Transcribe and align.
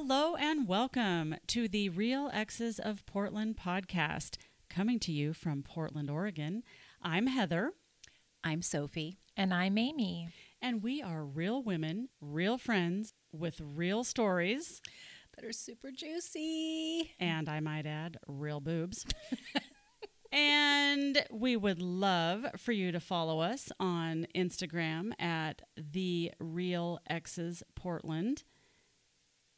Hello 0.00 0.36
and 0.36 0.68
welcome 0.68 1.34
to 1.48 1.66
the 1.66 1.88
Real 1.88 2.30
Exes 2.32 2.78
of 2.78 3.04
Portland 3.04 3.56
podcast, 3.56 4.36
coming 4.70 5.00
to 5.00 5.10
you 5.10 5.32
from 5.32 5.64
Portland, 5.64 6.08
Oregon. 6.08 6.62
I'm 7.02 7.26
Heather, 7.26 7.72
I'm 8.44 8.62
Sophie. 8.62 9.18
And 9.36 9.52
I'm 9.52 9.76
Amy. 9.76 10.28
and 10.62 10.84
we 10.84 11.02
are 11.02 11.24
real 11.24 11.64
women, 11.64 12.10
real 12.20 12.58
friends 12.58 13.12
with 13.32 13.60
real 13.60 14.04
stories, 14.04 14.80
That 15.34 15.44
are 15.44 15.52
super 15.52 15.90
juicy. 15.90 17.10
and 17.18 17.48
I 17.48 17.58
might 17.58 17.84
add, 17.84 18.18
real 18.28 18.60
boobs. 18.60 19.04
and 20.32 21.24
we 21.32 21.56
would 21.56 21.82
love 21.82 22.46
for 22.56 22.70
you 22.70 22.92
to 22.92 23.00
follow 23.00 23.40
us 23.40 23.72
on 23.80 24.28
Instagram 24.32 25.10
at 25.20 25.62
the 25.76 26.30
Real 26.38 27.00
Exes 27.10 27.64
Portland. 27.74 28.44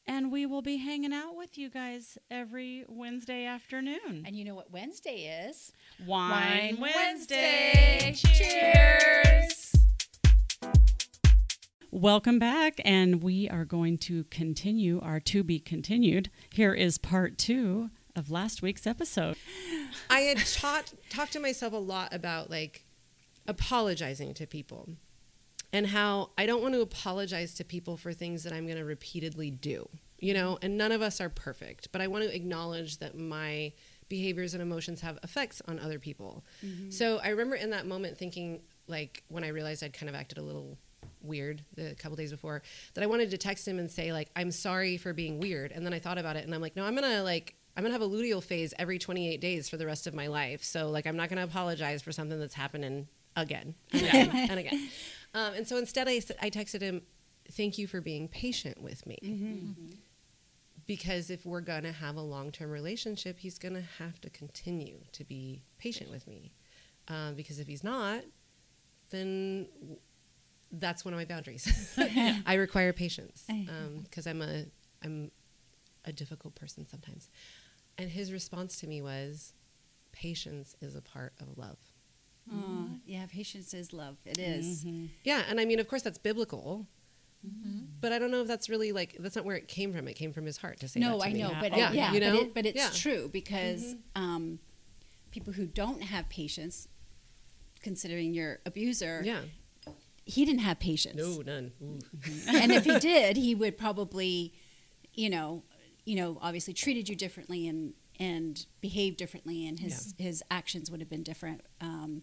And 0.06 0.32
we 0.32 0.46
will 0.46 0.62
be 0.62 0.78
hanging 0.78 1.12
out 1.12 1.36
with 1.36 1.56
you 1.56 1.70
guys 1.70 2.18
every 2.30 2.84
Wednesday 2.88 3.44
afternoon. 3.44 4.24
And 4.26 4.34
you 4.34 4.44
know 4.44 4.54
what 4.54 4.70
Wednesday 4.70 5.46
is? 5.46 5.72
Wine, 6.04 6.78
Wine 6.78 6.80
Wednesday. 6.80 7.98
Wednesday. 8.02 8.34
Cheers. 8.34 9.72
Welcome 11.92 12.38
back, 12.38 12.80
and 12.84 13.22
we 13.22 13.48
are 13.48 13.64
going 13.64 13.98
to 13.98 14.24
continue 14.24 15.00
our 15.00 15.20
to 15.20 15.42
be 15.42 15.58
continued. 15.58 16.30
Here 16.50 16.72
is 16.72 16.98
part 16.98 17.36
two 17.36 17.90
of 18.14 18.30
last 18.30 18.62
week's 18.62 18.86
episode. 18.86 19.36
I 20.08 20.20
had 20.20 20.38
taught 20.38 20.94
talked 21.08 21.32
to 21.32 21.40
myself 21.40 21.72
a 21.72 21.76
lot 21.76 22.14
about 22.14 22.50
like 22.50 22.84
apologizing 23.46 24.34
to 24.34 24.46
people 24.46 24.90
and 25.72 25.86
how 25.86 26.30
I 26.36 26.46
don't 26.46 26.62
want 26.62 26.74
to 26.74 26.80
apologize 26.80 27.54
to 27.54 27.64
people 27.64 27.96
for 27.96 28.12
things 28.12 28.42
that 28.44 28.52
I'm 28.52 28.66
going 28.66 28.78
to 28.78 28.84
repeatedly 28.84 29.50
do. 29.50 29.88
You 30.18 30.34
know, 30.34 30.58
and 30.60 30.76
none 30.76 30.92
of 30.92 31.00
us 31.00 31.20
are 31.20 31.30
perfect, 31.30 31.92
but 31.92 32.02
I 32.02 32.06
want 32.06 32.24
to 32.24 32.34
acknowledge 32.34 32.98
that 32.98 33.16
my 33.16 33.72
behaviors 34.10 34.52
and 34.52 34.62
emotions 34.62 35.00
have 35.00 35.18
effects 35.22 35.62
on 35.66 35.78
other 35.78 35.98
people. 35.98 36.44
Mm-hmm. 36.62 36.90
So 36.90 37.20
I 37.24 37.28
remember 37.30 37.56
in 37.56 37.70
that 37.70 37.86
moment 37.86 38.18
thinking 38.18 38.60
like 38.86 39.22
when 39.28 39.44
I 39.44 39.48
realized 39.48 39.82
I'd 39.82 39.94
kind 39.94 40.10
of 40.10 40.14
acted 40.14 40.36
a 40.36 40.42
little 40.42 40.76
weird 41.22 41.62
the 41.76 41.94
couple 41.98 42.16
days 42.16 42.30
before 42.30 42.62
that 42.94 43.04
I 43.04 43.06
wanted 43.06 43.30
to 43.30 43.38
text 43.38 43.66
him 43.68 43.78
and 43.78 43.90
say 43.90 44.12
like 44.12 44.28
I'm 44.34 44.50
sorry 44.50 44.96
for 44.96 45.12
being 45.12 45.38
weird 45.38 45.70
and 45.70 45.86
then 45.86 45.92
I 45.94 45.98
thought 45.98 46.18
about 46.18 46.36
it 46.36 46.44
and 46.44 46.54
I'm 46.54 46.60
like 46.60 46.76
no 46.76 46.84
I'm 46.84 46.96
going 46.96 47.10
to 47.10 47.22
like 47.22 47.54
I'm 47.76 47.84
gonna 47.84 47.94
have 47.94 48.02
a 48.02 48.08
luteal 48.08 48.42
phase 48.42 48.74
every 48.78 48.98
28 48.98 49.40
days 49.40 49.68
for 49.68 49.76
the 49.76 49.86
rest 49.86 50.06
of 50.06 50.12
my 50.12 50.26
life. 50.26 50.62
So 50.62 50.90
like 50.90 51.06
I'm 51.06 51.16
not 51.16 51.28
gonna 51.28 51.44
apologize 51.44 52.02
for 52.02 52.12
something 52.12 52.38
that's 52.38 52.54
happening 52.54 53.06
again 53.36 53.74
and 53.92 54.02
again 54.02 54.30
and 54.50 54.58
again. 54.58 54.88
Um, 55.34 55.54
and 55.54 55.66
so 55.68 55.76
instead, 55.76 56.08
I, 56.08 56.20
I 56.40 56.50
texted 56.50 56.80
him, 56.82 57.02
"Thank 57.52 57.78
you 57.78 57.86
for 57.86 58.00
being 58.00 58.28
patient 58.28 58.82
with 58.82 59.06
me." 59.06 59.18
Because 60.86 61.30
if 61.30 61.46
we're 61.46 61.60
gonna 61.60 61.92
have 61.92 62.16
a 62.16 62.20
long 62.22 62.50
term 62.50 62.70
relationship, 62.70 63.38
he's 63.38 63.58
gonna 63.58 63.84
have 63.98 64.20
to 64.22 64.30
continue 64.30 64.98
to 65.12 65.24
be 65.24 65.62
patient 65.78 66.10
with 66.10 66.26
me. 66.26 66.52
Um, 67.08 67.34
because 67.34 67.58
if 67.60 67.66
he's 67.68 67.84
not, 67.84 68.22
then 69.10 69.68
w- 69.80 69.98
that's 70.72 71.04
one 71.04 71.14
of 71.14 71.18
my 71.18 71.24
boundaries. 71.24 71.94
I 72.46 72.54
require 72.54 72.92
patience 72.92 73.44
because 74.02 74.26
I'm 74.26 74.42
a 74.42 74.64
I'm 75.04 75.30
a 76.04 76.12
difficult 76.12 76.54
person 76.54 76.88
sometimes. 76.88 77.28
And 77.98 78.10
his 78.10 78.32
response 78.32 78.78
to 78.80 78.86
me 78.88 79.00
was, 79.02 79.52
"Patience 80.12 80.74
is 80.80 80.96
a 80.96 81.02
part 81.02 81.34
of 81.40 81.56
love." 81.58 81.78
Oh, 82.52 82.88
yeah, 83.06 83.26
patience 83.30 83.72
is 83.74 83.92
love. 83.92 84.16
It 84.24 84.38
is. 84.38 84.84
Yeah, 85.24 85.42
and 85.48 85.60
I 85.60 85.64
mean, 85.64 85.78
of 85.78 85.86
course, 85.88 86.02
that's 86.02 86.18
biblical, 86.18 86.86
but 88.00 88.12
I 88.12 88.18
don't 88.18 88.30
know 88.30 88.40
if 88.42 88.48
that's 88.48 88.68
really 88.68 88.92
like 88.92 89.16
that's 89.20 89.36
not 89.36 89.44
where 89.44 89.56
it 89.56 89.68
came 89.68 89.92
from. 89.94 90.08
It 90.08 90.14
came 90.14 90.32
from 90.32 90.46
his 90.46 90.56
heart 90.56 90.80
to 90.80 90.88
say. 90.88 91.00
No, 91.00 91.18
that 91.18 91.24
to 91.24 91.30
I 91.30 91.32
me. 91.32 91.38
know, 91.42 91.56
but 91.60 91.76
yeah, 91.76 91.90
it, 91.90 91.94
yeah, 91.94 92.12
you 92.12 92.20
know, 92.20 92.32
but, 92.32 92.40
it, 92.42 92.54
but 92.54 92.66
it's 92.66 92.76
Yeah. 92.76 92.90
true 92.92 93.28
because 93.32 93.94
um, 94.16 94.58
people 95.30 95.52
who 95.52 95.66
don't 95.66 96.02
have 96.02 96.28
patience, 96.28 96.88
considering 97.82 98.34
your 98.34 98.58
abuser, 98.66 99.22
Yeah, 99.24 99.40
he 100.24 100.44
didn't 100.44 100.60
have 100.60 100.78
patience. 100.80 101.16
no, 101.16 101.40
none. 101.42 101.72
Ooh. 101.82 101.98
and 102.48 102.72
if 102.72 102.84
he 102.84 102.98
did, 102.98 103.36
he 103.36 103.54
would 103.54 103.78
probably, 103.78 104.52
you 105.14 105.30
know, 105.30 105.62
you 106.04 106.16
know, 106.16 106.38
obviously 106.40 106.74
treated 106.74 107.08
you 107.08 107.14
differently 107.16 107.68
and 107.68 107.94
and 108.18 108.66
behaved 108.82 109.16
differently, 109.16 109.66
and 109.66 109.80
his 109.80 110.14
his 110.18 110.42
actions 110.50 110.90
would 110.90 111.00
have 111.00 111.08
been 111.08 111.22
different. 111.22 111.62
Um, 111.80 112.22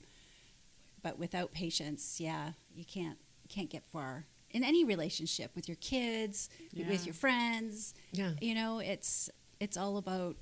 but 1.08 1.18
without 1.18 1.54
patience, 1.54 2.20
yeah, 2.20 2.52
you 2.76 2.84
can't 2.84 3.18
can't 3.48 3.70
get 3.70 3.86
far 3.86 4.26
in 4.52 4.62
any 4.64 4.84
relationship 4.84 5.52
with 5.56 5.68
your 5.70 5.78
kids, 5.78 6.50
Yeah. 6.74 6.90
with 6.90 7.06
your 7.06 7.14
friends. 7.14 7.94
Yeah, 8.12 8.34
You 8.42 8.56
know, 8.56 8.80
it's 8.80 9.30
it's 9.62 9.78
all 9.78 9.98
about 9.98 10.36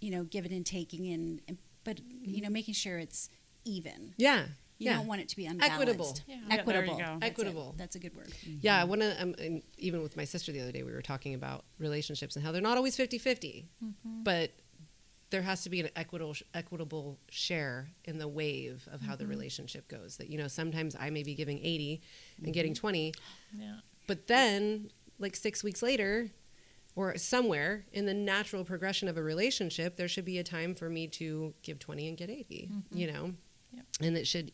you 0.00 0.10
know 0.10 0.24
giving 0.24 0.52
and 0.52 0.66
taking, 0.66 1.06
and, 1.12 1.40
and 1.46 1.58
but 1.84 2.00
you 2.00 2.40
know 2.40 2.46
mm-hmm. 2.46 2.52
making 2.52 2.74
sure 2.74 2.98
it's 2.98 3.28
even. 3.64 4.14
yeah, 4.16 4.46
You 4.78 4.90
yeah. 4.90 4.96
don't 4.96 5.06
want 5.06 5.20
it 5.20 5.28
to 5.28 5.36
be 5.36 5.46
unbalanced. 5.46 5.72
Equitable. 5.74 6.18
Yeah, 6.26 6.36
there 6.48 6.54
you 6.54 6.60
Equitable. 6.60 6.96
go. 6.96 7.18
That's 7.20 7.30
it. 7.30 7.78
That's 7.78 7.96
a 7.96 7.98
good 8.00 8.16
word. 8.16 8.28
Mm-hmm. 8.28 8.58
Yeah, 8.62 8.82
one 8.82 9.00
of 9.00 9.12
um, 9.20 9.34
and 9.38 9.62
even 9.78 10.02
with 10.02 10.16
my 10.16 10.24
sister 10.24 10.50
the 10.50 10.60
other 10.60 10.72
day, 10.72 10.82
we 10.82 10.90
were 10.92 11.02
talking 11.02 11.34
about 11.34 11.64
relationships 11.78 12.34
and 12.34 12.44
how 12.44 12.50
they're 12.50 12.60
not 12.60 12.76
always 12.76 12.96
50-50, 12.96 13.66
mm-hmm. 13.84 14.22
but 14.24 14.50
there 15.32 15.42
has 15.42 15.64
to 15.64 15.70
be 15.70 15.80
an 15.80 15.88
equitable 15.96 16.36
equitable 16.54 17.18
share 17.28 17.88
in 18.04 18.18
the 18.18 18.28
wave 18.28 18.88
of 18.92 19.00
how 19.00 19.16
the 19.16 19.24
mm-hmm. 19.24 19.30
relationship 19.30 19.88
goes. 19.88 20.18
That 20.18 20.30
you 20.30 20.38
know, 20.38 20.46
sometimes 20.46 20.94
I 20.98 21.10
may 21.10 21.24
be 21.24 21.34
giving 21.34 21.58
eighty 21.58 22.00
and 22.36 22.46
mm-hmm. 22.46 22.52
getting 22.52 22.74
twenty, 22.74 23.14
Yeah. 23.52 23.76
but 24.06 24.28
then 24.28 24.90
like 25.18 25.34
six 25.34 25.64
weeks 25.64 25.82
later. 25.82 26.30
Or 26.94 27.16
somewhere 27.16 27.86
in 27.94 28.04
the 28.04 28.12
natural 28.12 28.66
progression 28.66 29.08
of 29.08 29.16
a 29.16 29.22
relationship, 29.22 29.96
there 29.96 30.08
should 30.08 30.26
be 30.26 30.36
a 30.36 30.44
time 30.44 30.74
for 30.74 30.90
me 30.90 31.06
to 31.06 31.54
give 31.62 31.78
20 31.78 32.06
and 32.08 32.18
get 32.18 32.28
80, 32.28 32.68
mm-hmm. 32.70 32.98
you 32.98 33.10
know? 33.10 33.32
Yep. 33.72 33.86
And 34.02 34.18
it 34.18 34.26
should 34.26 34.52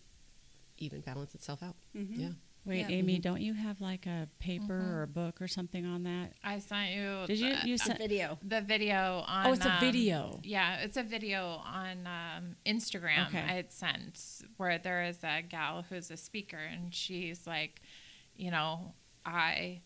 even 0.77 1.01
balance 1.01 1.35
itself 1.35 1.65
out. 1.65 1.75
Mhm. 1.97 2.17
Yeah. 2.17 2.29
Wait, 2.65 2.81
Yeah. 2.81 2.97
Amy, 2.97 3.19
don't 3.19 3.41
you 3.41 3.55
have 3.55 3.81
like 3.81 4.07
a 4.07 4.29
paper 4.39 4.75
or 4.75 5.03
a 5.03 5.07
book 5.07 5.41
or 5.41 5.49
something 5.49 5.87
on 5.87 6.03
that? 6.03 6.35
I 6.45 6.59
sent 6.59 6.91
you. 6.91 7.25
Did 7.27 7.39
you? 7.39 7.57
the, 7.57 7.69
You 7.69 7.75
A 7.75 7.79
sent? 7.79 7.99
video. 7.99 8.39
the 8.43 8.61
video 8.61 9.25
on? 9.27 9.47
Oh, 9.47 9.53
it's 9.53 9.65
a 9.65 9.73
um, 9.73 9.81
video. 9.81 10.41
Yeah, 10.43 10.77
it's 10.81 10.97
a 10.97 11.03
video 11.03 11.63
on 11.65 12.07
um, 12.07 12.57
Instagram. 12.67 13.29
Okay. 13.29 13.39
I 13.39 13.53
had 13.53 13.73
sent 13.73 14.21
where 14.59 14.79
there 14.79 15.03
is 15.05 15.19
a 15.23 15.43
gal 15.43 15.85
who's 15.89 16.11
a 16.11 16.17
speaker, 16.17 16.59
and 16.59 16.95
she's 16.95 17.47
like, 17.47 17.81
you 18.37 18.51
know, 18.51 18.93
I 19.25 19.81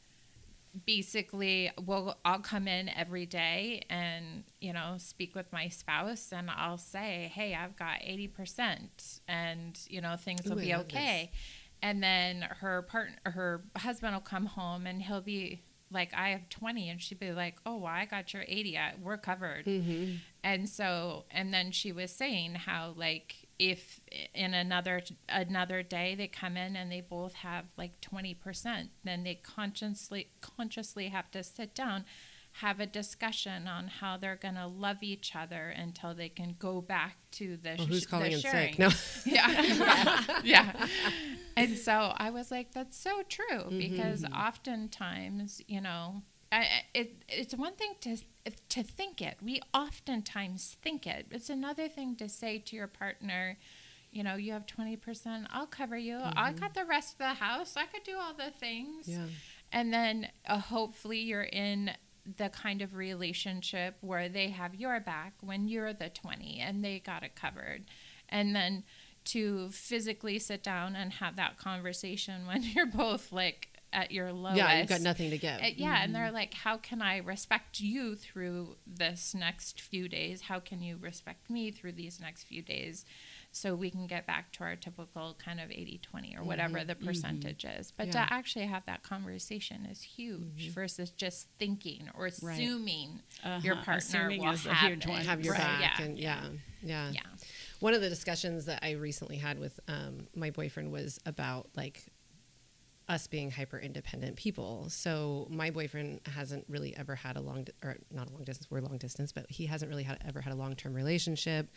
basically 0.86 1.70
will 1.84 2.16
I'll 2.24 2.38
come 2.40 2.66
in 2.66 2.88
every 2.88 3.26
day 3.26 3.82
and 3.90 4.44
you 4.60 4.72
know 4.72 4.94
speak 4.96 5.34
with 5.34 5.52
my 5.52 5.68
spouse 5.68 6.32
and 6.32 6.48
I'll 6.50 6.78
say 6.78 7.30
hey 7.34 7.54
I've 7.54 7.76
got 7.76 8.00
80% 8.00 9.20
and 9.28 9.78
you 9.88 10.00
know 10.00 10.16
things 10.16 10.44
will 10.46 10.56
Ooh, 10.58 10.62
I 10.62 10.64
be 10.64 10.74
okay 10.76 11.30
this. 11.32 11.40
And 11.82 12.02
then 12.02 12.42
her 12.60 12.82
partner 12.82 13.16
her 13.24 13.64
husband 13.76 14.14
will 14.14 14.20
come 14.20 14.46
home 14.46 14.86
and 14.86 15.02
he'll 15.02 15.20
be 15.20 15.62
like 15.90 16.14
I 16.14 16.30
have 16.30 16.48
20 16.48 16.88
and 16.88 17.02
she'd 17.02 17.20
be 17.20 17.32
like 17.32 17.56
oh 17.66 17.76
well, 17.76 17.92
I 17.92 18.06
got 18.06 18.32
your 18.32 18.44
80 18.48 18.78
I, 18.78 18.94
we're 19.02 19.18
covered 19.18 19.66
Mm-hmm. 19.66 20.14
and 20.42 20.68
so 20.68 21.24
and 21.30 21.52
then 21.52 21.70
she 21.70 21.92
was 21.92 22.10
saying 22.10 22.54
how 22.54 22.94
like 22.96 23.46
if 23.58 24.00
in 24.34 24.54
another 24.54 25.02
another 25.28 25.82
day 25.82 26.14
they 26.14 26.26
come 26.28 26.56
in 26.56 26.74
and 26.76 26.90
they 26.90 27.00
both 27.02 27.34
have 27.34 27.66
like 27.76 28.00
20% 28.00 28.88
then 29.04 29.22
they 29.24 29.34
consciously 29.34 30.30
consciously 30.40 31.08
have 31.08 31.30
to 31.32 31.42
sit 31.44 31.74
down 31.74 32.04
have 32.56 32.80
a 32.80 32.86
discussion 32.86 33.66
on 33.66 33.88
how 33.88 34.16
they're 34.16 34.36
going 34.36 34.56
to 34.56 34.66
love 34.66 34.98
each 35.02 35.34
other 35.34 35.70
until 35.70 36.14
they 36.14 36.28
can 36.28 36.54
go 36.58 36.80
back 36.80 37.16
to 37.32 37.56
the 37.56 37.76
Well, 37.78 37.86
who's 37.86 38.02
sh- 38.02 38.06
calling 38.06 38.30
the 38.30 38.36
in 38.36 38.40
sharing. 38.40 38.74
sick? 38.74 38.78
No. 38.78 38.90
yeah. 39.24 40.22
yeah. 40.44 40.86
And 41.56 41.78
so 41.78 42.12
I 42.16 42.30
was 42.30 42.50
like, 42.50 42.72
that's 42.72 42.96
so 42.96 43.22
true 43.28 43.58
mm-hmm, 43.58 43.78
because 43.78 44.22
mm-hmm. 44.22 44.34
oftentimes, 44.34 45.62
you 45.66 45.80
know, 45.80 46.22
I, 46.50 46.66
it, 46.92 47.24
it's 47.28 47.54
one 47.54 47.74
thing 47.74 47.94
to 48.02 48.18
to 48.68 48.82
think 48.82 49.22
it. 49.22 49.38
We 49.42 49.62
oftentimes 49.72 50.76
think 50.82 51.06
it. 51.06 51.26
It's 51.30 51.48
another 51.48 51.88
thing 51.88 52.16
to 52.16 52.28
say 52.28 52.58
to 52.58 52.76
your 52.76 52.88
partner, 52.88 53.56
you 54.10 54.22
know, 54.22 54.34
you 54.34 54.52
have 54.52 54.66
20%, 54.66 55.46
I'll 55.50 55.66
cover 55.66 55.96
you. 55.96 56.18
I 56.20 56.50
mm-hmm. 56.50 56.56
got 56.56 56.74
the 56.74 56.84
rest 56.84 57.14
of 57.14 57.18
the 57.18 57.34
house. 57.34 57.76
I 57.76 57.86
could 57.86 58.02
do 58.02 58.16
all 58.18 58.34
the 58.34 58.50
things. 58.50 59.08
Yeah. 59.08 59.26
And 59.72 59.92
then 59.92 60.28
uh, 60.46 60.58
hopefully 60.58 61.20
you're 61.20 61.42
in 61.42 61.92
the 62.36 62.48
kind 62.48 62.82
of 62.82 62.94
relationship 62.94 63.96
where 64.00 64.28
they 64.28 64.50
have 64.50 64.74
your 64.74 65.00
back 65.00 65.34
when 65.40 65.68
you're 65.68 65.92
the 65.92 66.08
20 66.08 66.60
and 66.60 66.84
they 66.84 66.98
got 66.98 67.22
it 67.22 67.34
covered. 67.34 67.84
And 68.28 68.54
then 68.54 68.84
to 69.24 69.70
physically 69.70 70.38
sit 70.38 70.62
down 70.62 70.96
and 70.96 71.12
have 71.14 71.36
that 71.36 71.58
conversation 71.58 72.46
when 72.46 72.62
you're 72.62 72.86
both 72.86 73.32
like 73.32 73.68
at 73.92 74.10
your 74.10 74.32
lowest. 74.32 74.56
Yeah, 74.56 74.78
you've 74.78 74.88
got 74.88 75.02
nothing 75.02 75.30
to 75.30 75.38
give. 75.38 75.60
Uh, 75.60 75.66
yeah, 75.76 76.02
and 76.02 76.14
they're 76.14 76.32
like, 76.32 76.54
"How 76.54 76.78
can 76.78 77.02
I 77.02 77.18
respect 77.18 77.80
you 77.80 78.16
through 78.16 78.76
this 78.86 79.34
next 79.34 79.80
few 79.80 80.08
days? 80.08 80.42
How 80.42 80.60
can 80.60 80.80
you 80.80 80.96
respect 80.96 81.50
me 81.50 81.70
through 81.70 81.92
these 81.92 82.18
next 82.18 82.44
few 82.44 82.62
days?" 82.62 83.04
So 83.54 83.74
we 83.74 83.90
can 83.90 84.06
get 84.06 84.26
back 84.26 84.50
to 84.52 84.64
our 84.64 84.74
typical 84.76 85.36
kind 85.44 85.60
of 85.60 85.70
80 85.70 85.98
20 86.02 86.36
or 86.38 86.42
whatever 86.42 86.78
Mm-hmm. 86.78 86.86
the 86.88 86.94
percentage 86.94 87.64
is. 87.66 87.92
But 87.94 88.06
Yeah. 88.06 88.12
to 88.26 88.32
actually 88.32 88.64
have 88.64 88.86
that 88.86 89.02
conversation 89.02 89.84
is 89.86 90.00
huge 90.02 90.64
Mm-hmm. 90.68 90.72
versus 90.72 91.10
just 91.10 91.48
thinking 91.58 92.08
or 92.14 92.26
assuming 92.26 93.20
Uh-huh. 93.44 93.60
your 93.62 93.76
partner 93.76 93.96
Assuming 93.98 94.40
will 94.40 94.56
have, 94.56 94.90
huge 94.90 95.04
it. 95.04 95.08
one. 95.08 95.20
have 95.24 95.44
your 95.44 95.52
Right, 95.52 95.60
back 95.60 95.98
yeah, 95.98 96.04
and 96.04 96.18
yeah, 96.18 96.42
yeah 96.82 97.10
yeah. 97.12 97.20
one 97.80 97.92
of 97.94 98.00
the 98.00 98.08
discussions 98.08 98.64
that 98.64 98.80
i 98.82 98.92
recently 98.92 99.36
had 99.36 99.58
with 99.58 99.78
um, 99.86 100.26
my 100.34 100.50
boyfriend 100.50 100.90
was 100.90 101.20
about 101.26 101.68
like 101.76 102.06
us 103.08 103.26
being 103.26 103.50
hyper 103.50 103.78
independent 103.78 104.36
people 104.36 104.86
so 104.88 105.46
my 105.50 105.70
boyfriend 105.70 106.20
hasn't 106.34 106.64
really 106.68 106.96
ever 106.96 107.14
had 107.14 107.36
a 107.36 107.40
long 107.40 107.64
di- 107.64 107.72
or 107.84 107.96
not 108.10 108.28
a 108.28 108.32
long 108.32 108.44
distance 108.44 108.70
we're 108.70 108.80
long 108.80 108.96
distance 108.96 109.30
but 109.32 109.44
he 109.50 109.66
hasn't 109.66 109.90
really 109.90 110.04
had 110.04 110.18
ever 110.26 110.40
had 110.40 110.52
a 110.52 110.56
long-term 110.56 110.94
relationship 110.94 111.68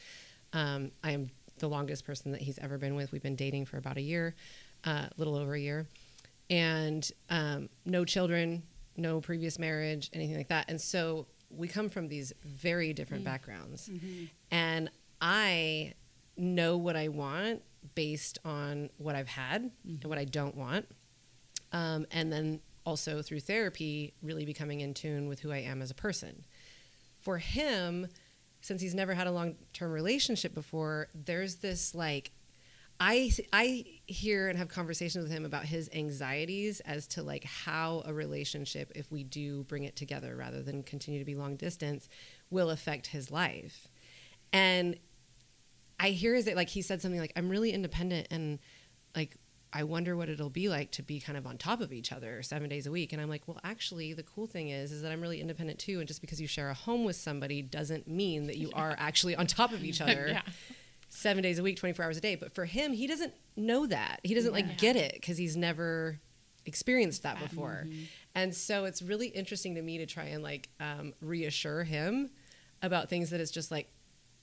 um, 0.54 0.92
i 1.04 1.12
am 1.12 1.30
the 1.60 1.70
longest 1.70 2.06
person 2.06 2.32
that 2.32 2.42
he's 2.42 2.60
ever 2.60 2.78
been 2.78 2.96
with 2.96 3.12
we've 3.12 3.24
been 3.24 3.36
dating 3.36 3.66
for 3.66 3.78
about 3.78 3.98
a 3.98 4.02
year 4.02 4.36
a 4.86 4.90
uh, 4.90 5.08
little 5.18 5.36
over 5.36 5.54
a 5.54 5.60
year 5.60 5.88
and 6.50 7.12
um, 7.30 7.70
no 7.86 8.06
children, 8.06 8.64
no 8.98 9.20
previous 9.22 9.58
marriage, 9.58 10.10
anything 10.14 10.38
like 10.38 10.50
that. 10.50 10.70
And 10.70 10.80
so 10.80 11.28
we 11.50 11.68
come 11.68 11.90
from 11.90 12.08
these 12.08 12.34
very 12.44 12.94
different 12.94 13.24
backgrounds. 13.24 13.90
And 14.52 14.90
I 15.22 15.94
know 16.38 16.78
what 16.78 16.96
I 16.96 17.08
want 17.08 17.62
based 17.96 18.40
on 18.46 18.90
what 18.98 19.16
I've 19.16 19.28
had 19.28 19.72
and 19.86 20.04
what 20.06 20.18
I 20.18 20.26
don't 20.26 20.56
want. 20.56 20.88
Um, 21.72 22.06
and 22.12 22.32
then 22.32 22.60
also 22.86 23.22
through 23.22 23.40
therapy, 23.42 24.14
really 24.22 24.46
becoming 24.46 24.82
in 24.82 24.94
tune 24.94 25.28
with 25.28 25.40
who 25.40 25.52
I 25.52 25.58
am 25.58 25.82
as 25.82 25.92
a 25.92 25.96
person. 25.96 26.46
For 27.20 27.40
him, 27.40 28.08
since 28.66 28.82
he's 28.82 28.96
never 28.96 29.14
had 29.14 29.28
a 29.28 29.32
long 29.32 29.56
term 29.74 29.92
relationship 29.92 30.56
before, 30.56 31.08
there's 31.14 31.58
this 31.58 31.94
like 31.94 32.32
I 33.00 33.32
I 33.54 33.86
hear 34.08 34.50
and 34.50 34.58
have 34.58 34.70
conversations 34.70 35.24
with 35.24 35.32
him 35.32 35.46
about 35.46 35.66
his 35.66 35.88
anxieties 35.94 36.80
as 36.80 37.06
to 37.10 37.22
like 37.22 37.44
how 37.44 38.02
a 38.06 38.14
relationship, 38.14 38.92
if 38.96 39.12
we 39.12 39.24
do 39.24 39.66
bring 39.66 39.84
it 39.84 39.96
together 39.96 40.36
rather 40.36 40.64
than 40.64 40.82
continue 40.82 41.20
to 41.20 41.26
be 41.26 41.36
long 41.36 41.58
distance, 41.58 42.10
will 42.50 42.72
affect 42.72 43.08
his 43.08 43.30
life. 43.30 43.88
And 44.52 44.98
I 46.00 46.10
hear 46.10 46.34
is 46.34 46.46
that 46.46 46.56
like 46.56 46.70
he 46.70 46.82
said 46.82 47.04
something 47.04 47.22
like 47.22 47.34
I'm 47.36 47.50
really 47.50 47.72
independent 47.72 48.30
and 48.32 48.58
like 49.16 49.38
I 49.76 49.84
wonder 49.84 50.16
what 50.16 50.30
it'll 50.30 50.50
be 50.50 50.70
like 50.70 50.92
to 50.92 51.04
be 51.04 51.20
kind 51.20 51.38
of 51.38 51.46
on 51.46 51.58
top 51.58 51.82
of 51.82 51.92
each 51.92 52.12
other 52.14 52.42
seven 52.42 52.70
days 52.70 52.88
a 52.88 52.92
week. 52.92 53.12
And 53.14 53.22
I'm 53.22 53.28
like, 53.30 53.48
well, 53.48 53.60
actually, 53.64 54.14
the 54.14 54.24
cool 54.24 54.48
thing 54.48 54.70
is, 54.70 54.92
is 54.94 55.02
that 55.02 55.12
I'm 55.12 55.20
really 55.22 55.42
independent 55.42 55.80
too. 55.80 56.00
And 56.00 56.08
just 56.08 56.22
because 56.22 56.40
you 56.40 56.48
share 56.48 56.70
a 56.70 56.74
home 56.74 57.04
with 57.04 57.18
somebody 57.18 57.62
doesn't 57.62 58.08
mean 58.08 58.48
that 58.48 58.58
you 58.58 58.72
are 58.74 58.96
actually 58.98 59.36
on 59.36 59.48
top 59.48 59.74
of 59.74 59.84
each 59.84 60.00
other 60.06 60.28
Yeah. 60.30 60.42
seven 61.10 61.44
days 61.44 61.60
a 61.60 61.64
week, 61.64 61.76
24 61.78 62.06
hours 62.06 62.18
a 62.18 62.22
day. 62.22 62.36
But 62.36 62.56
for 62.56 62.64
him, 62.66 62.94
he 62.94 63.06
doesn't 63.06 63.34
know 63.58 63.86
that. 63.88 64.22
He 64.24 64.34
doesn't 64.34 64.54
like 64.54 64.78
get 64.78 64.96
it 64.96 65.14
because 65.16 65.38
he's 65.38 65.58
never 65.58 66.20
experienced 66.66 67.24
that 67.24 67.40
before. 67.40 67.86
And 68.34 68.56
so 68.56 68.86
it's 68.86 69.02
really 69.02 69.28
interesting 69.28 69.76
to 69.76 69.82
me 69.82 69.98
to 70.00 70.06
try 70.06 70.26
and 70.26 70.42
like 70.42 70.70
um, 70.80 71.14
reassure 71.22 71.84
him 71.84 72.30
about 72.82 73.10
things 73.10 73.30
that 73.30 73.40
it's 73.42 73.52
just 73.52 73.72
like, 73.72 73.90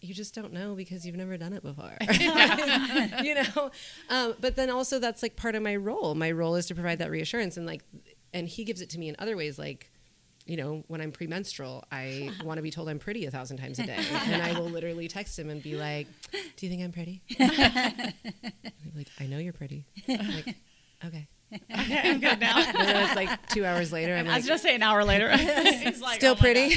you 0.03 0.13
just 0.13 0.35
don't 0.35 0.53
know 0.53 0.75
because 0.75 1.07
you've 1.07 1.17
never 1.17 1.37
done 1.39 1.53
it 1.53 1.63
before. 1.63 1.97
you 3.23 3.35
know? 3.37 3.71
Um, 4.11 4.35
but 4.41 4.57
then 4.57 4.69
also 4.69 4.99
that's 4.99 5.23
like 5.23 5.37
part 5.37 5.55
of 5.55 5.63
my 5.63 5.77
role. 5.77 6.15
My 6.15 6.31
role 6.33 6.57
is 6.57 6.67
to 6.67 6.75
provide 6.75 6.99
that 6.99 7.11
reassurance 7.11 7.57
and 7.57 7.67
like, 7.67 7.83
and 8.35 8.49
he 8.49 8.65
gives 8.65 8.81
it 8.81 8.91
to 8.91 8.99
me 8.99 9.09
in 9.09 9.17
other 9.19 9.37
ways, 9.37 9.59
like, 9.59 9.91
you 10.45 10.57
know, 10.57 10.83
when 10.89 11.01
I'm 11.01 11.13
premenstrual, 11.13 11.85
I 11.93 12.31
want 12.45 12.59
to 12.59 12.63
be 12.63 12.73
told 12.73 12.89
I'm 12.89 12.99
pretty 12.99 13.27
a 13.27 13.31
thousand 13.31 13.59
times 13.59 13.79
a 13.79 13.87
day. 13.87 13.99
And 14.27 14.43
I 14.43 14.59
will 14.59 14.69
literally 14.69 15.07
text 15.07 15.39
him 15.39 15.49
and 15.51 15.63
be 15.63 15.77
like, 15.77 16.09
Do 16.57 16.67
you 16.67 16.71
think 16.71 16.83
I'm 16.83 16.93
pretty? 16.93 17.23
Like, 17.39 19.09
I 19.21 19.27
know 19.27 19.39
you're 19.39 19.53
pretty. 19.53 19.87
I'm 20.09 20.35
like, 20.35 20.57
okay. 21.07 21.29
Okay, 21.71 22.01
I'm 22.11 22.19
good 22.19 22.41
now. 22.41 22.59
And 22.59 22.89
then 22.89 23.05
it's 23.05 23.15
like 23.15 23.47
two 23.51 23.65
hours 23.65 23.93
later, 23.93 24.15
I'm 24.17 24.27
I 24.27 24.31
like, 24.31 24.37
was 24.39 24.47
just 24.47 24.63
say 24.63 24.75
an 24.75 24.83
hour 24.83 25.05
later. 25.05 25.29
Like, 25.29 26.17
Still 26.17 26.33
"Oh 26.33 26.37
pretty? 26.37 26.75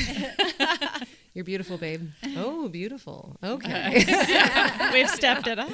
God." 1.35 1.37
You're 1.37 1.45
beautiful, 1.45 1.77
babe. 1.77 2.09
Oh, 2.37 2.67
beautiful. 2.69 3.35
Okay. 3.43 4.03
We've 4.93 5.09
stepped 5.09 5.47
it 5.47 5.59
up. 5.59 5.69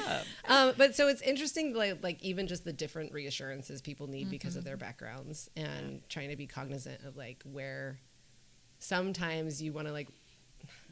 um, 0.48 0.74
but 0.76 0.94
so 0.94 1.08
it's 1.08 1.22
interesting, 1.22 1.74
like, 1.74 2.02
like 2.02 2.22
even 2.22 2.46
just 2.46 2.64
the 2.64 2.72
different 2.72 3.12
reassurances 3.12 3.80
people 3.82 4.06
need 4.08 4.30
because 4.30 4.56
of 4.56 4.64
their 4.64 4.76
backgrounds 4.76 5.48
and 5.56 6.00
trying 6.08 6.30
to 6.30 6.36
be 6.36 6.46
cognizant 6.46 7.02
of 7.04 7.16
like 7.16 7.42
where 7.50 7.98
sometimes 8.78 9.62
you 9.62 9.72
want 9.72 9.86
to 9.86 9.92
like, 9.92 10.08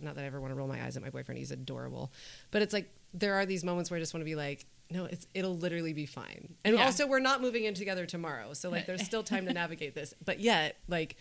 not 0.00 0.14
that 0.17 0.22
I 0.22 0.26
ever 0.26 0.40
want 0.40 0.52
to 0.52 0.56
roll 0.56 0.69
my 0.69 0.82
eyes 0.84 0.96
at 0.96 1.02
my 1.02 1.11
boyfriend. 1.11 1.38
He's 1.38 1.50
adorable, 1.50 2.12
but 2.50 2.62
it's 2.62 2.72
like 2.72 2.90
there 3.14 3.34
are 3.34 3.46
these 3.46 3.64
moments 3.64 3.90
where 3.90 3.96
I 3.99 4.00
just 4.00 4.14
want 4.14 4.22
to 4.22 4.25
be 4.31 4.34
like, 4.37 4.67
no, 4.90 5.05
it's 5.05 5.26
it'll 5.34 5.56
literally 5.56 5.93
be 5.93 6.06
fine. 6.06 6.55
And 6.64 6.76
Yeah. 6.76 6.84
also, 6.84 7.06
we're 7.06 7.20
not 7.20 7.40
moving 7.40 7.64
in 7.64 7.75
together 7.75 8.06
tomorrow, 8.06 8.55
so 8.55 8.70
like 8.70 8.87
there's 8.87 9.02
still 9.05 9.22
time 9.22 9.46
to 9.46 9.52
navigate 9.62 9.94
this. 9.94 10.14
But 10.25 10.40
yet, 10.40 10.76
like. 10.88 11.17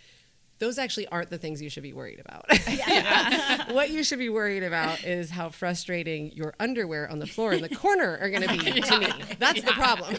Those 0.60 0.78
actually 0.78 1.08
aren't 1.08 1.30
the 1.30 1.38
things 1.38 1.62
you 1.62 1.70
should 1.70 1.84
be 1.84 1.94
worried 1.94 2.20
about. 2.20 2.46
what 3.74 3.90
you 3.90 4.04
should 4.04 4.20
be 4.20 4.30
worried 4.30 4.64
about 4.64 5.04
is 5.04 5.30
how 5.32 5.50
frustrating 5.50 6.32
your 6.34 6.54
underwear 6.60 7.10
on 7.10 7.20
the 7.20 7.28
floor 7.28 7.54
in 7.54 7.62
the 7.62 7.70
corner 7.74 8.18
are 8.22 8.30
going 8.30 8.42
to 8.44 8.50
be 8.50 8.82
to 8.82 9.00
me. 9.00 9.08
That's 9.40 9.62
the 9.62 9.72
problem. 9.72 10.16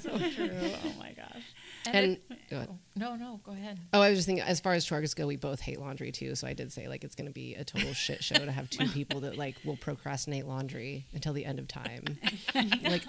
So 0.00 0.18
true. 0.30 0.50
Oh 0.84 0.92
my 0.98 1.12
gosh. 1.12 1.42
And 1.86 2.12
it- 2.12 2.50
go 2.50 2.56
ahead. 2.56 2.68
No, 2.98 3.16
no, 3.16 3.40
go 3.44 3.52
ahead. 3.52 3.78
oh, 3.92 4.00
I 4.00 4.10
was 4.10 4.18
just 4.18 4.26
thinking, 4.26 4.44
as 4.44 4.60
far 4.60 4.74
as 4.74 4.84
chores 4.84 5.14
go, 5.14 5.26
we 5.26 5.36
both 5.36 5.60
hate 5.60 5.80
laundry 5.80 6.12
too. 6.12 6.34
So 6.34 6.46
I 6.46 6.52
did 6.52 6.72
say 6.72 6.88
like 6.88 7.04
it's 7.04 7.14
going 7.14 7.26
to 7.26 7.32
be 7.32 7.54
a 7.54 7.64
total 7.64 7.92
shit 7.94 8.22
show 8.22 8.34
to 8.34 8.52
have 8.52 8.68
two 8.68 8.86
people 8.88 9.20
that 9.20 9.38
like 9.38 9.56
will 9.64 9.76
procrastinate 9.76 10.46
laundry 10.46 11.06
until 11.12 11.32
the 11.32 11.44
end 11.44 11.58
of 11.58 11.68
time. 11.68 12.18
like, 12.54 13.02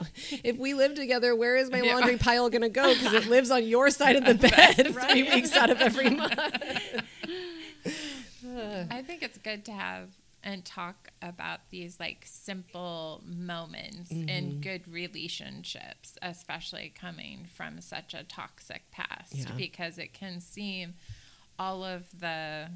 if 0.44 0.58
we 0.58 0.74
live 0.74 0.96
together, 0.96 1.36
where 1.36 1.56
is 1.56 1.72
my 1.72 1.82
laundry 1.82 2.18
pile 2.18 2.50
going 2.50 2.62
to 2.62 2.70
go? 2.70 2.94
Because 2.94 3.14
it 3.14 3.28
lives 3.28 3.52
on 3.52 3.66
your 3.66 3.90
side 3.90 4.16
of 4.16 4.26
the 4.26 4.36
bed 4.50 4.94
three 4.94 5.24
weeks 5.24 5.56
out 5.56 5.70
of 5.70 5.82
every 5.82 6.10
month. 6.10 6.38
I 8.92 9.02
think 9.06 9.24
it's 9.24 9.38
good 9.38 9.66
to 9.66 9.72
have 9.72 10.10
and 10.44 10.64
talk 10.64 11.10
about 11.22 11.60
these 11.70 12.00
like 12.00 12.24
simple 12.26 13.22
moments 13.26 14.12
Mm-hmm. 14.12 14.30
in 14.30 14.62
good 14.62 14.88
relationships, 14.92 16.18
especially 16.22 16.94
coming 17.00 17.46
from 17.54 17.82
such 17.82 18.14
a 18.14 18.24
toxic 18.24 18.90
past, 18.92 19.34
Yeah. 19.36 19.52
because 19.58 19.98
it 19.98 20.14
can 20.14 20.40
seem 20.40 20.94
all 21.58 21.84
of 21.84 22.20
the, 22.20 22.70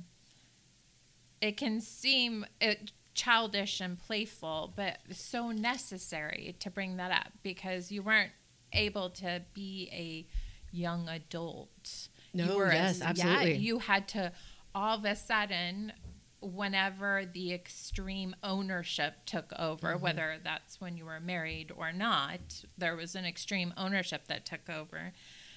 it 1.42 1.57
can 1.57 1.81
seem 1.81 2.45
it, 2.62 2.92
childish 3.13 3.80
and 3.80 4.00
playful, 4.00 4.74
but 4.75 4.98
so 5.12 5.51
necessary 5.51 6.56
to 6.59 6.69
bring 6.69 6.98
that 6.98 7.12
up 7.12 7.31
because 7.44 7.92
you 7.92 8.01
weren't 8.01 8.31
able 8.74 9.09
to 9.09 9.42
be 9.54 9.89
a 9.94 10.25
young 10.76 11.07
adult. 11.07 12.07
No, 12.33 12.45
you 12.45 12.57
were 12.57 12.66
a- 12.69 12.73
yes, 12.73 13.02
absolutely. 13.02 13.52
Yeah, 13.52 13.57
you 13.57 13.80
had 13.80 14.07
to 14.09 14.31
all 14.76 14.97
of 14.97 15.06
a 15.06 15.16
sudden 15.16 15.94
whenever 16.44 17.23
the 17.31 17.54
extreme 17.54 18.35
ownership 18.44 19.14
took 19.26 19.52
over 19.57 19.94
Mm-hmm. 19.94 20.04
whether 20.04 20.35
that's 20.44 20.80
when 20.81 20.97
you 20.97 21.06
were 21.06 21.19
married 21.19 21.71
or 21.76 21.92
not 21.94 22.64
there 22.78 22.95
was 22.95 23.16
an 23.16 23.26
extreme 23.26 23.73
ownership 23.78 24.28
that 24.28 24.45
took 24.45 24.69
over 24.69 25.14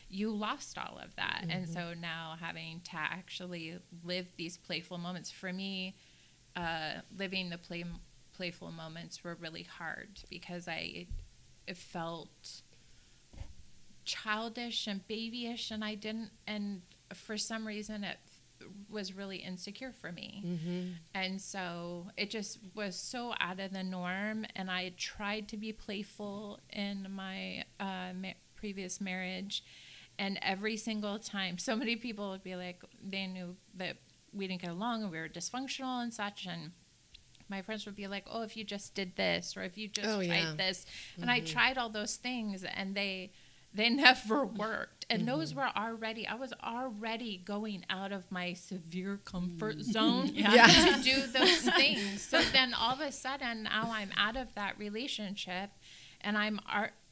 you 0.09 0.31
lost 0.31 0.79
all 0.79 0.99
of 1.03 1.15
that 1.17 1.45
and 1.49 1.65
Mm-hmm. 1.67 1.73
so 1.73 1.95
now 2.01 2.37
having 2.41 2.81
to 2.85 2.97
actually 2.97 3.79
live 4.05 4.27
these 4.37 4.57
playful 4.57 4.99
moments 4.99 5.31
for 5.31 5.53
me 5.53 5.97
uh, 6.55 7.01
living 7.19 7.51
the 7.51 7.59
play, 7.59 7.85
playful 8.35 8.71
moments 8.71 9.23
were 9.25 9.35
really 9.41 9.65
hard 9.65 10.21
because 10.31 10.69
i 10.69 11.07
it 11.67 11.77
felt 11.77 12.63
childish 14.05 14.87
and 14.87 15.07
babyish 15.09 15.71
and 15.71 15.85
i 15.85 15.95
didn't 15.95 16.31
and 16.47 16.83
for 17.13 17.37
some 17.37 17.67
reason 17.67 18.05
it 18.05 18.19
was 18.91 19.13
really 19.13 19.39
insecure 19.39 19.93
for 19.93 20.13
me 20.13 20.43
Mm-hmm. 20.47 20.91
and 21.15 21.41
so 21.41 22.07
it 22.17 22.31
just 22.31 22.59
was 22.75 22.97
so 22.97 23.35
out 23.41 23.61
of 23.61 23.73
the 23.73 23.83
norm 23.83 24.47
and 24.55 24.71
i 24.71 24.93
tried 24.97 25.49
to 25.49 25.57
be 25.57 25.73
playful 25.73 26.61
in 26.73 27.07
my 27.11 27.65
uh, 27.81 28.13
ma- 28.15 28.39
previous 28.55 29.01
marriage 29.01 29.63
and 30.19 30.39
every 30.43 30.77
single 30.77 31.19
time 31.19 31.59
so 31.69 31.77
many 31.77 31.97
people 31.97 32.31
would 32.31 32.43
be 32.45 32.57
like 32.57 32.83
they 33.03 33.27
knew 33.27 33.57
that 33.75 33.97
we 34.33 34.47
didn't 34.47 34.63
get 34.63 34.71
along 34.71 35.03
and 35.03 35.11
we 35.13 35.19
were 35.19 35.29
dysfunctional 35.29 36.03
and 36.03 36.13
such 36.15 36.47
and 36.47 36.73
my 37.49 37.63
friends 37.63 37.87
would 37.87 37.95
be 37.95 38.09
like, 38.09 38.25
"Oh, 38.29 38.43
if 38.43 38.57
you 38.57 38.65
just 38.65 38.97
did 38.97 39.15
this, 39.15 39.57
or 39.57 39.63
if 39.63 39.79
you 39.79 39.87
just 39.87 40.09
Oh, 40.09 40.17
tried 40.17 40.27
yeah. 40.27 40.55
this," 40.57 40.85
and 41.21 41.31
I 41.31 41.39
tried 41.39 41.79
all 41.79 41.89
those 41.89 42.17
things, 42.17 42.65
and 42.65 42.97
they 42.97 43.31
they 43.77 43.89
never 44.07 44.45
worked. 44.45 45.07
And 45.09 45.29
those 45.29 45.55
were 45.55 45.69
already 45.77 46.27
I 46.27 46.35
was 46.35 46.53
already 46.65 47.37
going 47.45 47.85
out 47.89 48.11
of 48.13 48.31
my 48.33 48.55
severe 48.55 49.21
comfort 49.25 49.81
zone 49.83 50.31
Yeah. 50.35 50.67
to 50.67 51.03
do 51.11 51.27
those 51.29 51.61
things. 51.61 52.23
So 52.23 52.43
then 52.53 52.75
all 52.75 52.95
of 52.95 53.01
a 53.01 53.13
sudden, 53.13 53.63
now 53.65 53.91
I'm 53.93 54.11
out 54.17 54.37
of 54.37 54.55
that 54.55 54.79
relationship, 54.79 55.71
and 56.21 56.37
I'm 56.37 56.59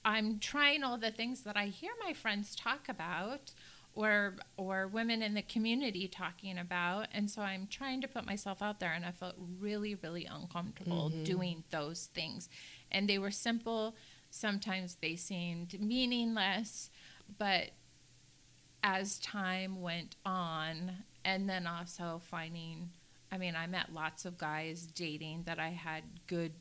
I'm 0.05 0.39
trying 0.39 0.83
all 0.83 0.99
the 0.99 1.11
things 1.13 1.43
that 1.43 1.57
I 1.57 1.67
hear 1.67 1.93
my 2.05 2.13
friends 2.13 2.55
talk 2.57 2.89
about, 2.89 3.53
or 3.95 4.35
or 4.57 4.89
women 4.89 5.23
in 5.23 5.35
the 5.35 5.43
community 5.43 6.09
talking 6.09 6.59
about 6.59 7.07
and 7.13 7.31
so 7.31 7.41
i'm 7.43 7.69
trying 7.69 8.01
to 8.01 8.09
put 8.09 8.27
myself 8.27 8.61
out 8.61 8.81
there 8.81 8.93
and 8.93 9.05
i 9.05 9.13
felt 9.13 9.37
really 9.61 9.95
really 9.95 10.25
uncomfortable 10.27 11.11
Mm-hmm. 11.11 11.23
doing 11.23 11.63
those 11.71 12.07
things 12.13 12.49
and 12.91 13.09
they 13.09 13.19
were 13.19 13.31
simple 13.31 13.95
sometimes 14.35 14.97
they 15.01 15.15
seemed 15.17 15.81
meaningless 15.81 16.91
but 17.39 17.71
as 18.83 19.19
time 19.21 19.81
went 19.81 20.17
on 20.27 20.91
and 21.25 21.49
then 21.49 21.67
also 21.67 22.21
finding 22.31 22.91
i 23.31 23.39
mean 23.39 23.55
i 23.55 23.67
met 23.67 23.93
lots 23.93 24.25
of 24.25 24.37
guys 24.37 24.87
dating 24.87 25.43
that 25.47 25.59
i 25.59 25.69
had 25.69 26.03
good 26.27 26.53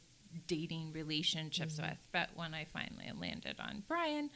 dating 0.48 0.92
relationships 0.94 1.80
with 1.80 2.08
but 2.12 2.30
when 2.36 2.54
i 2.54 2.64
finally 2.66 3.12
landed 3.20 3.56
on 3.60 3.84
brian 3.88 4.30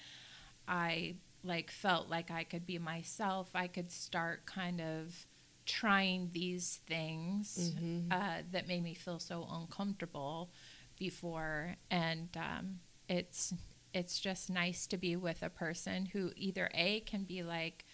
i 0.67 1.15
like 1.43 1.69
felt 1.71 2.09
like 2.09 2.29
i 2.31 2.43
could 2.43 2.65
be 2.65 2.77
myself. 2.77 3.49
I 3.53 3.67
could 3.67 3.91
start 3.91 4.45
kind 4.45 4.81
of 4.81 5.25
trying 5.65 6.29
these 6.33 6.79
things 6.87 7.73
uh, 8.11 8.41
that 8.51 8.67
made 8.67 8.83
me 8.83 8.93
feel 8.93 9.19
so 9.19 9.47
uncomfortable 9.51 10.49
before 10.97 11.75
and 11.91 12.29
um, 12.35 12.79
it's 13.09 13.53
it's 13.93 14.19
just 14.19 14.49
nice 14.49 14.85
to 14.87 14.97
be 14.97 15.15
with 15.15 15.41
a 15.41 15.49
person 15.49 16.07
who 16.07 16.31
either 16.35 16.69
a 16.73 16.99
can 17.01 17.23
be 17.23 17.41
like 17.41 17.85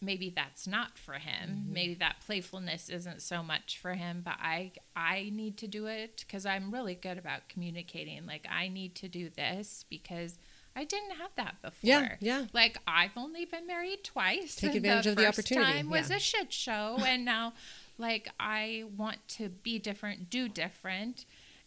maybe 0.00 0.32
that's 0.34 0.66
not 0.66 0.98
for 0.98 1.14
him 1.14 1.50
mm-hmm. 1.50 1.72
maybe 1.72 1.94
that 1.94 2.16
playfulness 2.24 2.88
isn't 2.88 3.22
so 3.22 3.42
much 3.42 3.78
for 3.78 3.94
him 3.94 4.22
but 4.24 4.34
i 4.40 4.70
i 4.94 5.30
need 5.32 5.56
to 5.56 5.66
do 5.66 5.86
it 5.86 6.24
because 6.26 6.44
i'm 6.44 6.70
really 6.70 6.94
good 6.94 7.18
about 7.18 7.48
communicating 7.48 8.26
like 8.26 8.46
i 8.50 8.68
need 8.68 8.94
to 8.94 9.08
do 9.08 9.30
this 9.30 9.84
because 9.88 10.38
i 10.74 10.84
didn't 10.84 11.12
have 11.12 11.30
that 11.36 11.60
before 11.62 11.88
Yeah, 11.88 12.14
yeah. 12.20 12.44
like 12.52 12.78
i've 12.86 13.16
only 13.16 13.46
been 13.46 13.66
married 13.66 14.04
twice 14.04 14.56
Take 14.56 14.74
advantage 14.74 15.06
of 15.06 15.16
the 15.16 15.26
opportunity, 15.26 15.72
time 15.72 15.90
was 15.90 16.10
yeah. 16.10 16.16
a 16.16 16.20
shit 16.20 16.52
show 16.52 16.98
and 17.06 17.24
now 17.24 17.54
like 17.96 18.28
i 18.38 18.84
want 18.96 19.26
to 19.28 19.48
be 19.48 19.78
different 19.78 20.28
do 20.28 20.48
different 20.48 21.24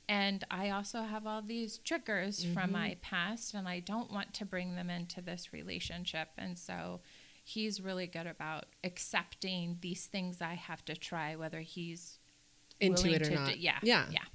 and 0.09 0.43
i 0.51 0.69
also 0.71 1.03
have 1.03 1.25
all 1.25 1.41
these 1.41 1.77
triggers 1.77 2.43
Mm-hmm. 2.43 2.53
from 2.53 2.71
my 2.73 2.97
past 3.01 3.53
and 3.53 3.67
i 3.67 3.79
don't 3.79 4.11
want 4.11 4.33
to 4.33 4.45
bring 4.45 4.75
them 4.75 4.89
into 4.89 5.21
this 5.21 5.53
relationship 5.53 6.29
and 6.37 6.57
so 6.57 6.99
he's 7.45 7.79
really 7.81 8.07
good 8.07 8.27
about 8.27 8.65
accepting 8.83 9.77
these 9.81 10.05
things 10.07 10.41
i 10.41 10.53
have 10.55 10.83
to 10.85 10.95
try 10.95 11.35
whether 11.35 11.59
he's 11.61 12.19
Into 12.79 13.13
it 13.13 13.27
or 13.27 13.31
not. 13.35 13.53
do- 13.53 13.59
yeah 13.59 13.79
Yeah. 13.83 14.05
yeah 14.11 14.25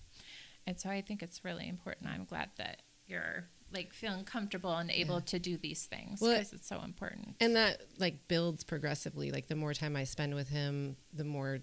and 0.67 0.79
so 0.81 0.89
i 0.91 1.01
think 1.03 1.23
it's 1.23 1.45
really 1.45 1.69
important 1.69 2.09
i'm 2.11 2.25
glad 2.25 2.51
that 2.57 2.83
you're 3.07 3.45
like 3.73 3.93
feeling 3.93 4.25
comfortable 4.25 4.75
and 4.77 4.91
able 4.91 5.21
to 5.21 5.39
do 5.39 5.57
these 5.57 5.85
things 5.87 6.21
Well, 6.21 6.33
because 6.33 6.53
it's 6.53 6.69
so 6.69 6.81
important 6.83 7.35
and 7.41 7.57
that 7.57 7.83
like 7.99 8.29
builds 8.29 8.63
progressively 8.65 9.31
like 9.33 9.49
the 9.49 9.57
more 9.57 9.75
time 9.75 9.97
i 9.97 10.05
spend 10.05 10.35
with 10.35 10.49
him 10.49 10.97
the 11.13 11.25
more 11.25 11.59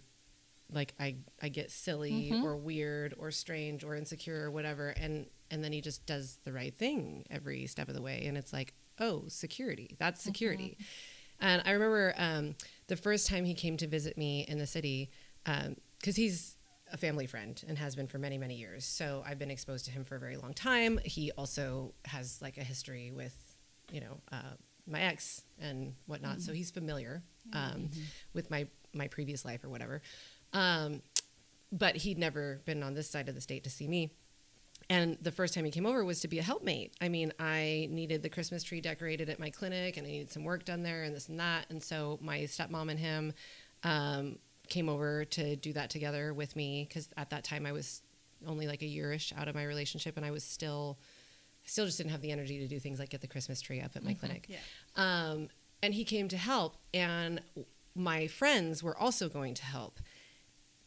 like 0.71 0.93
i 0.99 1.15
i 1.41 1.49
get 1.49 1.69
silly 1.71 2.31
Mm-hmm. 2.31 2.43
or 2.45 2.55
weird 2.57 3.13
or 3.17 3.31
strange 3.31 3.83
or 3.83 3.95
insecure 3.95 4.43
or 4.45 4.51
whatever 4.51 4.89
and 4.89 5.27
and 5.49 5.63
then 5.63 5.71
he 5.73 5.81
just 5.81 6.05
does 6.05 6.39
the 6.45 6.53
right 6.53 6.73
thing 6.77 7.25
every 7.29 7.67
step 7.67 7.87
of 7.89 7.93
the 7.95 8.01
way 8.01 8.23
and 8.25 8.37
it's 8.37 8.53
like 8.53 8.73
oh 8.99 9.25
security 9.27 9.95
that's 9.99 10.21
security. 10.21 10.77
And 11.39 11.61
i 11.65 11.71
remember 11.71 12.13
um, 12.17 12.55
the 12.87 12.95
first 12.95 13.27
time 13.27 13.45
he 13.45 13.53
came 13.53 13.75
to 13.77 13.87
visit 13.87 14.17
me 14.17 14.45
in 14.47 14.57
the 14.59 14.67
city 14.67 15.09
because 15.99 16.15
he's 16.15 16.55
a 16.93 16.97
family 16.97 17.25
friend 17.25 17.61
and 17.67 17.77
has 17.77 17.95
been 17.95 18.05
for 18.07 18.17
many 18.19 18.37
many 18.37 18.55
years 18.55 18.85
so 18.85 19.23
i've 19.25 19.39
been 19.39 19.49
exposed 19.51 19.85
to 19.85 19.91
him 19.91 20.03
for 20.03 20.15
a 20.15 20.19
very 20.19 20.37
long 20.37 20.53
time. 20.53 20.99
He 21.03 21.31
also 21.37 21.93
has 22.05 22.41
like 22.41 22.57
a 22.57 22.63
history 22.63 23.11
with 23.11 23.35
you 23.91 24.01
know 24.01 24.19
uh, 24.31 24.53
my 24.87 25.01
ex 25.01 25.41
and 25.59 25.93
whatnot 26.05 26.41
so 26.41 26.53
he's 26.53 26.69
familiar 26.71 27.23
um, 27.53 27.89
with 28.33 28.49
my 28.51 28.67
my 28.93 29.07
previous 29.07 29.43
life 29.45 29.63
or 29.63 29.69
whatever 29.69 30.01
um, 30.53 31.01
but 31.71 31.97
he'd 31.97 32.17
never 32.17 32.61
been 32.65 32.83
on 32.83 32.93
this 32.93 33.09
side 33.09 33.29
of 33.29 33.35
the 33.35 33.41
state 33.41 33.63
to 33.63 33.69
see 33.69 33.87
me 33.87 34.11
and 34.91 35.17
the 35.21 35.31
first 35.31 35.53
time 35.53 35.63
he 35.63 35.71
came 35.71 35.85
over 35.85 36.03
was 36.03 36.19
to 36.19 36.27
be 36.27 36.39
a 36.39 36.43
helpmate. 36.43 36.93
I 36.99 37.07
mean, 37.07 37.31
I 37.39 37.87
needed 37.89 38.23
the 38.23 38.29
Christmas 38.29 38.61
tree 38.61 38.81
decorated 38.81 39.29
at 39.29 39.39
my 39.39 39.49
clinic 39.49 39.95
and 39.95 40.05
I 40.05 40.09
needed 40.09 40.31
some 40.31 40.43
work 40.43 40.65
done 40.65 40.83
there 40.83 41.03
and 41.03 41.15
this 41.15 41.29
and 41.29 41.39
that. 41.39 41.65
And 41.69 41.81
so 41.81 42.19
my 42.21 42.39
stepmom 42.39 42.89
and 42.89 42.99
him 42.99 43.33
um, 43.83 44.39
came 44.67 44.89
over 44.89 45.23
to 45.23 45.55
do 45.55 45.71
that 45.73 45.89
together 45.91 46.33
with 46.33 46.57
me 46.57 46.85
because 46.89 47.07
at 47.15 47.29
that 47.29 47.45
time 47.45 47.65
I 47.65 47.71
was 47.71 48.01
only 48.45 48.67
like 48.67 48.81
a 48.81 48.85
yearish 48.85 49.31
out 49.37 49.47
of 49.47 49.55
my 49.55 49.63
relationship 49.63 50.17
and 50.17 50.25
I 50.25 50.31
was 50.31 50.43
still, 50.43 50.97
I 51.63 51.69
still 51.69 51.85
just 51.85 51.97
didn't 51.97 52.11
have 52.11 52.21
the 52.21 52.31
energy 52.31 52.59
to 52.59 52.67
do 52.67 52.77
things 52.77 52.99
like 52.99 53.11
get 53.11 53.21
the 53.21 53.27
Christmas 53.27 53.61
tree 53.61 53.79
up 53.79 53.91
at 53.95 54.03
my 54.03 54.13
clinic. 54.13 54.47
Yeah. 54.49 54.57
Um, 54.97 55.47
and 55.81 55.93
he 55.93 56.03
came 56.03 56.27
to 56.27 56.37
help, 56.37 56.75
and 56.93 57.41
my 57.95 58.27
friends 58.27 58.83
were 58.83 58.95
also 58.95 59.29
going 59.29 59.53
to 59.55 59.63
help. 59.63 59.99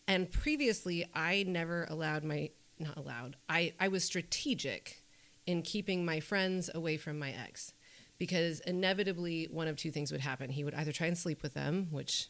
And 0.06 0.30
previously, 0.30 1.06
I 1.14 1.44
never 1.46 1.86
allowed 1.88 2.24
my 2.24 2.50
not 2.78 2.96
allowed. 2.96 3.36
I 3.48 3.72
I 3.80 3.88
was 3.88 4.04
strategic 4.04 5.02
in 5.46 5.62
keeping 5.62 6.04
my 6.04 6.20
friends 6.20 6.70
away 6.74 6.96
from 6.96 7.18
my 7.18 7.30
ex 7.30 7.72
because 8.18 8.60
inevitably 8.60 9.48
one 9.50 9.68
of 9.68 9.76
two 9.76 9.90
things 9.90 10.12
would 10.12 10.20
happen. 10.20 10.50
He 10.50 10.64
would 10.64 10.74
either 10.74 10.92
try 10.92 11.06
and 11.06 11.16
sleep 11.18 11.42
with 11.42 11.54
them, 11.54 11.88
which 11.90 12.28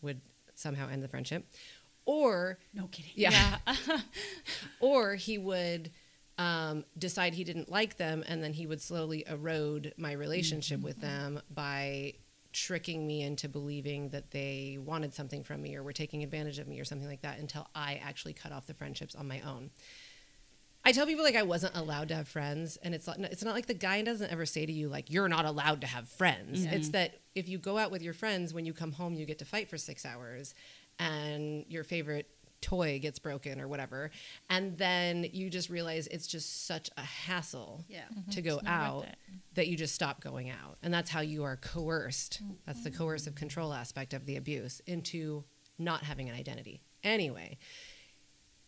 would 0.00 0.20
somehow 0.54 0.88
end 0.88 1.02
the 1.02 1.08
friendship, 1.08 1.46
or 2.04 2.58
No 2.74 2.86
kidding. 2.88 3.12
yeah, 3.14 3.58
or 4.80 5.14
he 5.14 5.38
would 5.38 5.90
um, 6.38 6.84
decide 6.98 7.34
he 7.34 7.44
didn't 7.44 7.70
like 7.70 7.96
them, 7.96 8.24
and 8.26 8.42
then 8.42 8.52
he 8.52 8.66
would 8.66 8.80
slowly 8.80 9.24
erode 9.28 9.94
my 9.96 10.12
relationship 10.12 10.80
with 10.80 11.00
them 11.00 11.40
by 11.50 12.14
tricking 12.52 13.06
me 13.06 13.22
into 13.22 13.48
believing 13.48 14.10
that 14.10 14.30
they 14.30 14.78
wanted 14.80 15.14
something 15.14 15.42
from 15.42 15.62
me 15.62 15.74
or 15.74 15.82
were 15.82 15.92
taking 15.92 16.22
advantage 16.22 16.58
of 16.58 16.68
me 16.68 16.78
or 16.78 16.84
something 16.84 17.08
like 17.08 17.22
that 17.22 17.38
until 17.38 17.66
I 17.74 18.00
actually 18.04 18.34
cut 18.34 18.52
off 18.52 18.66
the 18.66 18.74
friendships 18.74 19.14
on 19.14 19.26
my 19.26 19.40
own. 19.40 19.70
I 20.84 20.92
tell 20.92 21.06
people 21.06 21.24
like 21.24 21.36
I 21.36 21.44
wasn't 21.44 21.76
allowed 21.76 22.08
to 22.08 22.16
have 22.16 22.26
friends, 22.26 22.76
and 22.82 22.92
it's 22.94 23.06
not, 23.06 23.20
it's 23.20 23.44
not 23.44 23.54
like 23.54 23.66
the 23.66 23.74
guy 23.74 24.02
doesn't 24.02 24.32
ever 24.32 24.44
say 24.44 24.66
to 24.66 24.72
you 24.72 24.88
like 24.88 25.10
you're 25.10 25.28
not 25.28 25.44
allowed 25.44 25.80
to 25.82 25.86
have 25.86 26.08
friends. 26.08 26.64
Mm-hmm. 26.64 26.74
It's 26.74 26.88
that 26.88 27.20
if 27.34 27.48
you 27.48 27.58
go 27.58 27.78
out 27.78 27.92
with 27.92 28.02
your 28.02 28.14
friends, 28.14 28.52
when 28.52 28.64
you 28.64 28.72
come 28.72 28.92
home, 28.92 29.14
you 29.14 29.24
get 29.24 29.38
to 29.38 29.44
fight 29.44 29.68
for 29.68 29.78
six 29.78 30.04
hours, 30.04 30.54
and 30.98 31.64
your 31.68 31.84
favorite 31.84 32.28
toy 32.62 32.98
gets 33.00 33.18
broken 33.18 33.60
or 33.60 33.68
whatever, 33.68 34.10
and 34.48 34.78
then 34.78 35.26
you 35.32 35.50
just 35.50 35.68
realize 35.68 36.06
it's 36.06 36.26
just 36.26 36.66
such 36.66 36.88
a 36.96 37.02
hassle 37.02 37.84
Yeah. 37.88 38.04
to 38.30 38.40
go 38.40 38.60
out 38.66 39.06
that 39.54 39.68
you 39.68 39.76
just 39.76 39.94
stop 39.94 40.20
going 40.20 40.48
out, 40.48 40.78
and 40.82 40.94
that's 40.94 41.10
how 41.10 41.20
you 41.20 41.44
are 41.44 41.56
coerced. 41.56 42.40
That's 42.66 42.82
the 42.82 42.90
mm-hmm. 42.90 42.98
coercive 42.98 43.34
control 43.34 43.74
aspect 43.74 44.14
of 44.14 44.24
the 44.24 44.36
abuse 44.36 44.80
into 44.86 45.44
not 45.78 46.04
having 46.04 46.28
an 46.28 46.34
identity. 46.34 46.82
Anyway. 47.04 47.58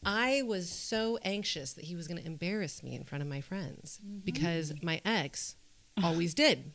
I 0.07 0.43
was 0.43 0.69
so 0.69 1.19
anxious 1.25 1.73
that 1.73 1.85
he 1.85 1.97
was 1.97 2.07
going 2.07 2.21
to 2.21 2.27
embarrass 2.27 2.83
me 2.83 2.95
in 2.95 3.05
front 3.05 3.23
of 3.23 3.29
my 3.29 3.41
friends 3.41 4.01
mm-hmm. 4.05 4.19
because 4.19 4.75
my 4.83 5.01
ex 5.03 5.57
always 6.03 6.35
did. 6.45 6.73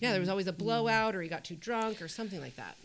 Yeah, 0.00 0.12
there 0.12 0.20
was 0.20 0.28
always 0.28 0.46
a 0.46 0.52
blowout, 0.52 1.14
or 1.14 1.22
he 1.22 1.28
got 1.28 1.44
too 1.44 1.56
drunk, 1.56 2.02
or 2.02 2.08
something 2.08 2.40
like 2.40 2.56
that. 2.56 2.76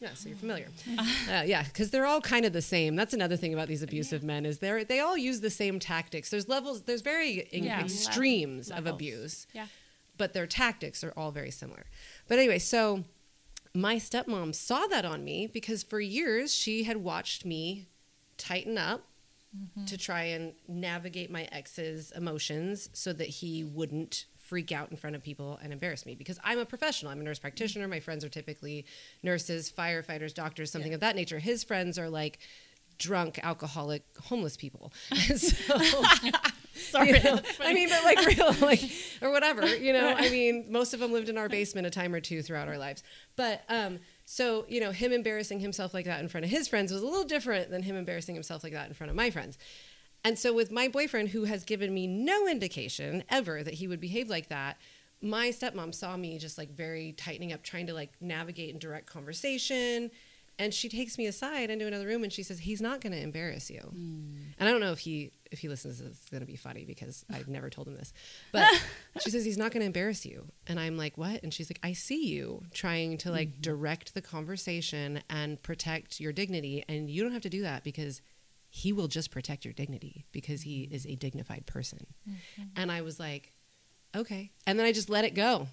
Yeah, 0.00 0.14
so 0.14 0.28
you're 0.28 0.38
familiar. 0.38 0.68
Uh, 1.30 1.42
yeah, 1.44 1.62
because 1.64 1.90
they're 1.90 2.06
all 2.06 2.20
kind 2.22 2.44
of 2.46 2.52
the 2.52 2.62
same. 2.62 2.96
That's 2.96 3.12
another 3.12 3.36
thing 3.36 3.52
about 3.52 3.68
these 3.68 3.82
abusive 3.82 4.22
men 4.22 4.46
is 4.46 4.58
they 4.60 4.84
they 4.84 5.00
all 5.00 5.16
use 5.16 5.40
the 5.40 5.50
same 5.50 5.78
tactics. 5.78 6.30
There's 6.30 6.48
levels. 6.48 6.82
There's 6.82 7.02
very 7.02 7.40
in- 7.52 7.64
Yeah, 7.64 7.82
extremes 7.82 8.70
level- 8.70 8.88
of 8.88 8.94
abuse 8.94 9.46
Yeah. 9.52 9.66
but 10.16 10.32
their 10.32 10.46
tactics 10.46 11.04
are 11.04 11.12
all 11.16 11.30
very 11.32 11.50
similar. 11.50 11.84
But 12.28 12.38
anyway, 12.38 12.58
so 12.60 13.04
my 13.74 13.96
stepmom 13.96 14.54
saw 14.54 14.86
that 14.86 15.04
on 15.04 15.22
me 15.24 15.46
because 15.46 15.82
for 15.82 16.00
years 16.00 16.54
she 16.54 16.84
had 16.84 16.96
watched 16.98 17.44
me 17.44 17.86
tighten 18.38 18.78
up 18.78 19.04
to 19.86 19.96
try 19.98 20.22
and 20.24 20.52
navigate 20.68 21.30
my 21.30 21.48
ex's 21.52 22.10
emotions 22.12 22.88
so 22.92 23.12
that 23.12 23.28
he 23.28 23.64
wouldn't 23.64 24.26
freak 24.48 24.72
out 24.72 24.90
in 24.90 24.96
front 24.96 25.14
of 25.14 25.22
people 25.22 25.58
and 25.62 25.72
embarrass 25.72 26.06
me 26.06 26.14
because 26.14 26.38
I'm 26.42 26.58
a 26.58 26.64
professional. 26.64 27.12
I'm 27.12 27.20
a 27.20 27.24
nurse 27.24 27.38
practitioner. 27.38 27.86
My 27.86 28.00
friends 28.00 28.24
are 28.24 28.30
typically 28.30 28.86
nurses, 29.22 29.70
firefighters, 29.70 30.32
doctors, 30.32 30.70
something 30.70 30.94
of 30.94 31.00
that 31.00 31.14
nature. 31.14 31.38
His 31.38 31.62
friends 31.62 31.98
are 31.98 32.08
like 32.08 32.38
drunk, 32.98 33.38
alcoholic, 33.42 34.02
homeless 34.24 34.56
people. 34.56 34.92
so, 35.36 35.76
Sorry. 36.74 37.08
you 37.08 37.22
know, 37.22 37.40
I 37.60 37.74
mean, 37.74 37.88
but 37.90 38.04
like 38.04 38.24
real, 38.24 38.54
like, 38.60 38.80
or 39.20 39.30
whatever, 39.30 39.66
you 39.66 39.92
know, 39.92 40.14
I 40.16 40.30
mean, 40.30 40.66
most 40.70 40.94
of 40.94 41.00
them 41.00 41.12
lived 41.12 41.28
in 41.28 41.36
our 41.36 41.48
basement 41.48 41.86
a 41.86 41.90
time 41.90 42.14
or 42.14 42.20
two 42.20 42.42
throughout 42.42 42.68
our 42.68 42.78
lives. 42.78 43.02
But, 43.36 43.62
um, 43.68 43.98
so, 44.24 44.64
you 44.68 44.80
know, 44.80 44.92
him 44.92 45.12
embarrassing 45.12 45.60
himself 45.60 45.92
like 45.92 46.04
that 46.06 46.20
in 46.20 46.28
front 46.28 46.44
of 46.44 46.50
his 46.50 46.68
friends 46.68 46.92
was 46.92 47.02
a 47.02 47.06
little 47.06 47.24
different 47.24 47.70
than 47.70 47.82
him 47.82 47.96
embarrassing 47.96 48.34
himself 48.34 48.62
like 48.62 48.72
that 48.72 48.88
in 48.88 48.94
front 48.94 49.10
of 49.10 49.16
my 49.16 49.30
friends. 49.30 49.58
And 50.24 50.38
so, 50.38 50.52
with 50.52 50.70
my 50.72 50.88
boyfriend, 50.88 51.30
who 51.30 51.44
has 51.44 51.64
given 51.64 51.94
me 51.94 52.06
no 52.06 52.48
indication 52.48 53.24
ever 53.28 53.62
that 53.62 53.74
he 53.74 53.86
would 53.86 54.00
behave 54.00 54.28
like 54.28 54.48
that, 54.48 54.78
my 55.20 55.48
stepmom 55.48 55.94
saw 55.94 56.16
me 56.16 56.38
just 56.38 56.58
like 56.58 56.70
very 56.70 57.12
tightening 57.12 57.52
up, 57.52 57.62
trying 57.62 57.86
to 57.86 57.94
like 57.94 58.12
navigate 58.20 58.70
and 58.70 58.80
direct 58.80 59.06
conversation. 59.06 60.10
and 60.60 60.74
she 60.74 60.88
takes 60.88 61.16
me 61.16 61.26
aside 61.26 61.70
into 61.70 61.86
another 61.86 62.06
room 62.06 62.24
and 62.24 62.32
she 62.32 62.42
says, 62.42 62.58
"He's 62.58 62.80
not 62.80 63.00
going 63.00 63.12
to 63.12 63.20
embarrass 63.20 63.70
you." 63.70 63.80
Mm. 63.94 64.54
And 64.58 64.68
I 64.68 64.72
don't 64.72 64.80
know 64.80 64.92
if 64.92 64.98
he 64.98 65.30
if 65.50 65.60
he 65.60 65.68
listens, 65.68 66.00
it's 66.00 66.28
going 66.28 66.40
to 66.40 66.46
be 66.46 66.56
funny 66.56 66.84
because 66.84 67.24
I've 67.32 67.48
never 67.48 67.70
told 67.70 67.86
him 67.86 67.94
this. 67.94 68.12
But 68.52 68.68
she 69.20 69.30
says 69.30 69.44
he's 69.44 69.56
not 69.56 69.70
going 69.70 69.80
to 69.80 69.86
embarrass 69.86 70.26
you, 70.26 70.46
and 70.66 70.80
I'm 70.80 70.96
like, 70.96 71.16
"What?" 71.16 71.42
And 71.42 71.54
she's 71.54 71.70
like, 71.70 71.80
"I 71.82 71.92
see 71.92 72.26
you 72.26 72.64
trying 72.72 73.18
to 73.18 73.30
like 73.30 73.50
mm-hmm. 73.50 73.62
direct 73.62 74.14
the 74.14 74.22
conversation 74.22 75.22
and 75.30 75.62
protect 75.62 76.20
your 76.20 76.32
dignity, 76.32 76.84
and 76.88 77.08
you 77.08 77.22
don't 77.22 77.32
have 77.32 77.42
to 77.42 77.50
do 77.50 77.62
that 77.62 77.84
because." 77.84 78.20
He 78.70 78.92
will 78.92 79.08
just 79.08 79.30
protect 79.30 79.64
your 79.64 79.74
dignity 79.74 80.26
because 80.32 80.62
he 80.62 80.82
mm-hmm. 80.82 80.94
is 80.94 81.06
a 81.06 81.16
dignified 81.16 81.66
person. 81.66 82.06
Mm-hmm. 82.28 82.62
And 82.76 82.92
I 82.92 83.00
was 83.00 83.18
like, 83.18 83.52
okay. 84.14 84.50
And 84.66 84.78
then 84.78 84.86
I 84.86 84.92
just 84.92 85.08
let 85.08 85.24
it 85.24 85.34
go. 85.34 85.68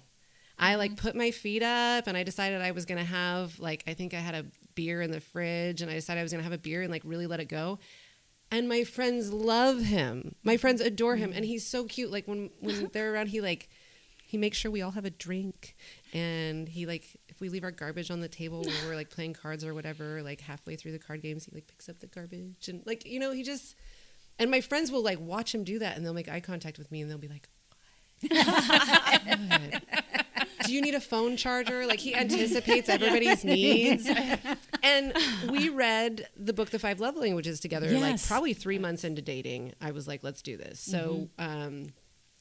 I 0.58 0.76
like 0.76 0.92
mm-hmm. 0.92 1.06
put 1.06 1.16
my 1.16 1.30
feet 1.30 1.62
up 1.62 2.06
and 2.06 2.16
I 2.16 2.22
decided 2.22 2.62
I 2.62 2.70
was 2.70 2.86
going 2.86 2.98
to 2.98 3.04
have 3.04 3.58
like 3.60 3.84
I 3.86 3.94
think 3.94 4.14
I 4.14 4.18
had 4.18 4.34
a 4.34 4.46
beer 4.74 5.02
in 5.02 5.10
the 5.10 5.20
fridge 5.20 5.82
and 5.82 5.90
I 5.90 5.94
decided 5.94 6.20
I 6.20 6.22
was 6.22 6.32
going 6.32 6.40
to 6.40 6.48
have 6.48 6.52
a 6.52 6.58
beer 6.58 6.82
and 6.82 6.90
like 6.90 7.02
really 7.04 7.26
let 7.26 7.40
it 7.40 7.48
go. 7.48 7.78
And 8.50 8.68
my 8.68 8.84
friends 8.84 9.32
love 9.32 9.80
him. 9.80 10.34
My 10.44 10.56
friends 10.56 10.80
adore 10.80 11.16
him 11.16 11.32
and 11.34 11.44
he's 11.44 11.66
so 11.66 11.84
cute 11.84 12.10
like 12.10 12.26
when 12.26 12.50
when 12.60 12.88
they're 12.92 13.12
around 13.12 13.28
he 13.28 13.40
like 13.40 13.68
he 14.26 14.38
makes 14.38 14.56
sure 14.56 14.70
we 14.70 14.82
all 14.82 14.92
have 14.92 15.04
a 15.04 15.10
drink 15.10 15.76
and 16.12 16.68
he 16.68 16.86
like 16.86 17.04
if 17.36 17.40
we 17.40 17.48
leave 17.50 17.64
our 17.64 17.70
garbage 17.70 18.10
on 18.10 18.20
the 18.20 18.28
table 18.28 18.62
when 18.62 18.74
we're 18.86 18.94
like 18.94 19.10
playing 19.10 19.34
cards 19.34 19.64
or 19.64 19.74
whatever 19.74 20.22
like 20.22 20.40
halfway 20.40 20.74
through 20.74 20.92
the 20.92 20.98
card 20.98 21.20
games 21.20 21.44
he 21.44 21.52
like 21.54 21.66
picks 21.66 21.88
up 21.88 22.00
the 22.00 22.06
garbage 22.06 22.68
and 22.68 22.82
like 22.86 23.04
you 23.06 23.20
know 23.20 23.30
he 23.30 23.42
just 23.42 23.76
and 24.38 24.50
my 24.50 24.60
friends 24.60 24.90
will 24.90 25.02
like 25.02 25.20
watch 25.20 25.54
him 25.54 25.62
do 25.62 25.78
that 25.78 25.96
and 25.96 26.04
they'll 26.04 26.14
make 26.14 26.30
eye 26.30 26.40
contact 26.40 26.78
with 26.78 26.90
me 26.90 27.02
and 27.02 27.10
they'll 27.10 27.18
be 27.18 27.28
like 27.28 27.48
do 30.66 30.72
you 30.72 30.80
need 30.80 30.94
a 30.94 31.00
phone 31.00 31.36
charger? 31.36 31.86
Like 31.86 32.00
he 32.00 32.14
anticipates 32.14 32.88
everybody's 32.88 33.44
needs. 33.44 34.08
And 34.82 35.14
we 35.50 35.68
read 35.68 36.28
the 36.36 36.52
book 36.52 36.70
The 36.70 36.78
Five 36.78 37.00
Love 37.00 37.16
Languages 37.16 37.58
together, 37.58 37.90
like 37.98 38.24
probably 38.24 38.54
three 38.54 38.78
months 38.78 39.02
into 39.02 39.20
dating. 39.20 39.72
I 39.80 39.90
was 39.90 40.06
like, 40.06 40.22
let's 40.22 40.42
do 40.42 40.56
this. 40.56 40.78
So 40.78 41.28
um, 41.38 41.88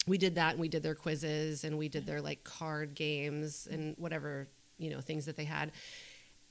we 0.05 0.19
did 0.19 0.35
that 0.35 0.51
and 0.51 0.59
we 0.59 0.67
did 0.67 0.83
their 0.83 0.93
quizzes 0.93 1.63
and 1.63 1.77
we 1.77 1.89
did 1.89 2.05
their 2.05 2.21
like 2.21 2.43
card 2.43 2.93
games 2.93 3.67
and 3.69 3.95
whatever, 3.97 4.47
you 4.77 4.89
know, 4.89 5.01
things 5.01 5.25
that 5.25 5.37
they 5.37 5.45
had. 5.45 5.71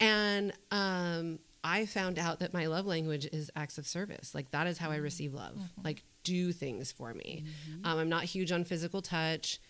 And 0.00 0.52
um, 0.70 1.38
I 1.62 1.86
found 1.86 2.18
out 2.18 2.40
that 2.40 2.52
my 2.52 2.66
love 2.66 2.86
language 2.86 3.26
is 3.32 3.50
acts 3.56 3.78
of 3.78 3.86
service. 3.86 4.34
Like 4.34 4.50
that 4.50 4.66
is 4.66 4.78
how 4.78 4.90
I 4.90 4.96
receive 4.96 5.34
love. 5.34 5.58
Like 5.84 6.02
do 6.24 6.52
things 6.52 6.90
for 6.92 7.12
me. 7.14 7.44
Um, 7.84 7.98
I'm 7.98 8.08
not 8.08 8.24
huge 8.24 8.50
on 8.52 8.64
physical 8.64 9.02
touch. 9.02 9.60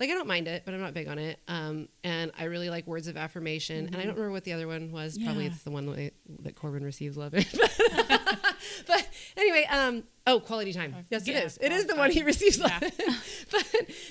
Like 0.00 0.10
I 0.10 0.14
don't 0.14 0.26
mind 0.26 0.48
it, 0.48 0.62
but 0.64 0.74
I'm 0.74 0.80
not 0.80 0.94
big 0.94 1.06
on 1.08 1.18
it. 1.18 1.38
Um, 1.48 1.88
and 2.02 2.32
I 2.38 2.44
really 2.44 2.70
like 2.70 2.86
words 2.86 3.06
of 3.06 3.16
affirmation. 3.16 3.86
And 3.86 3.96
I 3.96 4.00
don't 4.00 4.14
remember 4.14 4.32
what 4.32 4.44
the 4.44 4.52
other 4.52 4.66
one 4.66 4.90
was. 4.90 5.18
Probably 5.22 5.46
it's 5.46 5.62
the 5.62 5.70
one 5.70 5.86
that, 5.86 6.12
that 6.40 6.56
Corbin 6.56 6.82
receives 6.84 7.16
love 7.16 7.34
in. 7.34 7.44
but 8.86 9.08
anyway, 9.36 9.66
um, 9.70 10.04
oh, 10.26 10.40
quality 10.40 10.72
time. 10.72 10.94
Yes, 11.10 11.26
Yeah, 11.26 11.38
it 11.38 11.44
is. 11.44 11.58
It 11.60 11.72
is 11.72 11.86
the 11.86 11.96
one 11.96 12.10
he 12.10 12.20
time. 12.20 12.26
receives 12.26 12.58
Yeah. 12.58 12.64
love. 12.66 12.82
in. 12.82 12.90
but 13.50 13.66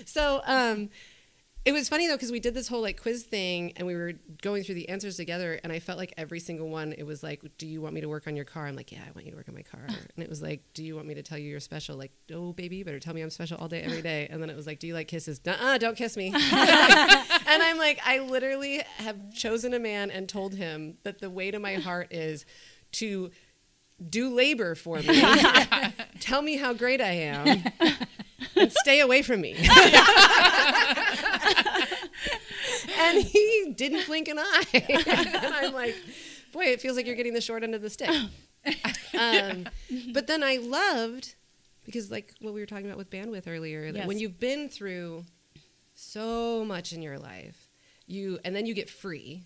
so 0.06 0.42
um, 0.46 0.90
it 1.64 1.72
was 1.74 1.88
funny 1.88 2.08
though 2.08 2.16
because 2.16 2.32
we 2.32 2.40
did 2.40 2.54
this 2.54 2.68
whole 2.68 2.82
like 2.82 3.02
quiz 3.02 3.24
thing 3.24 3.74
and 3.76 3.86
we 3.86 3.96
were 3.96 4.14
going 4.42 4.64
through 4.64 4.76
the 4.76 4.90
answers 4.90 5.16
together 5.16 5.60
and 5.64 5.72
I 5.72 5.80
felt 5.80 6.00
like 6.00 6.14
every 6.18 6.40
single 6.40 6.70
one 6.70 6.94
it 6.94 7.04
was 7.04 7.22
like 7.22 7.44
do 7.58 7.68
you 7.68 7.82
want 7.82 7.94
me 7.94 8.02
to 8.02 8.10
work 8.10 8.28
on 8.28 8.36
your 8.36 8.46
car? 8.46 8.66
I'm 8.66 8.76
like 8.76 8.92
yeah 8.92 9.02
I 9.08 9.12
want 9.12 9.26
you 9.26 9.32
to 9.32 9.38
work 9.38 9.48
on 9.48 9.56
my 9.56 9.62
car. 9.62 9.82
And 9.88 10.24
it 10.24 10.30
was 10.30 10.42
like 10.42 10.64
do 10.74 10.84
you 10.84 10.96
want 10.96 11.08
me 11.08 11.14
to 11.16 11.24
tell 11.24 11.38
you 11.38 11.50
you're 11.50 11.60
special? 11.60 11.98
Like 11.98 12.12
oh 12.34 12.54
baby 12.54 12.78
you 12.78 12.86
better 12.86 13.00
tell 13.00 13.14
me 13.14 13.22
I'm 13.22 13.30
special 13.30 13.58
all 13.58 13.68
day 13.68 13.82
every 13.82 14.02
day. 14.02 14.28
And 14.30 14.42
then 14.42 14.50
it 14.50 14.56
was 14.56 14.66
like 14.66 14.80
do 14.80 14.88
you 14.88 14.94
like 14.94 15.08
kisses? 15.08 15.40
Uh 15.46 15.78
don't 15.78 15.96
kiss 15.96 16.18
me. 16.18 16.34
And 17.52 17.62
I'm 17.62 17.78
like 17.78 18.00
I 18.06 18.20
literally 18.20 18.82
have 18.98 19.34
chosen 19.34 19.74
a 19.74 19.80
man 19.80 20.10
and 20.10 20.28
told 20.28 20.56
him 20.56 20.98
that 21.04 21.20
the 21.20 21.30
way 21.30 21.52
to 21.52 21.60
my 21.60 21.76
heart 21.76 22.08
is 22.12 22.46
to 22.94 23.30
do 24.10 24.34
labor 24.34 24.74
for 24.74 24.98
me. 24.98 25.22
Tell 26.20 26.42
me 26.42 26.58
how 26.58 26.74
great 26.74 27.02
I 27.02 27.12
am 27.12 27.64
and 28.62 28.72
stay 28.72 29.00
away 29.02 29.22
from 29.22 29.42
me 29.42 29.56
and 33.00 33.24
he 33.24 33.74
didn't 33.76 34.06
blink 34.06 34.28
an 34.28 34.40
eye. 34.40 34.64
and 34.74 35.54
I'm 35.56 35.74
like, 35.74 35.96
boy, 36.54 36.66
it 36.66 36.82
feels 36.82 36.96
like 36.96 37.06
you're 37.06 37.16
getting 37.16 37.34
the 37.34 37.42
short 37.42 37.64
end 37.64 37.76
of 37.76 37.82
the 37.82 37.90
stick. 37.90 38.10
Um, 39.18 39.68
but 40.14 40.28
then 40.28 40.44
I 40.44 40.58
loved 40.58 41.36
because, 41.86 42.12
like 42.12 42.34
what 42.42 42.54
we 42.54 42.60
were 42.60 42.66
talking 42.66 42.86
about 42.86 42.98
with 42.98 43.10
bandwidth 43.10 43.48
earlier, 43.48 43.92
that 43.92 44.08
when 44.08 44.20
you've 44.20 44.40
been 44.40 44.70
through 44.70 45.26
so 45.96 46.64
much 46.64 46.94
in 46.94 47.02
your 47.02 47.18
life, 47.18 47.70
you 48.06 48.40
and 48.46 48.56
then 48.56 48.66
you 48.66 48.74
get 48.74 48.90
free. 48.90 49.46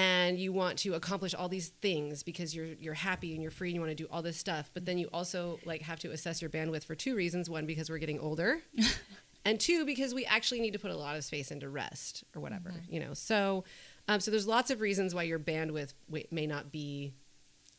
And 0.00 0.38
you 0.38 0.52
want 0.52 0.78
to 0.80 0.94
accomplish 0.94 1.34
all 1.34 1.48
these 1.48 1.68
things 1.68 2.22
because 2.22 2.54
you're 2.54 2.66
you're 2.66 2.94
happy 2.94 3.34
and 3.34 3.42
you're 3.42 3.50
free 3.50 3.68
and 3.68 3.74
you 3.74 3.80
want 3.80 3.90
to 3.90 4.02
do 4.02 4.08
all 4.10 4.22
this 4.22 4.36
stuff, 4.36 4.70
but 4.72 4.86
then 4.86 4.98
you 4.98 5.08
also 5.12 5.58
like 5.64 5.82
have 5.82 5.98
to 6.00 6.10
assess 6.10 6.40
your 6.40 6.50
bandwidth 6.50 6.84
for 6.84 6.94
two 6.94 7.14
reasons. 7.14 7.50
One, 7.50 7.66
because 7.66 7.90
we're 7.90 7.98
getting 7.98 8.20
older, 8.20 8.62
and 9.44 9.58
two 9.58 9.84
because 9.84 10.14
we 10.14 10.24
actually 10.24 10.60
need 10.60 10.72
to 10.72 10.78
put 10.78 10.90
a 10.90 10.96
lot 10.96 11.16
of 11.16 11.24
space 11.24 11.50
into 11.50 11.68
rest 11.68 12.24
or 12.34 12.40
whatever 12.40 12.74
you 12.88 13.00
know? 13.00 13.14
So 13.14 13.64
um, 14.08 14.20
so 14.20 14.30
there's 14.30 14.46
lots 14.46 14.70
of 14.70 14.80
reasons 14.80 15.14
why 15.14 15.22
your 15.24 15.38
bandwidth 15.38 15.92
may 16.30 16.46
not 16.46 16.72
be 16.72 17.12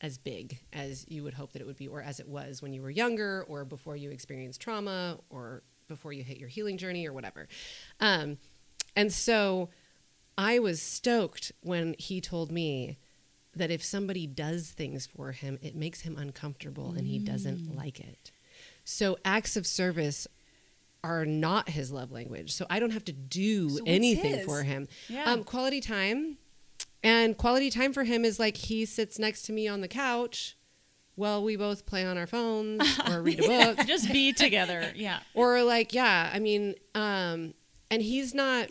as 0.00 0.18
big 0.18 0.58
as 0.72 1.06
you 1.08 1.22
would 1.22 1.34
hope 1.34 1.52
that 1.52 1.62
it 1.62 1.66
would 1.66 1.76
be 1.76 1.86
or 1.86 2.02
as 2.02 2.18
it 2.18 2.28
was 2.28 2.60
when 2.60 2.72
you 2.72 2.82
were 2.82 2.90
younger 2.90 3.44
or 3.48 3.64
before 3.64 3.96
you 3.96 4.10
experienced 4.10 4.60
trauma 4.60 5.18
or 5.30 5.62
before 5.88 6.12
you 6.12 6.24
hit 6.24 6.38
your 6.38 6.48
healing 6.48 6.76
journey 6.76 7.06
or 7.06 7.12
whatever. 7.12 7.46
Um, 8.00 8.38
and 8.96 9.12
so 9.12 9.68
i 10.38 10.58
was 10.58 10.80
stoked 10.80 11.52
when 11.60 11.94
he 11.98 12.20
told 12.20 12.50
me 12.50 12.98
that 13.54 13.70
if 13.70 13.84
somebody 13.84 14.26
does 14.26 14.70
things 14.70 15.06
for 15.06 15.32
him 15.32 15.58
it 15.62 15.74
makes 15.74 16.02
him 16.02 16.16
uncomfortable 16.16 16.94
and 16.96 17.06
he 17.06 17.18
doesn't 17.18 17.76
like 17.76 18.00
it 18.00 18.30
so 18.84 19.18
acts 19.24 19.56
of 19.56 19.66
service 19.66 20.26
are 21.04 21.24
not 21.24 21.70
his 21.70 21.90
love 21.90 22.12
language. 22.12 22.52
So 22.52 22.66
I 22.70 22.78
don't 22.78 22.92
have 22.92 23.04
to 23.06 23.12
do 23.12 23.70
So 23.70 23.84
anything 23.86 24.44
for 24.44 24.62
him. 24.62 24.88
Yeah. 25.08 25.24
Um, 25.24 25.44
quality 25.44 25.80
time. 25.80 26.38
And 27.02 27.36
quality 27.36 27.70
time 27.70 27.92
for 27.92 28.04
him 28.04 28.24
is 28.24 28.38
like 28.38 28.56
he 28.56 28.84
sits 28.84 29.18
next 29.18 29.42
to 29.42 29.52
me 29.52 29.66
on 29.66 29.80
the 29.80 29.88
couch 29.88 30.56
while 31.16 31.42
we 31.42 31.56
both 31.56 31.84
play 31.86 32.04
on 32.04 32.16
our 32.16 32.28
phones 32.28 33.00
or 33.10 33.22
read 33.22 33.40
a 33.40 33.74
book. 33.74 33.86
Just 33.86 34.12
be 34.12 34.32
together. 34.32 34.92
Yeah. 34.94 35.20
Or 35.34 35.62
like, 35.62 35.92
yeah, 35.92 36.30
I 36.32 36.38
mean, 36.38 36.74
um, 36.94 37.54
and 37.90 38.00
he's 38.02 38.34
not. 38.34 38.68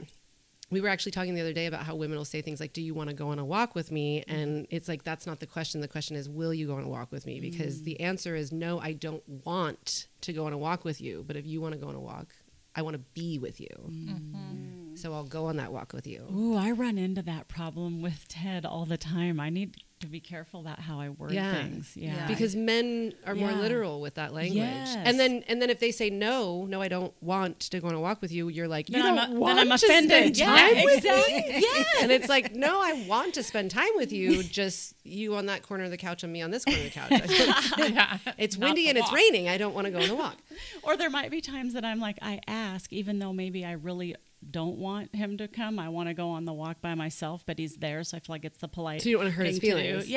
We 0.71 0.81
were 0.81 0.87
actually 0.87 1.11
talking 1.11 1.35
the 1.35 1.41
other 1.41 1.53
day 1.53 1.67
about 1.67 1.83
how 1.83 1.95
women 1.95 2.17
will 2.17 2.25
say 2.25 2.41
things 2.41 2.59
like, 2.59 2.73
"Do 2.73 2.81
you 2.81 2.93
want 2.93 3.09
to 3.09 3.15
go 3.15 3.27
on 3.29 3.39
a 3.39 3.45
walk 3.45 3.75
with 3.75 3.91
me?" 3.91 4.21
Mm-hmm. 4.21 4.35
And 4.35 4.67
it's 4.69 4.87
like 4.87 5.03
that's 5.03 5.27
not 5.27 5.39
the 5.39 5.45
question. 5.45 5.81
The 5.81 5.87
question 5.87 6.15
is, 6.15 6.29
"Will 6.29 6.53
you 6.53 6.67
go 6.67 6.75
on 6.75 6.83
a 6.83 6.89
walk 6.89 7.11
with 7.11 7.25
me?" 7.25 7.39
Mm-hmm. 7.39 7.51
Because 7.51 7.83
the 7.83 7.99
answer 7.99 8.35
is 8.35 8.51
no. 8.51 8.79
I 8.79 8.93
don't 8.93 9.27
want 9.27 10.07
to 10.21 10.33
go 10.33 10.45
on 10.45 10.53
a 10.53 10.57
walk 10.57 10.85
with 10.85 11.01
you. 11.01 11.23
But 11.27 11.35
if 11.35 11.45
you 11.45 11.61
want 11.61 11.73
to 11.73 11.79
go 11.79 11.87
on 11.87 11.95
a 11.95 11.99
walk, 11.99 12.33
I 12.75 12.81
want 12.81 12.95
to 12.95 13.03
be 13.13 13.37
with 13.37 13.59
you. 13.59 13.67
Mm-hmm. 13.85 14.95
So 14.95 15.13
I'll 15.13 15.23
go 15.23 15.45
on 15.45 15.57
that 15.57 15.71
walk 15.71 15.93
with 15.93 16.07
you. 16.07 16.25
Ooh, 16.33 16.55
I 16.55 16.71
run 16.71 16.97
into 16.97 17.21
that 17.23 17.47
problem 17.47 18.01
with 18.01 18.27
Ted 18.27 18.65
all 18.65 18.85
the 18.85 18.97
time. 18.97 19.39
I 19.39 19.49
need 19.49 19.75
to 20.01 20.07
be 20.07 20.19
careful 20.19 20.59
about 20.59 20.79
how 20.79 20.99
I 20.99 21.09
word 21.09 21.31
Yeah. 21.31 21.53
things. 21.53 21.91
Yeah. 21.95 22.15
Yeah. 22.15 22.27
because 22.27 22.55
men 22.55 23.13
are 23.25 23.33
more 23.35 23.51
Yeah. 23.51 23.59
literal 23.59 24.01
with 24.01 24.15
that 24.15 24.33
language. 24.33 24.57
Yes. 24.57 24.95
And 24.97 25.19
then 25.19 25.43
and 25.47 25.61
then 25.61 25.69
if 25.69 25.79
they 25.79 25.91
say 25.91 26.09
no, 26.09 26.65
no, 26.65 26.81
I 26.81 26.87
don't 26.87 27.13
want 27.21 27.59
to 27.61 27.79
go 27.79 27.87
on 27.87 27.93
a 27.93 27.99
walk 27.99 28.21
with 28.21 28.31
you, 28.31 28.49
you're 28.49 28.67
like, 28.67 28.89
you 28.89 29.01
then, 29.01 29.15
don't 29.15 29.19
I'm, 29.31 29.37
want 29.39 29.55
then 29.57 29.71
I'm 29.71 29.77
to 29.77 29.85
offended. 29.85 30.35
spend 30.35 30.37
Yeah, 30.37 30.45
time 30.73 30.83
with 30.85 30.97
exactly. 31.05 31.33
me. 31.33 31.43
Yes. 31.61 31.87
And 32.01 32.11
it's 32.11 32.29
like, 32.29 32.55
no, 32.55 32.81
I 32.81 32.93
want 33.07 33.33
to 33.35 33.43
spend 33.43 33.71
time 33.71 33.91
with 33.95 34.11
you. 34.11 34.43
Just 34.61 34.95
you 35.03 35.35
on 35.35 35.45
that 35.47 35.63
corner 35.63 35.83
of 35.85 35.91
the 35.91 35.97
couch 35.97 36.23
and 36.23 36.31
me 36.33 36.41
on 36.41 36.51
this 36.51 36.65
corner 36.65 36.79
of 36.79 36.85
the 36.85 36.89
couch. 36.91 37.11
yeah. 37.91 38.17
it's 38.37 38.57
Not 38.57 38.67
windy 38.67 38.83
the 38.83 38.89
and 38.89 38.97
it's 38.97 39.11
raining. 39.13 39.47
I 39.49 39.57
don't 39.57 39.73
want 39.73 39.85
to 39.85 39.91
go 39.91 39.99
on 40.01 40.09
a 40.09 40.15
walk. 40.15 40.37
Or 40.83 40.97
there 40.97 41.09
might 41.09 41.31
be 41.31 41.41
times 41.41 41.73
that 41.73 41.85
I'm 41.85 41.99
like, 41.99 42.17
I 42.21 42.39
ask, 42.47 42.91
even 42.91 43.19
though 43.19 43.33
maybe 43.33 43.63
I 43.65 43.73
really 43.73 44.15
don't 44.49 44.77
want 44.77 45.15
him 45.15 45.37
to 45.37 45.47
come. 45.47 45.77
I 45.79 45.89
want 45.89 46.09
to 46.09 46.13
go 46.13 46.29
on 46.29 46.45
the 46.45 46.53
walk 46.53 46.81
by 46.81 46.95
myself, 46.95 47.43
but 47.45 47.59
he's 47.59 47.75
there, 47.77 48.03
so 48.03 48.17
I 48.17 48.19
feel 48.19 48.33
like 48.33 48.45
it's 48.45 48.57
the 48.59 48.67
polite. 48.67 49.01
So 49.03 49.09
you 49.09 49.15
don't 49.17 49.25
want 49.25 49.33
to 49.33 49.37
hurt 49.37 49.47
his 49.47 49.59
thing 49.59 49.71
to 49.71 49.75
do. 49.77 49.83
feelings. 50.01 50.03
Mm-hmm. 50.05 50.11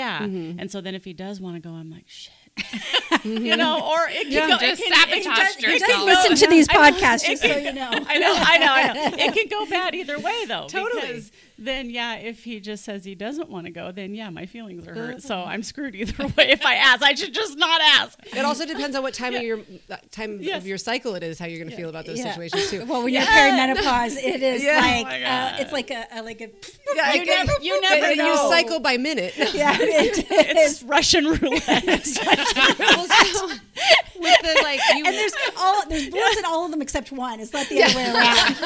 Yeah. 0.56 0.60
And 0.62 0.70
so 0.70 0.80
then 0.80 0.94
if 0.94 1.04
he 1.04 1.12
does 1.12 1.40
want 1.40 1.56
to 1.56 1.60
go, 1.68 1.74
I'm 1.74 1.90
like, 1.90 2.04
shit. 2.06 2.32
you 3.24 3.56
know, 3.56 3.80
or 3.84 4.06
it 4.08 4.22
can 4.24 4.32
Yeah. 4.32 4.46
go. 4.48 4.58
Just 4.58 4.80
it 4.82 4.92
can, 4.92 5.08
it 5.08 5.22
can 5.24 5.34
sabotaged 5.34 5.58
it 5.58 5.62
yourself. 5.72 5.90
can 5.92 6.06
Listen 6.06 6.36
to 6.36 6.46
these 6.48 6.68
podcasts, 6.68 7.24
It 7.24 7.30
just 7.30 7.42
so 7.42 7.56
you 7.56 7.72
know. 7.72 7.90
I 7.92 8.18
know, 8.18 8.34
I 8.36 8.58
know, 8.58 8.72
I 8.72 8.92
know. 9.10 9.16
It 9.24 9.34
can 9.34 9.48
go 9.48 9.66
bad 9.68 9.94
either 9.94 10.18
way, 10.18 10.44
though. 10.46 10.66
Totally. 10.68 11.22
Because 11.56 11.64
then, 11.66 11.90
yeah, 11.90 12.16
if 12.16 12.44
he 12.44 12.60
just 12.60 12.84
says 12.84 13.04
he 13.04 13.14
doesn't 13.14 13.48
want 13.48 13.66
to 13.66 13.70
go, 13.72 13.92
then 13.92 14.14
yeah, 14.14 14.30
my 14.30 14.46
feelings 14.46 14.86
are 14.88 14.94
hurt. 14.94 15.22
So 15.22 15.36
I'm 15.38 15.62
screwed 15.62 15.94
either 15.94 16.24
way. 16.36 16.50
If 16.50 16.64
I 16.66 16.74
ask, 16.74 17.02
I 17.02 17.14
should 17.14 17.32
just 17.34 17.56
not 17.56 17.80
ask. 17.80 18.18
It 18.34 18.44
also 18.44 18.66
depends 18.66 18.96
on 18.96 19.02
what 19.02 19.14
time 19.14 19.34
of 19.34 19.42
your 19.42 19.60
uh, 19.90 19.96
time 20.10 20.38
Yes. 20.40 20.58
of 20.62 20.66
your 20.66 20.78
cycle 20.78 21.14
it 21.14 21.22
is, 21.22 21.38
how 21.38 21.46
you're 21.46 21.58
going 21.58 21.70
to 21.70 21.76
feel 21.76 21.88
about 21.88 22.06
those 22.06 22.18
Yeah. 22.18 22.30
situations 22.32 22.70
too. 22.70 22.84
Well, 22.86 23.02
when 23.04 23.12
you're 23.12 23.22
Yeah. 23.22 23.74
perimenopause, 23.74 24.16
it 24.16 24.42
is 24.42 24.62
Yeah. 24.64 24.80
like 24.80 25.06
Oh 25.06 25.10
uh, 25.10 25.56
it's 25.60 25.72
like 25.72 25.90
a, 25.90 26.06
a 26.12 26.22
like 26.22 26.40
a 26.40 26.50
Yeah, 26.94 27.12
You 27.14 27.20
I- 27.22 27.24
never- 27.24 27.52
you 27.62 27.80
never 27.80 28.12
you 28.12 28.36
cycle 28.48 28.80
by 28.80 28.96
minute. 28.96 29.34
yeah. 29.54 29.76
It 29.80 30.26
It's 30.30 30.80
is. 30.82 30.82
Russian 30.84 31.24
roulette. 31.26 32.06
Well, 32.78 33.06
so, 33.06 33.50
with 34.16 34.40
the 34.42 34.60
like 34.62 34.80
you 34.94 35.04
And 35.04 35.14
there's 35.14 35.34
all 35.58 35.86
there's 35.88 36.08
bullets 36.08 36.38
in 36.38 36.44
all 36.44 36.64
of 36.64 36.70
them 36.70 36.82
except 36.82 37.12
one. 37.12 37.40
It's 37.40 37.52
not 37.52 37.68
the 37.68 37.82
other 37.82 37.96
way 37.96 38.04
around. 38.04 38.56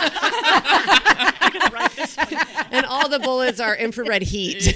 and 2.71 2.87
all 2.87 3.09
the 3.09 3.19
bullets 3.19 3.61
are 3.61 3.75
infrared 3.77 4.23
heat. 4.23 4.75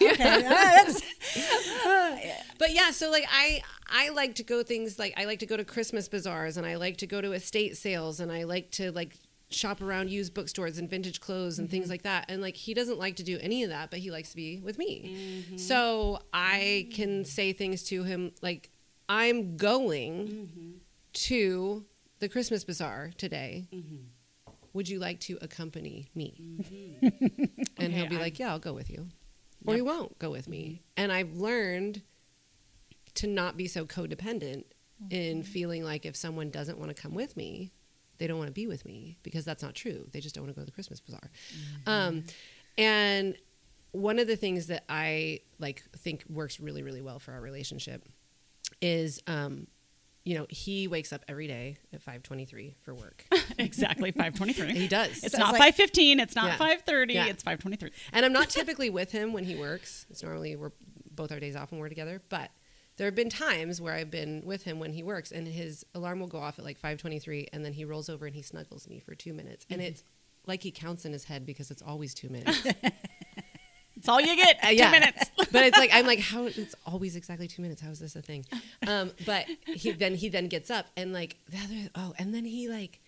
okay, 0.00 0.44
uh, 0.46 2.16
But 2.58 2.72
yeah, 2.72 2.90
so 2.90 3.10
like 3.10 3.26
I 3.30 3.62
I 3.88 4.10
like 4.10 4.36
to 4.36 4.42
go 4.42 4.62
things 4.62 4.98
like 4.98 5.14
I 5.16 5.24
like 5.24 5.40
to 5.40 5.46
go 5.46 5.56
to 5.56 5.64
Christmas 5.64 6.08
bazaars 6.08 6.56
and 6.56 6.66
I 6.66 6.76
like 6.76 6.98
to 6.98 7.06
go 7.06 7.20
to 7.20 7.32
estate 7.32 7.76
sales 7.76 8.20
and 8.20 8.30
I 8.32 8.44
like 8.44 8.70
to 8.72 8.92
like 8.92 9.16
shop 9.50 9.80
around 9.80 10.10
used 10.10 10.34
bookstores 10.34 10.78
and 10.78 10.90
vintage 10.90 11.20
clothes 11.20 11.58
and 11.58 11.70
things 11.70 11.84
mm-hmm. 11.84 11.92
like 11.92 12.02
that. 12.02 12.26
And 12.28 12.42
like 12.42 12.56
he 12.56 12.74
doesn't 12.74 12.98
like 12.98 13.16
to 13.16 13.22
do 13.22 13.38
any 13.40 13.62
of 13.62 13.70
that, 13.70 13.90
but 13.90 14.00
he 14.00 14.10
likes 14.10 14.30
to 14.30 14.36
be 14.36 14.60
with 14.60 14.78
me. 14.78 15.44
Mm-hmm. 15.48 15.56
So 15.56 16.20
I 16.32 16.88
can 16.92 17.20
mm-hmm. 17.20 17.24
say 17.24 17.52
things 17.52 17.82
to 17.84 18.04
him 18.04 18.32
like 18.42 18.70
I'm 19.08 19.56
going 19.56 20.80
to 21.12 21.84
the 22.18 22.28
Christmas 22.28 22.64
bazaar 22.64 23.12
today. 23.16 23.68
Would 24.74 24.88
you 24.88 24.98
like 24.98 25.20
to 25.20 25.38
accompany 25.40 26.08
me? 26.14 26.34
and 27.78 27.92
he'll 27.92 28.06
be 28.06 28.16
I'm- 28.16 28.22
like, 28.22 28.38
"Yeah, 28.38 28.50
I'll 28.50 28.58
go 28.58 28.74
with 28.74 28.90
you." 28.90 29.08
Or 29.66 29.74
he 29.74 29.82
won't 29.82 30.18
go 30.18 30.30
with 30.30 30.48
me. 30.48 30.82
And 30.96 31.10
I've 31.10 31.34
learned 31.34 32.02
to 33.14 33.26
not 33.26 33.56
be 33.56 33.66
so 33.66 33.84
codependent 33.84 34.64
in 35.10 35.42
feeling 35.42 35.82
like 35.82 36.06
if 36.06 36.16
someone 36.16 36.50
doesn't 36.50 36.78
want 36.78 36.94
to 36.94 37.00
come 37.00 37.14
with 37.14 37.36
me, 37.36 37.72
they 38.18 38.26
don't 38.26 38.38
want 38.38 38.48
to 38.48 38.52
be 38.54 38.66
with 38.66 38.84
me 38.84 39.16
because 39.22 39.44
that's 39.44 39.62
not 39.62 39.74
true. 39.74 40.06
They 40.12 40.20
just 40.20 40.34
don't 40.34 40.44
want 40.44 40.54
to 40.54 40.60
go 40.60 40.62
to 40.62 40.66
the 40.66 40.72
Christmas 40.72 41.00
bazaar. 41.00 41.30
Um, 41.86 42.24
and 42.76 43.36
one 43.92 44.18
of 44.18 44.26
the 44.26 44.36
things 44.36 44.66
that 44.66 44.84
I 44.88 45.40
like 45.58 45.82
think 45.96 46.24
works 46.28 46.60
really, 46.60 46.82
really 46.82 47.00
well 47.00 47.18
for 47.18 47.32
our 47.32 47.40
relationship 47.40 48.04
is, 48.82 49.22
um, 49.26 49.66
you 50.24 50.36
know, 50.36 50.46
he 50.50 50.88
wakes 50.88 51.12
up 51.12 51.24
every 51.26 51.46
day 51.46 51.78
at 51.92 52.02
523 52.02 52.74
for 52.80 52.94
work. 52.94 53.24
exactly 53.58 54.10
523. 54.10 54.74
he 54.78 54.86
does. 54.88 55.10
It's 55.10 55.20
Sounds 55.32 55.38
not 55.38 55.52
like- 55.52 55.74
515. 55.74 56.20
It's 56.20 56.36
not 56.36 56.46
Yeah. 56.48 56.56
530. 56.58 57.14
Yeah. 57.14 57.26
It's 57.26 57.42
523. 57.42 57.90
And 58.12 58.26
I'm 58.26 58.32
not 58.32 58.50
typically 58.50 58.90
with 58.90 59.10
him 59.12 59.32
when 59.32 59.44
he 59.44 59.54
works. 59.56 60.06
It's 60.10 60.22
normally 60.22 60.54
we're 60.56 60.72
both 61.10 61.32
our 61.32 61.40
days 61.40 61.56
off 61.56 61.70
when 61.72 61.80
we're 61.80 61.88
together. 61.88 62.20
But 62.28 62.50
there 62.98 63.06
have 63.06 63.14
been 63.14 63.30
times 63.30 63.80
where 63.80 63.94
I've 63.94 64.10
been 64.10 64.42
with 64.44 64.64
him 64.64 64.78
when 64.78 64.92
he 64.92 65.02
works, 65.02 65.32
and 65.32 65.48
his 65.48 65.86
alarm 65.94 66.20
will 66.20 66.26
go 66.26 66.38
off 66.38 66.58
at 66.58 66.64
like 66.64 66.78
5:23, 66.80 67.48
and 67.52 67.64
then 67.64 67.72
he 67.72 67.84
rolls 67.84 68.08
over 68.10 68.26
and 68.26 68.34
he 68.34 68.42
snuggles 68.42 68.86
me 68.88 69.00
for 69.00 69.14
two 69.14 69.32
minutes, 69.32 69.64
and 69.70 69.80
it's 69.80 70.04
like 70.46 70.62
he 70.62 70.70
counts 70.70 71.04
in 71.04 71.12
his 71.12 71.24
head 71.24 71.46
because 71.46 71.70
it's 71.70 71.82
always 71.82 72.12
two 72.12 72.28
minutes. 72.28 72.66
It's 73.98 74.08
all 74.08 74.20
you 74.20 74.36
get. 74.36 74.58
Uh, 74.62 74.68
Two 74.68 74.76
yeah. 74.76 74.90
minutes. 74.90 75.30
but 75.36 75.64
it's 75.64 75.78
like 75.78 75.90
I'm 75.92 76.06
like, 76.06 76.20
how? 76.20 76.44
It's 76.44 76.74
always 76.86 77.16
exactly 77.16 77.48
two 77.48 77.62
minutes. 77.62 77.80
How 77.80 77.90
is 77.90 77.98
this 77.98 78.16
a 78.16 78.22
thing? 78.22 78.44
Um, 78.86 79.12
but 79.26 79.46
he 79.66 79.92
then 79.92 80.14
he 80.14 80.28
then 80.28 80.46
gets 80.48 80.70
up 80.70 80.86
and 80.96 81.12
like 81.12 81.36
the 81.48 81.58
other 81.58 81.90
oh, 81.94 82.14
and 82.18 82.34
then 82.34 82.44
he 82.44 82.68
like 82.68 83.00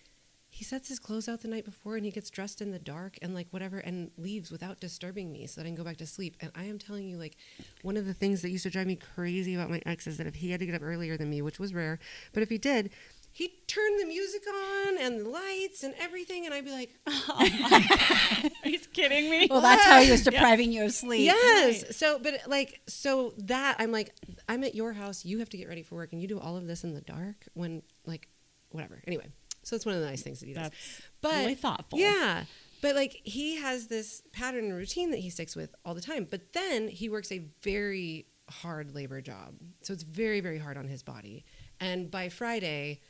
he 0.60 0.64
sets 0.66 0.88
his 0.88 0.98
clothes 0.98 1.26
out 1.26 1.40
the 1.40 1.48
night 1.48 1.64
before 1.64 1.96
and 1.96 2.04
he 2.04 2.10
gets 2.10 2.28
dressed 2.28 2.60
in 2.60 2.70
the 2.70 2.78
dark 2.78 3.16
and 3.22 3.34
like 3.34 3.46
whatever 3.48 3.78
and 3.78 4.10
leaves 4.18 4.50
without 4.50 4.78
disturbing 4.78 5.32
me 5.32 5.46
so 5.46 5.58
that 5.58 5.66
I 5.66 5.70
can 5.70 5.74
go 5.74 5.84
back 5.84 5.96
to 5.96 6.06
sleep. 6.06 6.36
And 6.38 6.52
I 6.54 6.64
am 6.64 6.78
telling 6.78 7.08
you, 7.08 7.16
like 7.16 7.38
one 7.80 7.96
of 7.96 8.04
the 8.04 8.12
things 8.12 8.42
that 8.42 8.50
used 8.50 8.64
to 8.64 8.70
drive 8.70 8.86
me 8.86 8.96
crazy 8.96 9.54
about 9.54 9.70
my 9.70 9.80
ex 9.86 10.06
is 10.06 10.18
that 10.18 10.26
if 10.26 10.34
he 10.34 10.50
had 10.50 10.60
to 10.60 10.66
get 10.66 10.74
up 10.74 10.82
earlier 10.82 11.16
than 11.16 11.30
me, 11.30 11.40
which 11.40 11.58
was 11.58 11.72
rare, 11.72 11.98
but 12.34 12.42
if 12.42 12.50
he 12.50 12.58
did. 12.58 12.90
He 13.32 13.54
turned 13.68 14.00
the 14.00 14.04
music 14.04 14.42
on 14.46 14.98
and 14.98 15.20
the 15.20 15.30
lights 15.30 15.82
and 15.82 15.94
everything, 15.98 16.44
and 16.44 16.52
I'd 16.52 16.64
be 16.66 16.72
like, 16.72 16.90
oh 17.06 18.50
Are 18.64 18.68
you 18.68 18.80
kidding 18.92 19.30
me? 19.30 19.46
well, 19.48 19.62
that's 19.62 19.84
how 19.84 20.02
he 20.02 20.10
was 20.10 20.24
depriving 20.24 20.72
you 20.72 20.84
of 20.84 20.92
sleep. 20.92 21.24
Yes. 21.24 21.96
So, 21.96 22.18
but 22.18 22.34
like, 22.48 22.82
so 22.86 23.32
that 23.38 23.76
I'm 23.78 23.92
like, 23.92 24.12
I'm 24.46 24.62
at 24.64 24.74
your 24.74 24.92
house. 24.92 25.24
You 25.24 25.38
have 25.38 25.48
to 25.50 25.56
get 25.56 25.68
ready 25.68 25.82
for 25.82 25.94
work, 25.94 26.12
and 26.12 26.20
you 26.20 26.28
do 26.28 26.38
all 26.38 26.58
of 26.58 26.66
this 26.66 26.84
in 26.84 26.92
the 26.92 27.00
dark 27.00 27.46
when, 27.54 27.82
like, 28.04 28.28
whatever. 28.72 29.00
Anyway, 29.06 29.28
so 29.62 29.76
it's 29.76 29.86
one 29.86 29.94
of 29.94 30.00
the 30.00 30.06
nice 30.06 30.22
things 30.22 30.40
that 30.40 30.46
he 30.46 30.52
does. 30.54 30.64
That's 30.70 31.02
but 31.20 31.34
really 31.36 31.54
thoughtful. 31.54 31.98
Yeah. 31.98 32.44
But 32.82 32.96
like, 32.96 33.20
he 33.24 33.56
has 33.56 33.88
this 33.88 34.22
pattern 34.32 34.64
and 34.64 34.74
routine 34.76 35.10
that 35.10 35.18
he 35.18 35.28
sticks 35.30 35.54
with 35.54 35.74
all 35.84 35.94
the 35.94 36.00
time. 36.00 36.26
But 36.30 36.52
then 36.54 36.88
he 36.88 37.08
works 37.08 37.30
a 37.30 37.44
very 37.62 38.26
hard 38.48 38.94
labor 38.94 39.20
job, 39.20 39.54
so 39.82 39.92
it's 39.92 40.02
very, 40.02 40.40
very 40.40 40.58
hard 40.58 40.76
on 40.76 40.88
his 40.88 41.02
body. 41.02 41.44
And 41.78 42.10
by 42.10 42.28
Friday, 42.30 43.00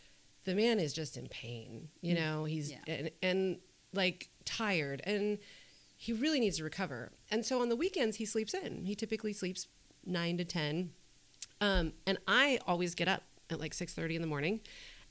the 0.44 0.54
man 0.54 0.80
is 0.80 0.92
just 0.92 1.16
in 1.16 1.28
pain. 1.28 1.88
You 2.00 2.14
know, 2.14 2.44
he's 2.44 2.70
Yeah. 2.70 2.78
and, 2.86 3.10
and 3.22 3.58
like 3.92 4.28
tired 4.44 5.00
and 5.04 5.38
he 5.96 6.12
really 6.12 6.40
needs 6.40 6.56
to 6.56 6.64
recover. 6.64 7.12
And 7.30 7.44
so 7.44 7.60
on 7.60 7.68
the 7.68 7.76
weekends, 7.76 8.16
he 8.16 8.24
sleeps 8.24 8.54
in. 8.54 8.84
He 8.86 8.94
typically 8.94 9.32
sleeps 9.32 9.66
nine 10.04 10.38
to 10.38 10.44
ten, 10.44 10.92
um, 11.60 11.92
and 12.06 12.18
I 12.26 12.58
always 12.66 12.94
get 12.94 13.06
up 13.06 13.22
at 13.50 13.60
like 13.60 13.74
six 13.74 13.92
thirty 13.92 14.16
in 14.16 14.22
the 14.22 14.28
morning, 14.28 14.60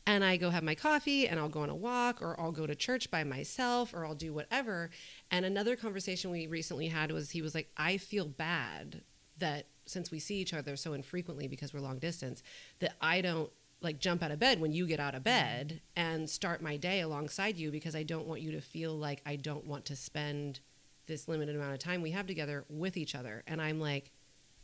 and 0.05 0.23
I 0.23 0.37
go 0.37 0.49
have 0.49 0.63
my 0.63 0.75
coffee, 0.75 1.27
and 1.27 1.39
I'll 1.39 1.49
go 1.49 1.61
on 1.61 1.69
a 1.69 1.75
walk, 1.75 2.21
or 2.21 2.39
I'll 2.39 2.51
go 2.51 2.65
to 2.65 2.75
church 2.75 3.11
by 3.11 3.23
myself, 3.23 3.93
or 3.93 4.05
I'll 4.05 4.15
do 4.15 4.33
whatever. 4.33 4.89
And 5.29 5.45
another 5.45 5.75
conversation 5.75 6.31
we 6.31 6.47
recently 6.47 6.87
had 6.87 7.11
was 7.11 7.31
he 7.31 7.41
was 7.41 7.53
like, 7.53 7.69
I 7.77 7.97
feel 7.97 8.25
bad 8.25 9.01
that 9.37 9.67
since 9.85 10.11
we 10.11 10.19
see 10.19 10.35
each 10.35 10.53
other 10.53 10.75
so 10.75 10.93
infrequently 10.93 11.47
because 11.47 11.73
we're 11.73 11.79
long 11.79 11.99
distance, 11.99 12.43
that 12.79 12.95
I 13.01 13.21
don't 13.21 13.51
like 13.81 13.99
jump 13.99 14.21
out 14.21 14.31
of 14.31 14.39
bed 14.39 14.59
when 14.59 14.71
you 14.71 14.85
get 14.85 14.99
out 14.99 15.15
of 15.15 15.23
mm-hmm. 15.23 15.45
bed 15.69 15.81
and 15.95 16.29
start 16.29 16.61
my 16.61 16.77
day 16.77 17.01
alongside 17.01 17.57
you 17.57 17.71
because 17.71 17.95
I 17.95 18.03
don't 18.03 18.27
want 18.27 18.41
you 18.41 18.51
to 18.51 18.61
feel 18.61 18.95
like 18.95 19.21
I 19.25 19.35
don't 19.35 19.65
want 19.65 19.85
to 19.85 19.95
spend 19.95 20.59
this 21.07 21.27
limited 21.27 21.55
amount 21.55 21.73
of 21.73 21.79
time 21.79 22.01
we 22.01 22.11
have 22.11 22.27
together 22.27 22.65
with 22.69 22.95
each 22.97 23.15
other. 23.15 23.43
And 23.47 23.61
I'm 23.61 23.79
like, 23.79 24.11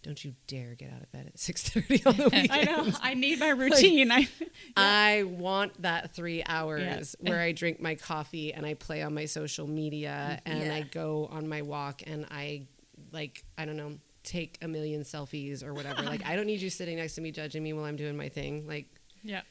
don't 0.05 0.23
you 0.23 0.35
dare 0.47 0.75
get 0.75 0.93
out 0.93 1.01
of 1.01 1.11
bed 1.11 1.25
at 1.25 1.35
6:30 1.37 2.05
on 2.05 2.15
the 2.17 2.23
weekend. 2.25 2.51
I 2.51 2.63
know. 2.63 2.91
I 3.01 3.13
need 3.15 3.39
my 3.39 3.49
routine. 3.63 4.11
I, 4.11 4.27
I 4.77 5.23
want 5.23 5.81
that 5.81 6.13
three 6.15 6.43
hours 6.45 6.81
Yes. 6.83 7.15
where 7.19 7.41
I 7.41 7.51
drink 7.51 7.81
my 7.81 7.95
coffee 7.95 8.53
and 8.53 8.65
I 8.65 8.75
play 8.75 9.01
on 9.01 9.13
my 9.15 9.25
social 9.25 9.67
media 9.67 10.39
and 10.45 10.59
Yeah. 10.65 10.75
I 10.75 10.81
go 10.83 11.27
on 11.31 11.47
my 11.49 11.63
walk 11.63 12.03
and 12.05 12.25
I 12.29 12.67
like 13.11 13.43
I 13.57 13.65
don't 13.65 13.77
know 13.77 13.97
take 14.23 14.57
a 14.61 14.67
million 14.67 15.01
selfies 15.03 15.63
or 15.63 15.73
whatever. 15.73 16.01
like 16.03 16.25
I 16.25 16.35
don't 16.35 16.45
need 16.47 16.61
you 16.61 16.69
sitting 16.69 16.97
next 16.97 17.15
to 17.15 17.21
me 17.21 17.31
judging 17.31 17.63
me 17.63 17.73
while 17.73 17.85
I'm 17.85 17.95
doing 17.95 18.15
my 18.17 18.29
thing. 18.29 18.67
Like 18.67 18.85
yeah. 19.23 19.41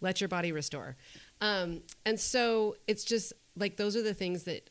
let 0.00 0.20
your 0.20 0.28
body 0.28 0.52
restore. 0.52 0.96
Um, 1.40 1.82
and 2.04 2.18
so 2.18 2.76
it's 2.86 3.04
just 3.04 3.32
like 3.56 3.76
those 3.76 3.96
are 3.96 4.02
the 4.02 4.14
things 4.14 4.44
that 4.44 4.70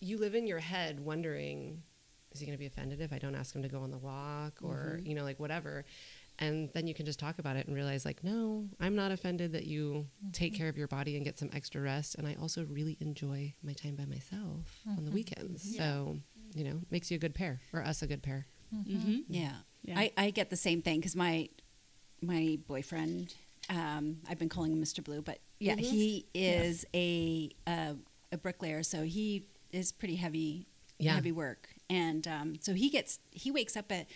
you 0.00 0.18
live 0.18 0.34
in 0.34 0.46
your 0.46 0.58
head 0.58 1.00
wondering 1.00 1.82
is 2.34 2.40
he 2.40 2.46
going 2.46 2.56
to 2.56 2.60
be 2.60 2.66
offended 2.66 3.00
if 3.00 3.12
I 3.12 3.18
don't 3.18 3.34
ask 3.34 3.54
him 3.54 3.62
to 3.62 3.68
go 3.68 3.80
on 3.80 3.90
the 3.90 3.98
walk 3.98 4.54
or 4.62 5.00
you 5.04 5.14
know 5.14 5.24
like 5.24 5.38
whatever? 5.40 5.84
And 6.40 6.68
then 6.74 6.88
you 6.88 6.94
can 6.94 7.06
just 7.06 7.20
talk 7.20 7.38
about 7.38 7.54
it 7.56 7.68
and 7.68 7.76
realize 7.76 8.04
like 8.04 8.24
no 8.24 8.68
I'm 8.80 8.96
not 8.96 9.12
offended 9.12 9.52
that 9.52 9.66
you 9.66 10.06
take 10.32 10.54
care 10.54 10.68
of 10.68 10.76
your 10.76 10.88
body 10.88 11.16
and 11.16 11.24
get 11.24 11.38
some 11.38 11.50
extra 11.52 11.80
rest 11.80 12.16
and 12.16 12.26
I 12.26 12.36
also 12.40 12.64
really 12.64 12.96
enjoy 13.00 13.54
my 13.62 13.72
time 13.72 13.94
by 13.94 14.04
myself 14.04 14.80
on 14.86 15.04
the 15.04 15.12
weekends. 15.12 15.76
So 15.76 16.18
you 16.54 16.64
know 16.64 16.80
makes 16.90 17.10
you 17.10 17.16
a 17.16 17.20
good 17.20 17.34
pair 17.34 17.60
or 17.72 17.82
us 17.82 18.02
a 18.02 18.06
good 18.06 18.22
pair. 18.22 18.46
Mm-hmm. 18.74 19.18
Yeah. 19.28 19.52
Yeah. 19.82 19.98
I, 19.98 20.12
I 20.16 20.30
get 20.30 20.50
the 20.50 20.56
same 20.56 20.82
thing 20.82 20.98
because 20.98 21.14
my 21.14 21.48
my 22.22 22.58
boyfriend, 22.66 23.34
um, 23.68 24.18
I've 24.28 24.38
been 24.38 24.48
calling 24.48 24.72
him 24.72 24.82
Mr. 24.82 25.04
Blue, 25.04 25.20
but 25.20 25.38
yeah, 25.58 25.76
he 25.76 26.26
is 26.34 26.86
a 26.94 27.50
uh, 27.66 27.94
a 28.32 28.38
bricklayer, 28.38 28.82
so 28.82 29.02
he 29.02 29.46
is 29.72 29.92
pretty 29.92 30.16
heavy 30.16 30.66
Yeah. 30.98 31.14
heavy 31.14 31.32
work, 31.32 31.68
and 31.90 32.26
um, 32.28 32.54
so 32.60 32.74
he 32.74 32.88
gets 32.90 33.18
he 33.30 33.50
wakes 33.50 33.76
up 33.76 33.90
at. 33.90 34.06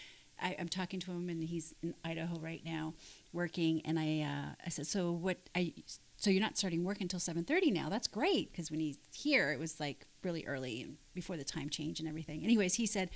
I, 0.40 0.54
I'm 0.56 0.68
talking 0.68 1.00
to 1.00 1.10
him, 1.10 1.28
and 1.28 1.42
he's 1.42 1.74
in 1.82 1.94
Idaho 2.04 2.38
right 2.38 2.62
now, 2.64 2.94
working. 3.32 3.82
And 3.84 3.98
I 3.98 4.20
uh, 4.22 4.54
I 4.64 4.68
said, 4.68 4.86
so 4.86 5.10
what? 5.10 5.38
I 5.56 5.72
so 6.16 6.30
you're 6.30 6.40
not 6.42 6.56
starting 6.56 6.84
work 6.84 7.00
until 7.00 7.18
7:30 7.18 7.72
now. 7.72 7.88
That's 7.88 8.06
great 8.06 8.52
because 8.52 8.70
when 8.70 8.78
he's 8.80 8.98
here, 9.12 9.50
it 9.50 9.58
was 9.58 9.80
like 9.80 10.06
really 10.22 10.44
early 10.46 10.82
and 10.82 10.96
before 11.14 11.36
the 11.36 11.44
time 11.44 11.68
change 11.70 11.98
and 11.98 12.08
everything. 12.08 12.44
Anyways, 12.44 12.74
he 12.74 12.86
said, 12.86 13.10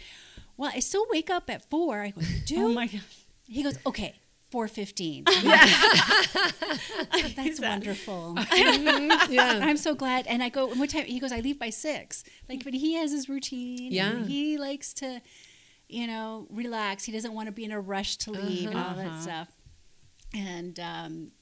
"Well, 0.56 0.72
I 0.74 0.80
still 0.80 1.06
wake 1.10 1.30
up 1.30 1.48
at 1.48 1.68
four. 1.70 2.00
I 2.02 2.10
go, 2.10 2.20
"You 2.20 2.40
do?" 2.46 2.64
Oh 2.66 2.72
my 2.72 2.86
god. 2.88 3.02
He 3.46 3.62
goes, 3.62 3.78
okay, 3.84 4.14
four 4.52 4.68
fifteen. 4.68 5.24
That's 7.36 7.60
wonderful. 7.70 8.34
yeah 8.54 9.60
I'm 9.62 9.76
so 9.76 9.94
glad. 9.94 10.26
And 10.26 10.42
I 10.42 10.48
go, 10.48 10.66
what 10.68 10.90
time? 10.90 11.04
He 11.06 11.18
goes, 11.18 11.32
I 11.32 11.40
leave 11.40 11.58
by 11.58 11.70
six. 11.70 12.22
Like, 12.48 12.64
but 12.64 12.74
he 12.74 12.94
has 12.94 13.10
his 13.12 13.28
routine. 13.28 13.86
and 13.86 13.92
Yeah. 13.92 14.24
he 14.26 14.58
likes 14.58 14.92
to, 14.94 15.20
you 15.88 16.06
know, 16.06 16.46
relax. 16.50 17.04
He 17.04 17.12
doesn't 17.12 17.32
want 17.34 17.46
to 17.46 17.52
be 17.52 17.64
in 17.64 17.72
a 17.72 17.80
rush 17.80 18.16
to 18.18 18.30
leave 18.30 18.68
and 18.70 18.78
all 18.78 18.94
that 18.94 19.06
Uh-huh. 19.06 19.20
stuff. 19.20 19.48
And, 20.34 20.78
um, 20.80 21.32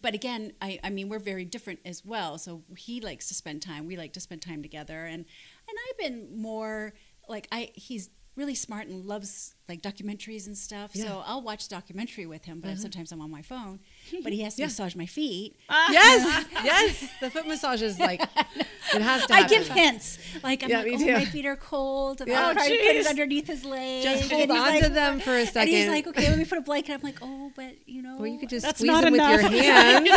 but 0.00 0.14
again, 0.14 0.52
I, 0.60 0.78
I 0.84 0.90
mean, 0.90 1.08
we're 1.08 1.18
very 1.18 1.44
different 1.44 1.80
as 1.86 2.04
well. 2.04 2.36
So 2.38 2.62
he 2.76 3.00
likes 3.00 3.28
to 3.28 3.34
spend 3.34 3.62
time. 3.62 3.86
We 3.86 3.96
like 3.96 4.12
to 4.14 4.20
spend 4.20 4.42
time 4.42 4.62
together. 4.62 5.04
And, 5.06 5.24
and 5.68 5.76
I've 5.88 5.98
been 5.98 6.36
more 6.36 6.92
like, 7.28 7.48
I, 7.50 7.70
he's 7.74 8.10
really 8.36 8.54
smart 8.54 8.86
and 8.86 9.04
loves 9.06 9.54
like 9.68 9.80
documentaries 9.82 10.46
and 10.46 10.56
stuff. 10.56 10.90
Yeah. 10.92 11.04
So 11.06 11.22
I'll 11.26 11.42
watch 11.42 11.66
a 11.66 11.68
documentary 11.68 12.26
with 12.26 12.44
him, 12.44 12.60
but 12.60 12.68
uh-huh. 12.68 12.76
sometimes 12.80 13.10
I'm 13.10 13.20
on 13.20 13.30
my 13.30 13.42
phone. 13.42 13.80
But 14.22 14.32
he 14.32 14.42
has 14.42 14.54
to 14.56 14.60
Yeah. 14.62 14.66
massage 14.66 14.94
my 14.94 15.06
feet. 15.06 15.56
yes 15.90 16.46
yes 16.62 17.08
the 17.20 17.30
foot 17.30 17.48
massage 17.48 17.82
is 17.82 17.98
like 17.98 18.20
it 18.94 19.02
has 19.02 19.26
to 19.26 19.32
I 19.34 19.38
happen. 19.40 19.58
give 19.58 19.68
hints. 19.68 20.18
Like 20.44 20.62
I'm 20.62 20.68
Yeah, 20.70 20.82
like, 20.82 20.92
oh, 20.94 20.98
too. 20.98 21.12
my 21.14 21.24
feet 21.24 21.46
are 21.46 21.56
cold, 21.56 22.20
and 22.20 22.28
Yeah. 22.30 22.46
I'll 22.48 22.52
try 22.54 22.68
to 22.68 22.76
put 22.76 22.96
it 22.96 23.06
jeez. 23.06 23.08
underneath 23.10 23.46
his 23.46 23.64
leg. 23.64 24.02
Just 24.04 24.22
And 24.24 24.32
hold 24.32 24.50
on 24.50 24.58
like, 24.58 24.84
to 24.84 24.90
them 24.90 25.18
for 25.20 25.34
a 25.34 25.46
second. 25.46 25.62
And 25.62 25.68
he's 25.70 25.88
like, 25.88 26.06
okay, 26.06 26.28
let 26.28 26.38
me 26.38 26.44
put 26.44 26.58
a 26.58 26.62
blanket. 26.62 26.92
I'm 26.92 27.00
like, 27.02 27.18
oh, 27.22 27.50
but 27.56 27.74
you 27.86 28.02
know, 28.02 28.18
Or 28.18 28.26
you 28.26 28.38
could 28.38 28.50
just 28.50 28.64
That's 28.66 28.78
squeeze 28.78 28.92
not 28.92 29.02
them 29.02 29.12
with 29.12 29.20
your 29.22 29.40
hands. 29.40 30.08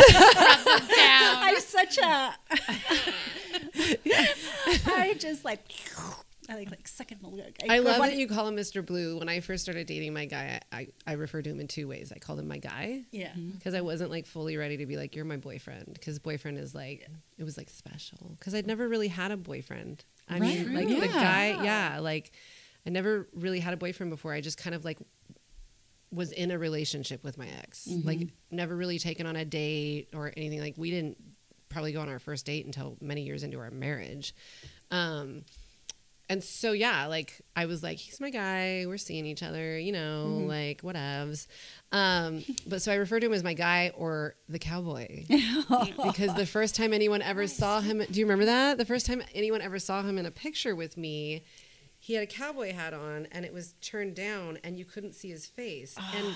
I'm 0.92 1.60
such 1.60 1.98
a. 1.98 2.34
I 4.86 5.14
just 5.18 5.44
like, 5.44 5.60
I 6.50 6.54
like 6.56 6.70
like 6.70 6.88
second. 6.88 7.20
I 7.68 7.78
love 7.78 7.98
that 7.98 8.16
you 8.16 8.26
call 8.26 8.48
him 8.48 8.56
Mr. 8.56 8.84
Blue. 8.84 9.18
When 9.18 9.28
I 9.28 9.38
first 9.40 9.62
started 9.62 9.86
dating 9.86 10.12
my 10.12 10.24
guy, 10.26 10.60
I, 10.72 10.76
I, 10.78 10.86
I 11.06 11.12
referred 11.12 11.44
to 11.44 11.50
him 11.50 11.60
in 11.60 11.68
two 11.68 11.86
ways. 11.86 12.12
I 12.14 12.18
called 12.18 12.40
him 12.40 12.48
my 12.48 12.58
guy. 12.58 13.02
Yeah. 13.12 13.32
Because 13.34 13.74
I 13.74 13.80
wasn't 13.82 14.10
like 14.10 14.26
fully 14.26 14.56
ready 14.56 14.76
to 14.78 14.86
be 14.86 14.96
like, 14.96 15.14
you're 15.14 15.24
my 15.24 15.36
boyfriend. 15.36 15.92
Because 15.92 16.18
boyfriend 16.18 16.58
is 16.58 16.74
like, 16.74 17.06
it 17.38 17.44
was 17.44 17.56
like 17.56 17.70
special. 17.70 18.34
Because 18.38 18.54
I'd 18.54 18.66
never 18.66 18.88
really 18.88 19.08
had 19.08 19.30
a 19.30 19.36
boyfriend. 19.36 20.04
I 20.28 20.38
Right. 20.38 20.66
mean, 20.66 20.74
like 20.74 20.88
the 20.88 21.06
guy, 21.08 21.62
yeah, 21.62 21.98
like 22.00 22.32
I 22.86 22.90
never 22.90 23.28
really 23.34 23.60
had 23.60 23.72
a 23.74 23.76
boyfriend 23.76 24.10
before. 24.10 24.32
I 24.32 24.40
just 24.40 24.58
kind 24.58 24.74
of 24.74 24.84
like 24.84 24.98
was 26.12 26.32
in 26.32 26.50
a 26.50 26.58
relationship 26.58 27.22
with 27.22 27.38
my 27.38 27.46
ex. 27.62 27.86
Like 28.04 28.28
never 28.50 28.74
really 28.74 28.98
taken 28.98 29.26
on 29.26 29.36
a 29.36 29.44
date 29.44 30.08
or 30.14 30.32
anything. 30.36 30.60
Like 30.60 30.74
we 30.76 30.90
didn't 30.90 31.16
probably 31.68 31.92
go 31.92 32.00
on 32.00 32.08
our 32.08 32.18
first 32.18 32.46
date 32.46 32.66
until 32.66 32.96
many 33.00 33.22
years 33.22 33.44
into 33.44 33.60
our 33.60 33.70
marriage. 33.70 34.34
Um 34.90 35.44
and 36.30 36.44
so 36.44 36.70
yeah, 36.70 37.06
like 37.06 37.40
I 37.56 37.66
was 37.66 37.82
like, 37.82 37.98
he's 37.98 38.20
my 38.20 38.30
guy. 38.30 38.84
We're 38.86 38.98
seeing 38.98 39.26
each 39.26 39.42
other, 39.42 39.76
you 39.76 39.90
know, 39.90 40.44
like 40.46 40.82
whatevs. 40.82 41.48
Um, 41.90 42.44
but 42.68 42.80
so 42.82 42.92
I 42.92 42.94
refer 42.94 43.18
to 43.18 43.26
him 43.26 43.32
as 43.32 43.42
my 43.42 43.52
guy 43.52 43.90
or 43.96 44.36
the 44.48 44.60
cowboy 44.60 45.24
because 46.04 46.32
the 46.36 46.46
first 46.46 46.76
time 46.76 46.92
anyone 46.94 47.20
ever 47.20 47.48
saw 47.48 47.80
him, 47.80 48.00
do 48.08 48.20
you 48.20 48.26
remember 48.26 48.44
that? 48.44 48.78
The 48.78 48.84
first 48.84 49.06
time 49.06 49.24
anyone 49.34 49.60
ever 49.60 49.80
saw 49.80 50.02
him 50.02 50.18
in 50.18 50.24
a 50.24 50.30
picture 50.30 50.76
with 50.76 50.96
me, 50.96 51.42
he 51.98 52.14
had 52.14 52.22
a 52.22 52.28
cowboy 52.28 52.72
hat 52.74 52.94
on 52.94 53.26
and 53.32 53.44
it 53.44 53.52
was 53.52 53.74
turned 53.80 54.14
down 54.14 54.58
and 54.62 54.78
you 54.78 54.84
couldn't 54.84 55.14
see 55.16 55.30
his 55.30 55.46
face. 55.46 55.96
And 56.14 56.34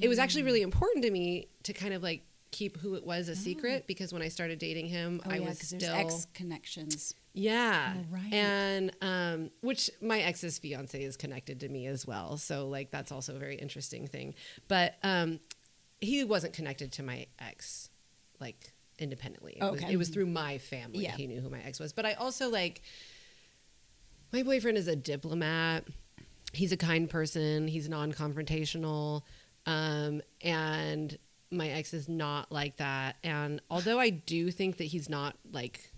it 0.00 0.08
was 0.08 0.18
actually 0.18 0.44
really 0.44 0.62
important 0.62 1.04
to 1.04 1.10
me 1.10 1.48
to 1.64 1.74
kind 1.74 1.92
of 1.92 2.02
like 2.02 2.22
keep 2.50 2.78
who 2.78 2.94
it 2.94 3.04
was 3.04 3.28
a 3.28 3.36
secret 3.36 3.86
because 3.86 4.10
when 4.10 4.22
I 4.22 4.28
started 4.28 4.58
dating 4.58 4.86
him, 4.86 5.20
Oh 5.26 5.30
I 5.30 5.36
yeah, 5.36 5.48
was 5.48 5.58
still 5.58 5.94
ex 5.94 6.26
connections. 6.32 7.14
Yeah. 7.34 7.94
Right. 8.10 8.32
And 8.32 8.92
um 9.02 9.50
which 9.60 9.90
my 10.00 10.20
ex's 10.20 10.58
fiance 10.58 11.02
is 11.02 11.16
connected 11.16 11.60
to 11.60 11.68
me 11.68 11.86
as 11.86 12.06
well. 12.06 12.36
So 12.36 12.68
like 12.68 12.90
that's 12.90 13.10
also 13.12 13.34
a 13.34 13.38
very 13.38 13.56
interesting 13.56 14.06
thing. 14.06 14.34
But 14.68 14.94
um 15.02 15.40
he 16.00 16.22
wasn't 16.24 16.54
connected 16.54 16.92
to 16.92 17.02
my 17.02 17.26
ex 17.40 17.90
like 18.40 18.72
independently. 18.98 19.56
It, 19.60 19.62
was, 19.62 19.82
Okay. 19.82 19.92
it 19.92 19.96
was 19.96 20.08
through 20.10 20.26
my 20.26 20.58
family. 20.58 21.00
Yeah. 21.00 21.16
He 21.16 21.26
knew 21.26 21.40
who 21.40 21.50
my 21.50 21.60
ex 21.60 21.80
was. 21.80 21.92
But 21.92 22.06
I 22.06 22.12
also 22.14 22.48
like 22.50 22.82
my 24.32 24.42
boyfriend 24.42 24.78
is 24.78 24.86
a 24.88 24.96
diplomat. 24.96 25.84
He's 26.52 26.70
a 26.72 26.76
kind 26.76 27.10
person. 27.10 27.66
He's 27.66 27.88
non-confrontational. 27.88 29.22
Um 29.66 30.22
and 30.40 31.18
my 31.50 31.68
ex 31.68 31.92
is 31.94 32.08
not 32.08 32.52
like 32.52 32.76
that. 32.76 33.16
And 33.24 33.60
although 33.70 33.98
I 33.98 34.10
do 34.10 34.50
think 34.52 34.76
that 34.76 34.84
he's 34.84 35.08
not 35.08 35.36
like 35.52 35.90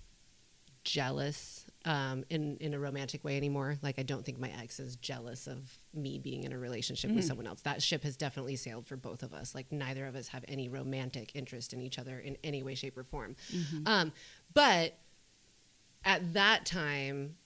jealous 0.86 1.66
um, 1.84 2.24
in 2.30 2.56
in 2.58 2.72
a 2.72 2.78
romantic 2.78 3.22
way 3.24 3.36
anymore. 3.36 3.76
Like 3.82 3.98
I 3.98 4.02
don't 4.02 4.24
think 4.24 4.38
my 4.38 4.50
ex 4.62 4.80
is 4.80 4.96
jealous 4.96 5.46
of 5.46 5.58
me 5.92 6.18
being 6.18 6.44
in 6.44 6.52
a 6.52 6.58
relationship 6.58 7.10
with 7.10 7.24
someone 7.24 7.46
else. 7.46 7.60
That 7.62 7.82
ship 7.82 8.02
has 8.04 8.16
definitely 8.16 8.56
sailed 8.56 8.86
for 8.86 8.96
both 8.96 9.22
of 9.22 9.34
us. 9.34 9.54
Like 9.54 9.70
neither 9.72 10.06
of 10.06 10.14
us 10.16 10.28
have 10.28 10.44
any 10.48 10.68
romantic 10.68 11.32
interest 11.34 11.72
in 11.72 11.80
each 11.82 11.98
other 11.98 12.18
in 12.18 12.36
any 12.42 12.62
way, 12.62 12.74
shape, 12.74 12.96
or 12.96 13.04
form. 13.04 13.36
Um, 13.84 14.12
but 14.54 14.96
at 16.04 16.34
that 16.34 16.64
time, 16.66 17.36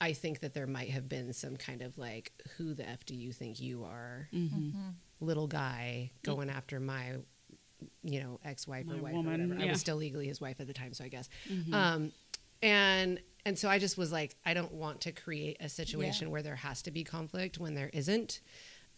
I 0.00 0.14
think 0.14 0.40
that 0.40 0.54
there 0.54 0.66
might 0.66 0.88
have 0.90 1.08
been 1.08 1.32
some 1.34 1.56
kind 1.56 1.82
of 1.82 1.98
like, 1.98 2.32
who 2.56 2.72
the 2.74 2.88
f 2.88 3.04
do 3.04 3.14
you 3.14 3.32
think 3.32 3.60
you 3.60 3.84
are, 3.84 4.28
little 5.20 5.46
guy 5.46 6.10
going 6.22 6.48
after 6.48 6.80
my 6.80 7.16
you 8.02 8.20
know 8.20 8.38
ex-wife 8.44 8.86
My 8.86 8.94
or 8.94 9.02
wife 9.02 9.12
woman, 9.14 9.40
or 9.40 9.46
whatever. 9.48 9.62
I 9.62 9.70
was 9.70 9.80
still 9.80 9.96
legally 9.96 10.26
his 10.28 10.40
wife 10.40 10.60
at 10.60 10.66
the 10.66 10.72
time, 10.74 10.92
so 10.92 11.04
I 11.04 11.08
guess. 11.08 11.28
Um, 11.72 12.12
and 12.62 13.20
and 13.46 13.58
so 13.58 13.68
I 13.70 13.78
just 13.78 13.96
was 13.96 14.12
like, 14.12 14.36
I 14.44 14.52
don't 14.54 14.72
want 14.72 15.00
to 15.02 15.12
create 15.12 15.56
a 15.60 15.68
situation 15.68 16.30
where 16.30 16.42
there 16.42 16.56
has 16.56 16.82
to 16.82 16.90
be 16.90 17.04
conflict 17.04 17.58
when 17.58 17.74
there 17.74 17.90
isn't. 17.92 18.40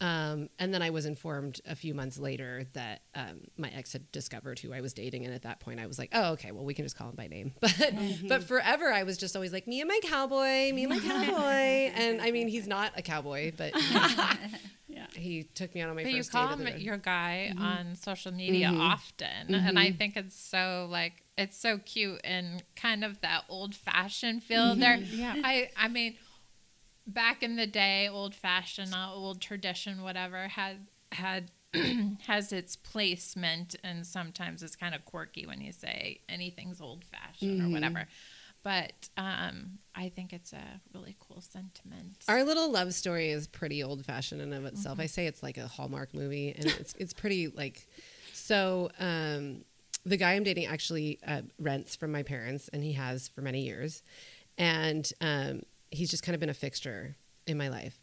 Um, 0.00 0.48
and 0.58 0.74
then 0.74 0.82
I 0.82 0.90
was 0.90 1.06
informed 1.06 1.60
a 1.64 1.76
few 1.76 1.94
months 1.94 2.18
later 2.18 2.64
that 2.72 3.02
um, 3.14 3.42
my 3.56 3.68
ex 3.70 3.92
had 3.92 4.10
discovered 4.10 4.58
who 4.58 4.72
I 4.72 4.80
was 4.80 4.92
dating, 4.92 5.24
and 5.24 5.32
at 5.32 5.42
that 5.42 5.60
point 5.60 5.78
I 5.78 5.86
was 5.86 5.96
like, 5.96 6.08
oh, 6.12 6.32
okay, 6.32 6.50
well 6.50 6.64
we 6.64 6.74
can 6.74 6.84
just 6.84 6.96
call 6.98 7.08
him 7.10 7.14
by 7.14 7.28
name. 7.28 7.54
But 7.60 7.94
but 8.28 8.42
forever 8.42 8.92
I 8.92 9.04
was 9.04 9.16
just 9.16 9.36
always 9.36 9.52
like, 9.52 9.68
me 9.68 9.80
and 9.80 9.86
my 9.86 10.00
cowboy, 10.02 10.72
me 10.72 10.84
and 10.84 10.88
my 10.90 10.98
cowboy. 11.08 11.92
and 11.94 12.20
I 12.20 12.32
mean, 12.32 12.48
he's 12.48 12.66
not 12.66 12.92
a 12.96 13.02
cowboy, 13.02 13.52
but 13.56 13.72
Yeah. 14.88 15.06
he 15.14 15.44
took 15.44 15.74
me 15.74 15.80
out 15.80 15.88
on 15.88 15.96
my 15.96 16.02
But 16.02 16.10
you 16.12 16.18
first 16.18 16.32
call 16.32 16.48
date. 16.48 16.52
him 16.54 16.64
the 16.64 16.72
road. 16.72 16.80
your 16.80 16.96
guy 16.98 17.52
on 17.56 17.94
social 17.94 18.32
media 18.32 18.72
often, 18.74 19.54
and 19.54 19.78
I 19.78 19.92
think 19.92 20.16
it's 20.16 20.36
so 20.36 20.88
like 20.90 21.21
it's 21.36 21.56
so 21.56 21.78
cute 21.78 22.20
and 22.24 22.62
kind 22.76 23.04
of 23.04 23.20
that 23.20 23.44
old 23.48 23.74
fashioned 23.74 24.42
feel 24.42 24.74
there. 24.74 24.96
Yeah. 24.96 25.34
I 25.42 25.70
I 25.76 25.88
mean, 25.88 26.16
back 27.06 27.42
in 27.42 27.56
the 27.56 27.66
day, 27.66 28.08
old 28.08 28.34
fashioned, 28.34 28.94
uh, 28.94 29.12
old 29.12 29.40
tradition, 29.40 30.02
whatever 30.02 30.48
had 30.48 30.86
had 31.12 31.50
has 32.26 32.52
its 32.52 32.76
placement, 32.76 33.76
and 33.82 34.06
sometimes 34.06 34.62
it's 34.62 34.76
kind 34.76 34.94
of 34.94 35.04
quirky 35.04 35.46
when 35.46 35.60
you 35.60 35.72
say 35.72 36.20
anything's 36.28 36.80
old 36.80 37.04
fashioned 37.04 37.62
or 37.62 37.68
whatever. 37.72 38.06
But 38.62 39.08
um, 39.16 39.78
I 39.94 40.08
think 40.08 40.32
it's 40.32 40.52
a 40.52 40.80
really 40.94 41.16
cool 41.18 41.40
sentiment. 41.40 42.18
Our 42.28 42.44
little 42.44 42.70
love 42.70 42.94
story 42.94 43.30
is 43.30 43.48
pretty 43.48 43.82
old 43.82 44.04
fashioned 44.04 44.40
in 44.40 44.52
and 44.52 44.66
of 44.66 44.72
itself. 44.72 45.00
I 45.00 45.06
say 45.06 45.26
it's 45.26 45.42
like 45.42 45.58
a 45.58 45.66
Hallmark 45.66 46.14
movie, 46.14 46.54
and 46.56 46.66
it's 46.66 46.94
it's 46.98 47.12
pretty 47.12 47.48
like. 47.48 47.86
So 48.32 48.90
um, 49.00 49.64
the 50.04 50.16
guy 50.16 50.32
I'm 50.32 50.42
dating 50.42 50.66
actually 50.66 51.18
uh, 51.26 51.42
rents 51.58 51.96
from 51.96 52.12
my 52.12 52.22
parents, 52.22 52.68
and 52.72 52.82
he 52.82 52.92
has 52.92 53.28
for 53.28 53.42
many 53.42 53.62
years, 53.62 54.02
and 54.58 55.10
um, 55.20 55.62
he's 55.90 56.10
just 56.10 56.22
kind 56.22 56.34
of 56.34 56.40
been 56.40 56.50
a 56.50 56.54
fixture 56.54 57.16
in 57.46 57.56
my 57.56 57.68
life. 57.68 57.98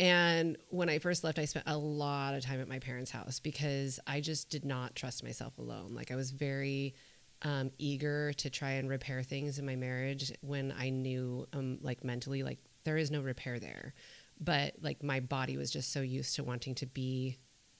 And 0.00 0.56
when 0.68 0.88
I 0.88 1.00
first 1.00 1.24
left, 1.24 1.38
I 1.38 1.44
spent 1.44 1.66
a 1.68 1.76
lot 1.76 2.34
of 2.34 2.44
time 2.44 2.60
at 2.60 2.68
my 2.68 2.78
parents' 2.78 3.10
house 3.10 3.40
because 3.40 3.98
I 4.06 4.20
just 4.20 4.48
did 4.48 4.64
not 4.64 4.94
trust 4.94 5.24
myself 5.24 5.58
alone. 5.58 5.92
Like 5.92 6.12
I 6.12 6.16
was 6.16 6.30
very 6.30 6.94
um, 7.42 7.70
eager 7.78 8.32
to 8.34 8.50
try 8.50 8.72
and 8.72 8.88
repair 8.88 9.22
things 9.22 9.58
in 9.58 9.66
my 9.66 9.74
marriage 9.76 10.32
when 10.40 10.72
I 10.78 10.90
knew, 10.90 11.46
um, 11.52 11.78
like 11.82 12.04
mentally, 12.04 12.44
like 12.44 12.58
there 12.84 12.96
is 12.96 13.10
no 13.10 13.20
repair 13.20 13.58
there. 13.58 13.92
But 14.40 14.74
like 14.80 15.02
my 15.02 15.18
body 15.18 15.56
was 15.56 15.70
just 15.70 15.92
so 15.92 16.00
used 16.00 16.36
to 16.36 16.44
wanting 16.44 16.76
to 16.76 16.86
be 16.86 17.38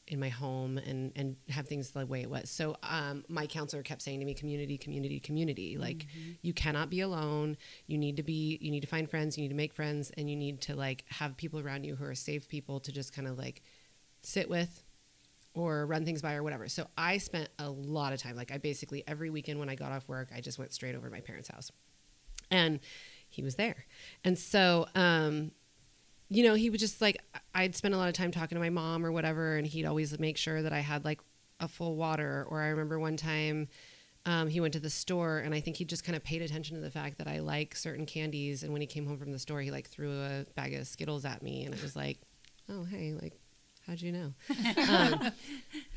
in 0.09 0.19
my 0.19 0.29
home 0.29 0.79
and 0.79 1.13
and 1.15 1.37
have 1.49 1.69
things 1.69 1.91
the 1.91 2.07
way 2.07 2.23
it 2.23 2.31
was. 2.31 2.51
So 2.51 2.77
um, 2.83 3.25
my 3.29 3.47
counselor 3.47 3.83
kept 3.83 4.03
saying 4.03 4.21
to 4.21 4.27
me, 4.27 4.35
"Community, 4.35 4.77
community, 4.77 5.21
community. 5.21 5.77
Like 5.79 6.07
you 6.43 6.53
cannot 6.53 6.91
be 6.91 7.01
alone. 7.01 7.57
You 7.87 7.99
need 7.99 8.17
to 8.17 8.23
be. 8.23 8.59
You 8.61 8.71
need 8.71 8.81
to 8.81 8.87
find 8.87 9.09
friends. 9.09 9.37
You 9.37 9.43
need 9.43 9.51
to 9.51 9.55
make 9.55 9.73
friends, 9.73 10.11
and 10.17 10.29
you 10.29 10.37
need 10.37 10.61
to 10.63 10.75
like 10.75 11.05
have 11.11 11.37
people 11.37 11.61
around 11.61 11.85
you 11.85 11.95
who 11.95 12.05
are 12.05 12.15
safe 12.15 12.49
people 12.49 12.81
to 12.81 12.93
just 12.93 13.15
kind 13.15 13.29
of 13.29 13.39
like 13.39 13.63
sit 14.23 14.49
with." 14.51 14.83
Or 15.55 15.87
run 15.87 16.05
things 16.05 16.23
by, 16.23 16.35
or 16.35 16.45
whatever. 16.45 16.69
So 16.69 16.87
I 16.97 17.19
spent 17.19 17.49
a 17.59 17.69
lot 17.69 18.13
of 18.13 18.23
time. 18.23 18.37
Like 18.37 18.53
I 18.53 18.59
basically 18.59 19.03
every 19.09 19.29
weekend 19.29 19.59
when 19.59 19.69
I 19.69 19.75
got 19.75 19.91
off 19.91 20.07
work, 20.07 20.29
I 20.33 20.41
just 20.41 20.57
went 20.57 20.73
straight 20.73 20.95
over 20.95 21.09
to 21.09 21.13
my 21.13 21.21
parents' 21.21 21.49
house, 21.49 21.73
and 22.49 22.79
he 23.29 23.43
was 23.43 23.57
there. 23.57 23.87
And 24.23 24.39
so 24.39 24.87
um, 24.95 25.51
you 26.29 26.43
know, 26.43 26.55
he 26.55 26.71
would 26.71 26.81
just 26.81 27.01
like 27.01 27.23
I'd 27.55 27.75
spend 27.75 27.95
a 27.95 27.99
lot 27.99 28.09
of 28.09 28.15
time 28.15 28.31
talking 28.31 28.57
to 28.57 28.61
my 28.61 28.71
mom 28.71 29.05
or 29.05 29.13
whatever, 29.13 29.57
and 29.57 29.67
he'd 29.67 29.87
always 29.87 30.19
make 30.19 30.37
sure 30.37 30.63
that 30.63 30.73
I 30.73 30.81
had 30.81 31.05
like 31.05 31.21
a 31.61 31.69
full 31.69 31.97
water. 31.97 32.47
Or 32.49 32.63
I 32.63 32.69
remember 32.69 32.99
one 32.99 33.17
time 33.17 33.69
um, 34.27 34.49
he 34.49 34.61
went 34.61 34.75
to 34.75 34.81
the 34.81 34.91
store, 34.91 35.39
and 35.39 35.55
I 35.55 35.61
think 35.61 35.77
he 35.77 35.85
just 35.85 36.05
kind 36.05 36.17
of 36.17 36.23
paid 36.23 36.43
attention 36.43 36.77
to 36.77 36.83
the 36.83 36.91
fact 36.91 37.19
that 37.19 37.29
I 37.29 37.41
like 37.41 37.75
certain 37.75 38.05
candies. 38.05 38.63
And 38.63 38.73
when 38.73 38.83
he 38.83 38.87
came 38.87 39.07
home 39.07 39.17
from 39.17 39.33
the 39.33 39.39
store, 39.39 39.61
he 39.61 39.71
like 39.71 39.89
threw 39.89 40.13
a 40.13 40.45
bag 40.55 40.75
of 40.75 40.87
Skittles 40.87 41.25
at 41.25 41.43
me, 41.43 41.65
and 41.65 41.75
it 41.75 41.83
was 41.83 41.97
like, 41.97 42.19
oh 42.69 42.85
hey, 42.85 43.15
like 43.21 43.39
how'd 43.89 44.01
you 44.03 44.13
know? 44.13 44.35
um, 44.91 45.33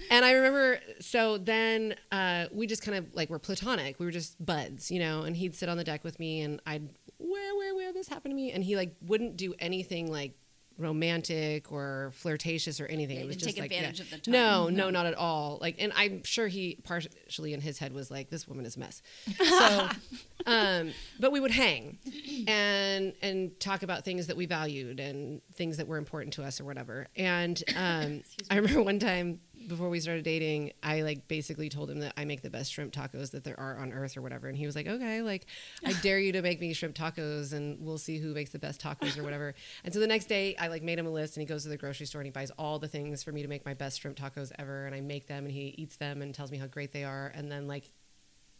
and 0.09 0.23
I 0.23 0.31
remember, 0.31 0.79
so 1.01 1.37
then 1.37 1.95
uh, 2.11 2.45
we 2.51 2.65
just 2.65 2.81
kind 2.81 2.97
of 2.97 3.13
like 3.13 3.29
were 3.29 3.39
platonic. 3.39 3.99
We 3.99 4.05
were 4.05 4.11
just 4.11 4.43
buds, 4.43 4.89
you 4.89 4.99
know. 4.99 5.23
And 5.23 5.35
he'd 5.35 5.53
sit 5.53 5.67
on 5.67 5.77
the 5.77 5.83
deck 5.83 6.03
with 6.03 6.17
me, 6.17 6.41
and 6.41 6.61
I'd 6.65 6.89
where 7.21 7.55
where 7.55 7.75
where 7.75 7.93
this 7.93 8.07
happened 8.10 8.31
to 8.31 8.36
me, 8.36 8.51
and 8.51 8.63
he 8.63 8.75
like 8.75 8.95
wouldn't 9.01 9.38
do 9.38 9.53
anything 9.60 10.12
like 10.12 10.34
romantic 10.77 11.71
or 11.71 12.12
flirtatious 12.15 12.79
or 12.79 12.86
anything. 12.88 13.17
Yeah, 13.17 13.23
it 13.23 13.27
was 13.27 13.36
just 13.36 13.55
take 13.55 13.60
like 13.60 13.71
advantage 13.71 13.99
yeah. 13.99 14.15
of 14.15 14.23
the 14.23 14.31
No, 14.31 14.65
time. 14.65 14.75
no, 14.75 14.89
not 14.89 15.05
at 15.05 15.13
all. 15.13 15.60
Like, 15.62 15.75
and 15.79 15.91
I'm 15.95 16.23
sure 16.23 16.47
he 16.47 16.79
partially 16.84 17.53
in 17.53 17.62
his 17.62 17.77
head 17.77 17.93
was 17.93 18.10
like, 18.10 18.29
"This 18.29 18.47
woman 18.47 18.65
is 18.65 18.75
a 18.77 18.79
mess." 18.79 19.01
So, 19.38 19.89
um, 20.45 20.91
but 21.19 21.31
we 21.31 21.39
would 21.39 21.51
hang 21.51 21.99
and 22.47 23.13
and 23.21 23.60
talk 23.60 23.84
about 23.84 24.03
things 24.03 24.27
that 24.27 24.38
we 24.38 24.45
valued 24.45 24.99
and 24.99 25.41
things 25.53 25.77
that 25.77 25.88
were 25.88 25.97
important 25.97 26.34
to 26.36 26.43
us 26.43 26.60
or 26.60 26.65
whatever. 26.65 27.07
And 27.15 27.62
um, 27.75 28.21
I 28.49 28.55
remember 28.55 28.81
one 28.81 28.99
time 28.99 29.39
before 29.67 29.89
we 29.89 30.00
started 30.00 30.24
dating, 30.24 30.71
I 30.84 31.02
like 31.02 31.28
basically 31.28 31.69
told 31.69 31.89
him 31.89 32.00
that 32.00 32.13
I 32.17 32.26
make 32.26 32.41
the 32.41 32.50
best 32.50 32.71
shrimp 32.74 32.93
tacos 32.93 33.32
that 33.32 33.43
there 33.43 33.60
are 33.60 33.78
on 33.78 33.91
earth 33.93 34.17
or 34.17 34.21
whatever. 34.21 34.47
And 34.47 34.58
he 34.58 34.65
was 34.65 34.76
like, 34.76 34.88
okay, 34.88 35.21
like 35.21 35.45
I 35.86 35.93
dare 36.02 36.19
you 36.19 36.32
to 36.34 36.41
make 36.41 36.60
me 36.60 36.74
shrimp 36.74 36.95
tacos 36.95 37.54
and 37.54 37.80
we'll 37.80 37.97
see 37.97 38.17
who 38.17 38.34
makes 38.34 38.52
the 38.52 38.60
best 38.60 38.82
tacos 38.82 39.17
or 39.17 39.24
whatever. 39.24 39.54
And 39.84 39.93
so 39.93 40.00
the 40.00 40.08
next 40.08 40.26
day 40.26 40.56
I 40.60 40.67
like 40.67 40.84
made 40.84 41.00
him 41.00 41.06
a 41.08 41.12
list 41.12 41.36
and 41.38 41.41
he 41.41 41.45
goes 41.45 41.63
to 41.63 41.69
the 41.69 41.78
grocery 41.78 42.06
store 42.06 42.21
and 42.21 42.26
he 42.28 42.32
buys 42.32 42.52
all 42.58 42.80
the 42.80 42.88
things 42.88 43.24
for 43.24 43.32
me 43.32 43.41
to 43.41 43.47
make 43.47 43.65
my 43.65 43.74
best 43.74 44.02
shrimp 44.02 44.17
tacos 44.17 44.52
ever. 44.60 44.86
And 44.86 44.93
I 44.95 45.02
make 45.02 45.28
them 45.28 45.45
and 45.45 45.54
he 45.54 45.74
eats 45.78 45.97
them 45.97 46.21
and 46.21 46.34
tells 46.34 46.52
me 46.52 46.58
how 46.58 46.67
great 46.67 46.91
they 46.93 47.04
are. 47.04 47.32
And 47.36 47.52
then 47.52 47.67
like 47.67 47.91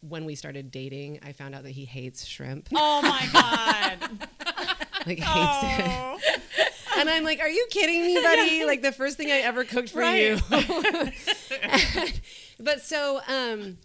when 0.02 0.26
we 0.26 0.36
started 0.36 0.72
dating, 0.72 1.20
I 1.24 1.32
found 1.34 1.54
out 1.54 1.64
that 1.64 1.72
he 1.72 1.86
hates 1.86 2.26
shrimp. 2.26 2.70
Oh 2.74 3.02
my 3.02 3.30
god. 3.34 4.28
Like 5.04 5.18
hates 5.18 5.26
Oh. 5.26 6.20
it. 6.22 6.71
And 7.02 7.10
I'm 7.10 7.24
like, 7.24 7.40
"Are 7.40 7.50
you 7.50 7.68
kidding 7.70 8.02
me, 8.06 8.16
buddy? 8.24 8.66
Like 8.66 8.82
the 8.82 8.92
first 8.92 9.18
thing 9.18 9.32
I 9.32 9.38
ever 9.40 9.64
cooked 9.64 9.90
for 9.90 10.00
Right. 10.00 10.22
you." 10.22 10.38
but 12.60 12.82
so 12.82 13.22
um 13.28 13.78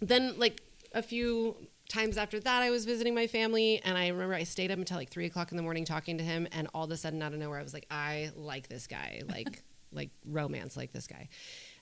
then 0.00 0.38
like 0.38 0.60
a 0.94 1.02
few 1.02 1.56
times 1.88 2.18
after 2.18 2.38
that 2.38 2.62
I 2.62 2.70
was 2.70 2.84
visiting 2.84 3.14
my 3.14 3.26
family 3.26 3.80
and 3.84 3.96
I 3.96 4.08
remember 4.08 4.34
I 4.34 4.44
stayed 4.44 4.70
up 4.70 4.78
until 4.78 4.98
like 4.98 5.10
three 5.10 5.26
o'clock 5.26 5.50
in 5.50 5.56
the 5.56 5.62
morning 5.62 5.84
talking 5.84 6.18
to 6.18 6.24
him 6.24 6.46
and 6.52 6.68
all 6.74 6.84
of 6.84 6.90
a 6.90 6.96
sudden 6.96 7.22
out 7.22 7.32
of 7.32 7.38
nowhere 7.38 7.58
I 7.58 7.62
was 7.62 7.72
like, 7.74 7.86
I 7.90 8.30
like 8.36 8.68
this 8.68 8.86
guy. 8.86 9.22
Like 9.28 9.62
like 9.90 10.10
romance 10.26 10.76
like 10.76 10.92
this 10.92 11.06
guy. 11.06 11.28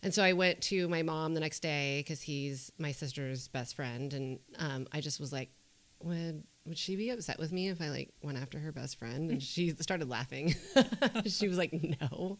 And 0.02 0.14
so 0.14 0.22
I 0.22 0.32
went 0.34 0.60
to 0.62 0.88
my 0.88 1.02
mom 1.02 1.34
the 1.34 1.40
next 1.40 1.58
day 1.60 1.98
because 2.00 2.22
he's 2.22 2.70
my 2.78 2.92
sister's 2.92 3.48
best 3.48 3.74
friend, 3.74 4.12
and 4.14 4.38
um, 4.60 4.86
I 4.92 5.00
just 5.00 5.18
was 5.18 5.32
like, 5.32 5.50
"Would 6.00 6.44
would 6.66 6.78
she 6.78 6.96
be 6.96 7.10
upset 7.10 7.38
with 7.38 7.52
me 7.52 7.68
if 7.68 7.80
I 7.80 7.90
like 7.90 8.10
went 8.22 8.38
after 8.38 8.58
her 8.58 8.72
best 8.72 8.98
friend?" 8.98 9.30
And 9.30 9.42
she 9.42 9.70
started 9.80 10.08
laughing. 10.08 10.54
she 11.26 11.48
was 11.48 11.58
like, 11.58 11.72
"No," 11.72 12.38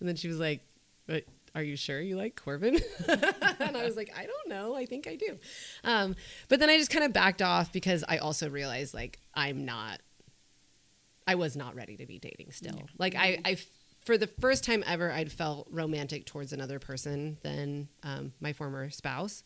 and 0.00 0.08
then 0.08 0.16
she 0.16 0.28
was 0.28 0.38
like, 0.38 0.62
"But 1.06 1.24
are 1.54 1.62
you 1.62 1.76
sure 1.76 2.00
you 2.00 2.16
like 2.16 2.36
Corbin?" 2.36 2.78
and 3.08 3.76
I 3.76 3.84
was 3.84 3.96
like, 3.96 4.12
"I 4.16 4.26
don't 4.26 4.48
know. 4.48 4.74
I 4.74 4.86
think 4.86 5.06
I 5.06 5.16
do." 5.16 5.38
Um, 5.84 6.16
but 6.48 6.60
then 6.60 6.70
I 6.70 6.78
just 6.78 6.90
kind 6.90 7.04
of 7.04 7.12
backed 7.12 7.42
off 7.42 7.72
because 7.72 8.04
I 8.08 8.18
also 8.18 8.48
realized 8.48 8.94
like 8.94 9.20
I'm 9.34 9.64
not 9.64 10.00
I 11.26 11.34
was 11.34 11.56
not 11.56 11.74
ready 11.74 11.96
to 11.96 12.06
be 12.06 12.18
dating 12.18 12.52
still. 12.52 12.88
Like 12.98 13.14
I, 13.14 13.38
I, 13.44 13.56
for 14.04 14.18
the 14.18 14.26
first 14.26 14.64
time 14.64 14.82
ever, 14.86 15.10
I'd 15.12 15.30
felt 15.30 15.68
romantic 15.70 16.26
towards 16.26 16.52
another 16.52 16.78
person 16.78 17.38
than 17.42 17.88
um, 18.02 18.32
my 18.40 18.52
former 18.52 18.90
spouse. 18.90 19.42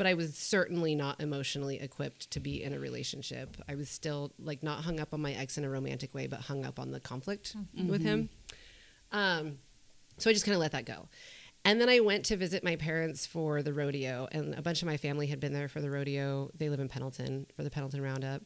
But 0.00 0.06
I 0.06 0.14
was 0.14 0.34
certainly 0.34 0.94
not 0.94 1.20
emotionally 1.20 1.78
equipped 1.78 2.30
to 2.30 2.40
be 2.40 2.62
in 2.62 2.72
a 2.72 2.78
relationship. 2.78 3.58
I 3.68 3.74
was 3.74 3.90
still 3.90 4.32
like 4.38 4.62
not 4.62 4.82
hung 4.82 4.98
up 4.98 5.12
on 5.12 5.20
my 5.20 5.32
ex 5.32 5.58
in 5.58 5.64
a 5.64 5.68
romantic 5.68 6.14
way, 6.14 6.26
but 6.26 6.40
hung 6.40 6.64
up 6.64 6.78
on 6.78 6.90
the 6.90 7.00
conflict 7.00 7.54
with 7.86 8.00
him. 8.02 8.30
Um, 9.12 9.58
so 10.16 10.30
I 10.30 10.32
just 10.32 10.46
kind 10.46 10.54
of 10.54 10.60
let 10.60 10.72
that 10.72 10.86
go. 10.86 11.08
And 11.66 11.78
then 11.78 11.90
I 11.90 12.00
went 12.00 12.24
to 12.26 12.38
visit 12.38 12.64
my 12.64 12.76
parents 12.76 13.26
for 13.26 13.62
the 13.62 13.74
rodeo, 13.74 14.26
and 14.32 14.54
a 14.54 14.62
bunch 14.62 14.80
of 14.80 14.86
my 14.86 14.96
family 14.96 15.26
had 15.26 15.38
been 15.38 15.52
there 15.52 15.68
for 15.68 15.82
the 15.82 15.90
rodeo. 15.90 16.50
They 16.56 16.70
live 16.70 16.80
in 16.80 16.88
Pendleton 16.88 17.46
for 17.54 17.62
the 17.62 17.70
Pendleton 17.70 18.00
Roundup. 18.00 18.40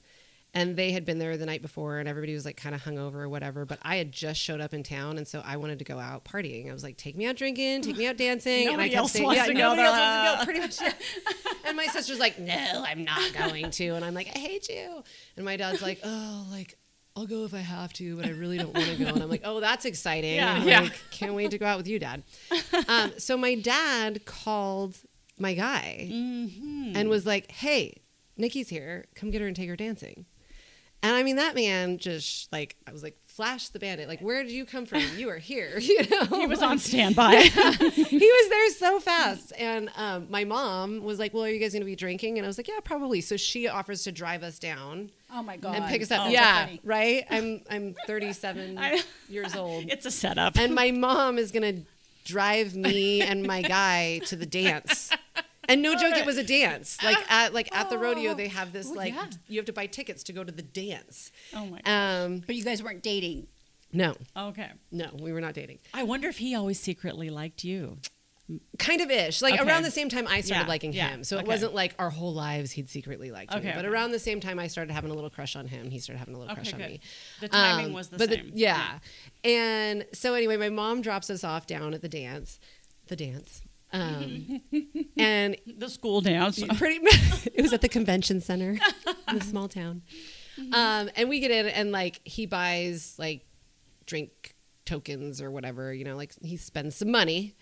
And 0.56 0.76
they 0.76 0.92
had 0.92 1.04
been 1.04 1.18
there 1.18 1.36
the 1.36 1.46
night 1.46 1.62
before, 1.62 1.98
and 1.98 2.08
everybody 2.08 2.32
was 2.32 2.44
like 2.44 2.56
kind 2.56 2.74
of 2.76 2.82
hungover 2.82 3.16
or 3.16 3.28
whatever. 3.28 3.64
But 3.66 3.80
I 3.82 3.96
had 3.96 4.12
just 4.12 4.40
showed 4.40 4.60
up 4.60 4.72
in 4.72 4.84
town, 4.84 5.18
and 5.18 5.26
so 5.26 5.42
I 5.44 5.56
wanted 5.56 5.80
to 5.80 5.84
go 5.84 5.98
out 5.98 6.24
partying. 6.24 6.70
I 6.70 6.72
was 6.72 6.84
like, 6.84 6.96
"Take 6.96 7.16
me 7.16 7.26
out 7.26 7.34
drinking, 7.36 7.82
take 7.82 7.96
me 7.96 8.06
out 8.06 8.16
dancing." 8.16 8.68
and 8.68 8.80
I 8.80 8.86
Nobody 8.86 8.88
kept 8.90 8.98
else 9.00 9.12
saying, 9.12 9.24
wants 9.24 9.40
"Yeah, 9.40 9.46
to 9.46 9.52
go 9.54 9.58
nobody 9.74 9.82
there." 9.82 9.86
else 9.86 9.98
wants 9.98 10.30
to 10.30 10.38
go." 10.38 10.44
Pretty 10.44 10.60
much. 10.60 10.94
and 11.66 11.76
my 11.76 11.86
sister's 11.86 12.20
like, 12.20 12.38
"No, 12.38 12.84
I'm 12.86 13.02
not 13.04 13.32
going 13.32 13.70
to." 13.72 13.88
And 13.90 14.04
I'm 14.04 14.14
like, 14.14 14.28
"I 14.34 14.38
hate 14.38 14.68
you." 14.68 15.02
And 15.36 15.44
my 15.44 15.56
dad's 15.56 15.82
like, 15.82 15.98
"Oh, 16.04 16.46
like 16.52 16.78
I'll 17.16 17.26
go 17.26 17.44
if 17.44 17.52
I 17.54 17.58
have 17.58 17.92
to, 17.94 18.16
but 18.16 18.26
I 18.26 18.30
really 18.30 18.58
don't 18.58 18.72
want 18.72 18.86
to 18.86 18.96
go." 18.96 19.06
And 19.06 19.22
I'm 19.24 19.28
like, 19.28 19.42
"Oh, 19.44 19.58
that's 19.58 19.84
exciting." 19.84 20.36
Yeah. 20.36 20.52
I'm 20.54 20.68
Yeah. 20.68 20.88
can't 21.10 21.34
wait 21.34 21.50
to 21.50 21.58
go 21.58 21.66
out 21.66 21.78
with 21.78 21.88
you, 21.88 21.98
Dad. 21.98 22.22
Um, 22.86 23.12
so 23.18 23.36
my 23.36 23.56
dad 23.56 24.24
called 24.24 24.96
my 25.36 25.54
guy 25.54 26.08
and 26.12 27.08
was 27.08 27.26
like, 27.26 27.50
"Hey, 27.50 28.02
Nikki's 28.36 28.68
here. 28.68 29.06
Come 29.16 29.32
get 29.32 29.40
her 29.40 29.48
and 29.48 29.56
take 29.56 29.68
her 29.68 29.74
dancing." 29.76 30.26
And 31.04 31.14
I 31.14 31.22
mean, 31.22 31.36
that 31.36 31.54
man 31.54 31.98
just 31.98 32.50
like 32.52 32.76
I 32.86 32.92
was 32.92 33.02
like, 33.02 33.16
"Flash 33.26 33.68
the 33.68 33.78
bandit! 33.78 34.08
Like, 34.08 34.20
where 34.20 34.42
did 34.42 34.50
you 34.52 34.64
come 34.64 34.86
from? 34.86 35.02
You 35.16 35.28
are 35.30 35.38
here." 35.38 35.78
You 35.80 36.02
know, 36.08 36.40
He 36.40 36.46
was 36.46 36.62
on 36.62 36.78
standby. 36.78 37.34
he 37.42 38.16
was 38.16 38.48
there 38.48 38.70
so 38.70 38.98
fast. 39.00 39.52
And 39.58 39.90
um, 39.96 40.26
my 40.30 40.44
mom 40.44 41.02
was 41.04 41.18
like, 41.18 41.34
"Well, 41.34 41.44
are 41.44 41.48
you 41.50 41.60
guys 41.60 41.72
going 41.72 41.82
to 41.82 41.86
be 41.86 41.94
drinking?" 41.96 42.38
And 42.38 42.46
I 42.46 42.48
was 42.48 42.58
like, 42.58 42.68
"Yeah, 42.68 42.80
probably." 42.82 43.20
So 43.20 43.36
she 43.36 43.68
offers 43.68 44.02
to 44.04 44.12
drive 44.12 44.42
us 44.42 44.58
down 44.58 45.10
Oh 45.32 45.42
my 45.42 45.56
god! 45.58 45.76
and 45.76 45.84
pick 45.86 46.00
us 46.02 46.10
up. 46.10 46.22
That's 46.24 46.32
yeah, 46.32 46.64
funny. 46.66 46.80
right. 46.84 47.24
I'm 47.30 47.60
I'm 47.70 47.94
37 48.06 48.78
I- 48.78 49.02
years 49.28 49.54
old, 49.54 49.84
it's 49.88 50.06
a 50.06 50.10
setup. 50.10 50.56
and 50.58 50.74
my 50.74 50.90
mom 50.90 51.36
is 51.38 51.52
going 51.52 51.76
to 51.76 51.82
drive 52.24 52.74
me 52.74 53.20
and 53.20 53.42
my 53.46 53.60
guy 53.60 54.20
to 54.26 54.36
the 54.36 54.46
dance. 54.46 55.10
And 55.68 55.83
no 55.83 55.94
joke, 55.96 56.16
it 56.16 56.27
was 56.27 56.37
a 56.38 56.44
dance. 56.44 57.03
Like 57.03 57.18
at 57.31 57.53
like 57.55 57.74
at 57.74 57.90
the 57.90 57.98
rodeo, 57.98 58.35
they 58.35 58.48
have 58.48 58.72
this 58.72 58.88
Oh, 58.90 58.94
like 58.94 59.14
yeah. 59.14 59.27
you 59.48 59.59
have 59.59 59.66
to 59.66 59.72
buy 59.72 59.87
tickets 59.87 60.22
to 60.24 60.33
go 60.33 60.44
to 60.44 60.53
the 60.53 60.62
dance. 60.62 61.31
oh 61.55 61.66
my 61.66 61.81
god. 61.85 61.90
Um, 62.24 62.42
But 62.46 62.57
you 62.57 62.64
guys 62.64 62.83
weren't 62.83 63.03
dating. 63.03 63.46
no, 63.92 64.16
Okay. 64.37 64.70
no, 64.90 65.11
we 65.20 65.33
were 65.33 65.40
not 65.40 65.55
dating. 65.55 65.79
I 65.92 66.03
wonder 66.03 66.29
if 66.29 66.38
he 66.38 66.55
always 66.55 66.79
secretly 66.81 67.31
liked 67.31 67.64
you. 67.64 67.98
kind 68.79 69.00
of 69.00 69.11
ish. 69.11 69.40
Like 69.40 69.55
Okay. 69.55 69.66
around 69.66 69.85
the 69.85 69.90
same 69.90 70.11
time 70.11 70.27
I 70.29 70.42
started 70.42 70.64
Yeah, 70.64 70.68
liking 70.68 70.92
yeah, 70.92 71.09
him. 71.09 71.24
So 71.24 71.38
it 71.38 71.46
wasn't 71.46 71.72
like 71.74 71.94
our 71.98 72.11
whole 72.11 72.35
lives 72.35 72.72
he'd 72.72 72.90
secretly 72.90 73.31
liked 73.31 73.55
Okay, 73.55 73.68
me. 73.68 73.72
But 73.74 73.87
okay. 73.87 73.88
around 73.88 74.11
the 74.11 74.18
same 74.18 74.38
time 74.40 74.59
I 74.59 74.66
started 74.66 74.92
having 74.92 75.11
a 75.11 75.14
little 75.14 75.31
crush 75.31 75.57
on 75.57 75.66
him, 75.66 75.88
he 75.90 75.98
started 75.98 76.18
having 76.18 76.35
a 76.35 76.38
little 76.38 76.53
Okay, 76.53 76.61
crush 76.61 76.74
on 76.74 76.81
me. 76.81 77.00
The 77.40 77.48
timing 77.48 77.87
Um, 77.87 77.92
was 77.94 78.09
the 78.09 78.18
but 78.18 78.29
same. 78.29 78.50
yeah. 78.55 78.98
And 79.44 80.05
so 80.12 80.35
anyway, 80.35 80.59
my 80.59 80.68
mom 80.68 81.00
drops 81.00 81.31
us 81.31 81.42
off 81.42 81.66
down 81.66 81.94
at 81.94 82.03
the 82.03 82.09
dance. 82.09 82.59
The 83.07 83.16
dance. 83.16 83.62
Um, 83.94 84.61
and 85.16 85.57
The 85.78 85.88
school 85.88 86.20
dance. 86.20 86.62
pretty 86.76 86.98
it 87.54 87.62
was 87.62 87.72
at 87.72 87.80
the 87.80 87.88
convention 87.88 88.40
center 88.40 88.76
in 89.28 89.38
the 89.38 89.44
small 89.44 89.68
town. 89.68 90.02
Um 90.72 91.11
and 91.16 91.28
we 91.28 91.40
get 91.40 91.50
in 91.50 91.66
and 91.68 91.92
like 91.92 92.20
he 92.24 92.46
buys 92.46 93.14
like 93.18 93.46
drink 94.07 94.54
tokens 94.85 95.40
or 95.40 95.50
whatever 95.50 95.94
you 95.94 96.04
know 96.04 96.14
like 96.16 96.33
he 96.42 96.57
spends 96.57 96.96
some 96.96 97.11
money. 97.11 97.54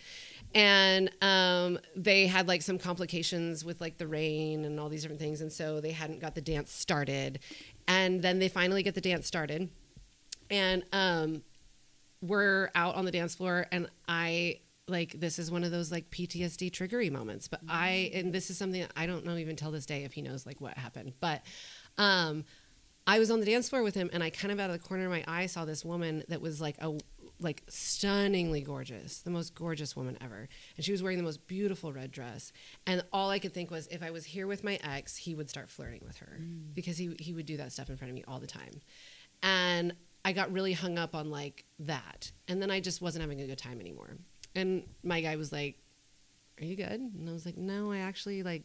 And 0.55 1.11
um 1.21 1.79
they 1.95 2.27
had 2.27 2.49
like 2.49 2.62
some 2.62 2.79
complications 2.79 3.64
with 3.64 3.81
like 3.81 3.99
the 3.99 4.07
rain 4.07 4.64
and 4.64 4.81
all 4.81 4.88
these 4.88 5.03
different 5.03 5.21
things. 5.21 5.40
And 5.42 5.53
so 5.53 5.81
they 5.81 5.92
hadn't 5.92 6.21
got 6.21 6.35
the 6.35 6.40
dance 6.42 6.73
started. 6.73 7.40
And 7.87 8.23
then 8.23 8.38
they 8.38 8.49
finally 8.49 8.83
get 8.83 8.95
the 8.95 9.01
dance 9.03 9.27
started. 9.27 9.68
And 10.51 10.85
um 10.92 11.42
we're 12.23 12.71
out 12.75 12.95
on 12.95 13.05
the 13.05 13.11
dance 13.11 13.35
floor 13.35 13.66
and 13.73 13.88
I 14.09 14.61
like 14.88 15.21
this 15.21 15.38
is 15.38 15.51
one 15.51 15.64
of 15.64 15.71
those 15.71 15.92
like 15.92 16.11
PTSD 16.11 16.71
triggery 16.71 17.11
moments. 17.11 17.49
But 17.49 17.61
I 17.68 18.11
and 18.14 18.33
this 18.33 18.51
is 18.51 18.59
something 18.59 18.85
I 18.97 19.07
don't 19.07 19.25
know 19.25 19.37
even 19.37 19.57
till 19.57 19.71
this 19.71 19.87
day 19.87 20.05
if 20.05 20.12
he 20.12 20.23
knows 20.23 20.47
like 20.47 20.61
what 20.61 20.77
happened. 20.77 21.14
But 21.21 21.42
um 21.99 22.45
I 23.07 23.18
was 23.18 23.31
on 23.31 23.40
the 23.40 23.47
dance 23.47 23.68
floor 23.68 23.83
with 23.83 23.95
him 23.95 24.11
and 24.12 24.23
I 24.23 24.31
kind 24.31 24.53
of 24.53 24.61
out 24.61 24.71
of 24.71 24.81
the 24.81 24.87
corner 24.87 25.05
of 25.05 25.11
my 25.11 25.25
eye 25.27 25.47
saw 25.47 25.64
this 25.64 25.85
woman 25.85 26.23
that 26.29 26.40
was 26.40 26.61
like 26.61 26.77
a 26.81 26.99
like 27.40 27.62
stunningly 27.68 28.61
gorgeous, 28.61 29.18
the 29.21 29.31
most 29.31 29.55
gorgeous 29.55 29.97
woman 29.97 30.16
ever. 30.21 30.49
And 30.77 30.85
she 30.85 30.92
was 30.92 31.03
wearing 31.03 31.18
the 31.18 31.25
most 31.25 31.47
beautiful 31.49 31.92
red 31.92 32.12
dress. 32.12 32.53
And 32.87 33.05
all 33.12 33.31
I 33.31 33.40
could 33.40 33.53
think 33.53 33.71
was 33.71 33.88
if 33.88 34.03
I 34.03 34.11
was 34.11 34.25
here 34.25 34.47
with 34.47 34.62
my 34.62 34.79
ex, 34.85 35.16
he 35.16 35.35
would 35.35 35.51
start 35.51 35.68
flirting 35.68 36.03
with 36.07 36.18
her 36.18 36.38
because 36.75 36.99
he 36.99 37.16
he 37.18 37.33
would 37.33 37.47
do 37.47 37.57
that 37.57 37.73
stuff 37.73 37.90
in 37.90 37.97
front 37.97 38.11
of 38.11 38.14
me 38.14 38.25
all 38.29 38.38
the 38.38 38.47
time. 38.47 38.81
And 39.42 39.95
I 40.25 40.33
got 40.33 40.53
really 40.53 40.73
hung 40.73 40.99
up 40.99 41.14
on 41.14 41.31
like 41.31 41.64
that. 41.81 42.31
And 42.47 42.62
then 42.62 42.71
I 42.71 42.81
just 42.81 43.03
wasn't 43.03 43.23
having 43.23 43.40
a 43.40 43.47
good 43.47 43.59
time 43.59 43.81
anymore. 43.81 44.16
And 44.55 44.85
my 45.03 45.21
guy 45.21 45.37
was 45.37 45.53
like, 45.53 45.77
Are 46.61 46.65
you 46.65 46.77
good? 46.77 47.01
And 47.01 47.29
I 47.29 47.33
was 47.33 47.47
like, 47.47 47.57
No, 47.57 47.93
I 47.93 47.99
actually 47.99 48.43
like 48.43 48.65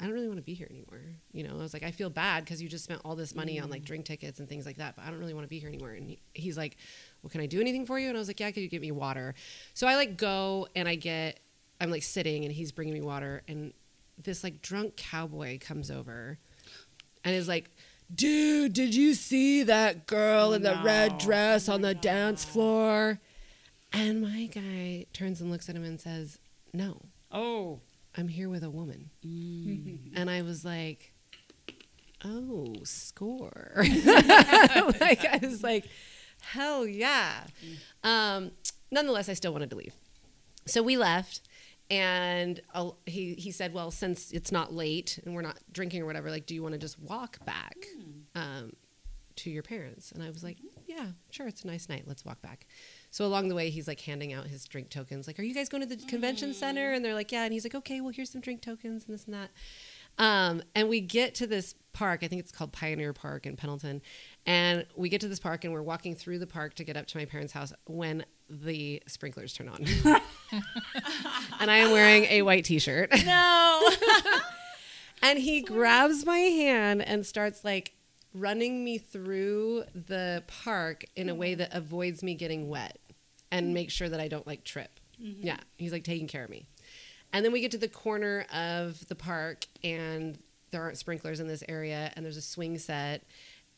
I 0.00 0.06
don't 0.06 0.14
really 0.14 0.26
want 0.26 0.38
to 0.38 0.44
be 0.44 0.54
here 0.54 0.66
anymore. 0.70 1.00
You 1.32 1.44
know, 1.44 1.54
I 1.54 1.58
was 1.58 1.72
like, 1.72 1.82
I 1.82 1.90
feel 1.90 2.10
bad 2.10 2.44
because 2.44 2.62
you 2.62 2.68
just 2.68 2.82
spent 2.82 3.02
all 3.04 3.14
this 3.14 3.34
money 3.34 3.60
on 3.60 3.70
like 3.70 3.82
mm. 3.82 3.86
drink 3.86 4.04
tickets 4.04 4.40
and 4.40 4.48
things 4.48 4.66
like 4.66 4.78
that, 4.78 4.96
but 4.96 5.04
I 5.04 5.10
don't 5.10 5.18
really 5.20 5.34
want 5.34 5.44
to 5.44 5.48
be 5.48 5.58
here 5.58 5.68
anymore. 5.68 5.90
And 5.90 6.08
he, 6.08 6.18
he's 6.32 6.56
like, 6.56 6.76
Well, 7.22 7.30
can 7.30 7.40
I 7.40 7.46
do 7.46 7.60
anything 7.60 7.86
for 7.86 7.98
you? 7.98 8.08
And 8.08 8.16
I 8.16 8.18
was 8.18 8.28
like, 8.28 8.40
Yeah, 8.40 8.50
could 8.50 8.62
you 8.62 8.68
get 8.68 8.80
me 8.80 8.90
water? 8.90 9.34
So 9.74 9.86
I 9.86 9.96
like 9.96 10.16
go 10.16 10.66
and 10.74 10.88
I 10.88 10.94
get, 10.94 11.40
I'm 11.80 11.90
like 11.90 12.02
sitting 12.02 12.44
and 12.44 12.52
he's 12.52 12.72
bringing 12.72 12.94
me 12.94 13.00
water. 13.00 13.42
And 13.46 13.72
this 14.18 14.42
like 14.42 14.62
drunk 14.62 14.96
cowboy 14.96 15.58
comes 15.60 15.90
over 15.90 16.38
and 17.24 17.34
is 17.34 17.46
like, 17.46 17.70
Dude, 18.12 18.72
did 18.72 18.94
you 18.94 19.14
see 19.14 19.62
that 19.62 20.06
girl 20.06 20.52
in 20.52 20.62
the 20.62 20.80
red 20.82 21.12
No. 21.12 21.18
dress 21.18 21.68
on 21.68 21.82
the 21.82 21.94
dance 21.94 22.44
floor? 22.44 23.20
And 23.92 24.22
my 24.22 24.46
guy 24.46 25.06
turns 25.12 25.40
and 25.40 25.50
looks 25.50 25.68
at 25.68 25.76
him 25.76 25.84
and 25.84 26.00
says, 26.00 26.38
No, 26.72 27.02
Oh. 27.30 27.80
I'm 28.16 28.28
here 28.28 28.50
with 28.50 28.62
a 28.62 28.68
woman. 28.70 29.08
And 30.14 30.28
I 30.28 30.42
was 30.42 30.66
like, 30.66 31.14
oh, 32.22 32.74
score. 32.84 33.72
like, 33.78 35.24
I 35.24 35.38
was 35.42 35.62
like, 35.62 35.86
hell 36.42 36.86
yeah. 36.86 37.44
Um, 38.04 38.50
nonetheless, 38.90 39.30
I 39.30 39.32
still 39.32 39.52
wanted 39.52 39.70
to 39.70 39.76
leave. 39.76 39.94
So 40.66 40.82
we 40.82 40.98
left. 40.98 41.40
And 41.90 42.60
uh, 42.74 42.90
he, 43.06 43.32
he 43.34 43.50
said, 43.50 43.72
well, 43.72 43.90
since 43.90 44.30
it's 44.30 44.52
not 44.52 44.74
late 44.74 45.18
and 45.24 45.34
we're 45.34 45.40
not 45.42 45.58
drinking 45.72 46.02
or 46.02 46.06
whatever, 46.06 46.30
like, 46.30 46.44
do 46.46 46.54
you 46.54 46.62
want 46.62 46.72
to 46.74 46.78
just 46.78 46.98
walk 46.98 47.42
back 47.46 47.76
um, 48.34 48.72
to 49.36 49.50
your 49.50 49.62
parents? 49.62 50.12
And 50.12 50.22
I 50.22 50.26
was 50.28 50.42
like, 50.44 50.58
yeah, 50.86 51.06
sure. 51.30 51.48
It's 51.48 51.62
a 51.64 51.66
nice 51.66 51.88
night. 51.88 52.04
Let's 52.06 52.24
walk 52.26 52.40
back. 52.42 52.66
So 53.12 53.26
along 53.26 53.48
the 53.48 53.54
way, 53.54 53.68
he's 53.68 53.86
like 53.86 54.00
handing 54.00 54.32
out 54.32 54.46
his 54.46 54.64
drink 54.64 54.88
tokens. 54.88 55.26
Like, 55.26 55.38
are 55.38 55.42
you 55.42 55.54
guys 55.54 55.68
going 55.68 55.86
to 55.86 55.96
the 55.96 56.02
convention 56.06 56.54
center? 56.54 56.92
And 56.92 57.04
they're 57.04 57.14
like, 57.14 57.30
yeah. 57.30 57.44
And 57.44 57.52
he's 57.52 57.62
like, 57.62 57.74
okay, 57.74 58.00
well, 58.00 58.10
here's 58.10 58.32
some 58.32 58.40
drink 58.40 58.62
tokens 58.62 59.04
and 59.06 59.12
this 59.12 59.26
and 59.26 59.34
that. 59.34 59.50
Um, 60.18 60.62
and 60.74 60.88
we 60.88 61.02
get 61.02 61.34
to 61.36 61.46
this 61.46 61.74
park. 61.92 62.20
I 62.22 62.28
think 62.28 62.40
it's 62.40 62.52
called 62.52 62.72
Pioneer 62.72 63.12
Park 63.12 63.44
in 63.44 63.54
Pendleton. 63.54 64.00
And 64.46 64.86
we 64.96 65.10
get 65.10 65.20
to 65.20 65.28
this 65.28 65.38
park 65.38 65.64
and 65.64 65.74
we're 65.74 65.82
walking 65.82 66.16
through 66.16 66.38
the 66.38 66.46
park 66.46 66.72
to 66.76 66.84
get 66.84 66.96
up 66.96 67.06
to 67.08 67.18
my 67.18 67.26
parents' 67.26 67.52
house 67.52 67.74
when 67.84 68.24
the 68.48 69.02
sprinklers 69.06 69.52
turn 69.52 69.68
on. 69.68 69.84
and 71.60 71.70
I 71.70 71.76
am 71.78 71.90
wearing 71.90 72.24
a 72.24 72.40
white 72.40 72.64
t 72.64 72.78
shirt. 72.78 73.10
No. 73.26 73.90
and 75.22 75.38
he 75.38 75.60
grabs 75.60 76.24
my 76.24 76.38
hand 76.38 77.02
and 77.02 77.26
starts 77.26 77.62
like 77.62 77.94
running 78.34 78.82
me 78.82 78.98
through 78.98 79.84
the 79.94 80.42
park 80.46 81.04
in 81.16 81.28
a 81.28 81.34
way 81.34 81.54
that 81.54 81.68
avoids 81.72 82.22
me 82.22 82.34
getting 82.34 82.68
wet 82.68 82.98
and 83.52 83.74
make 83.74 83.90
sure 83.90 84.08
that 84.08 84.18
I 84.18 84.26
don't 84.26 84.46
like 84.46 84.64
trip. 84.64 84.98
Mm-hmm. 85.22 85.46
Yeah, 85.46 85.58
he's 85.76 85.92
like 85.92 86.04
taking 86.04 86.26
care 86.26 86.42
of 86.42 86.50
me. 86.50 86.66
And 87.32 87.44
then 87.44 87.52
we 87.52 87.60
get 87.60 87.70
to 87.70 87.78
the 87.78 87.88
corner 87.88 88.46
of 88.52 89.06
the 89.06 89.14
park 89.14 89.66
and 89.84 90.38
there 90.70 90.82
aren't 90.82 90.98
sprinklers 90.98 91.38
in 91.38 91.46
this 91.46 91.62
area 91.68 92.12
and 92.16 92.24
there's 92.24 92.36
a 92.36 92.42
swing 92.42 92.78
set 92.78 93.24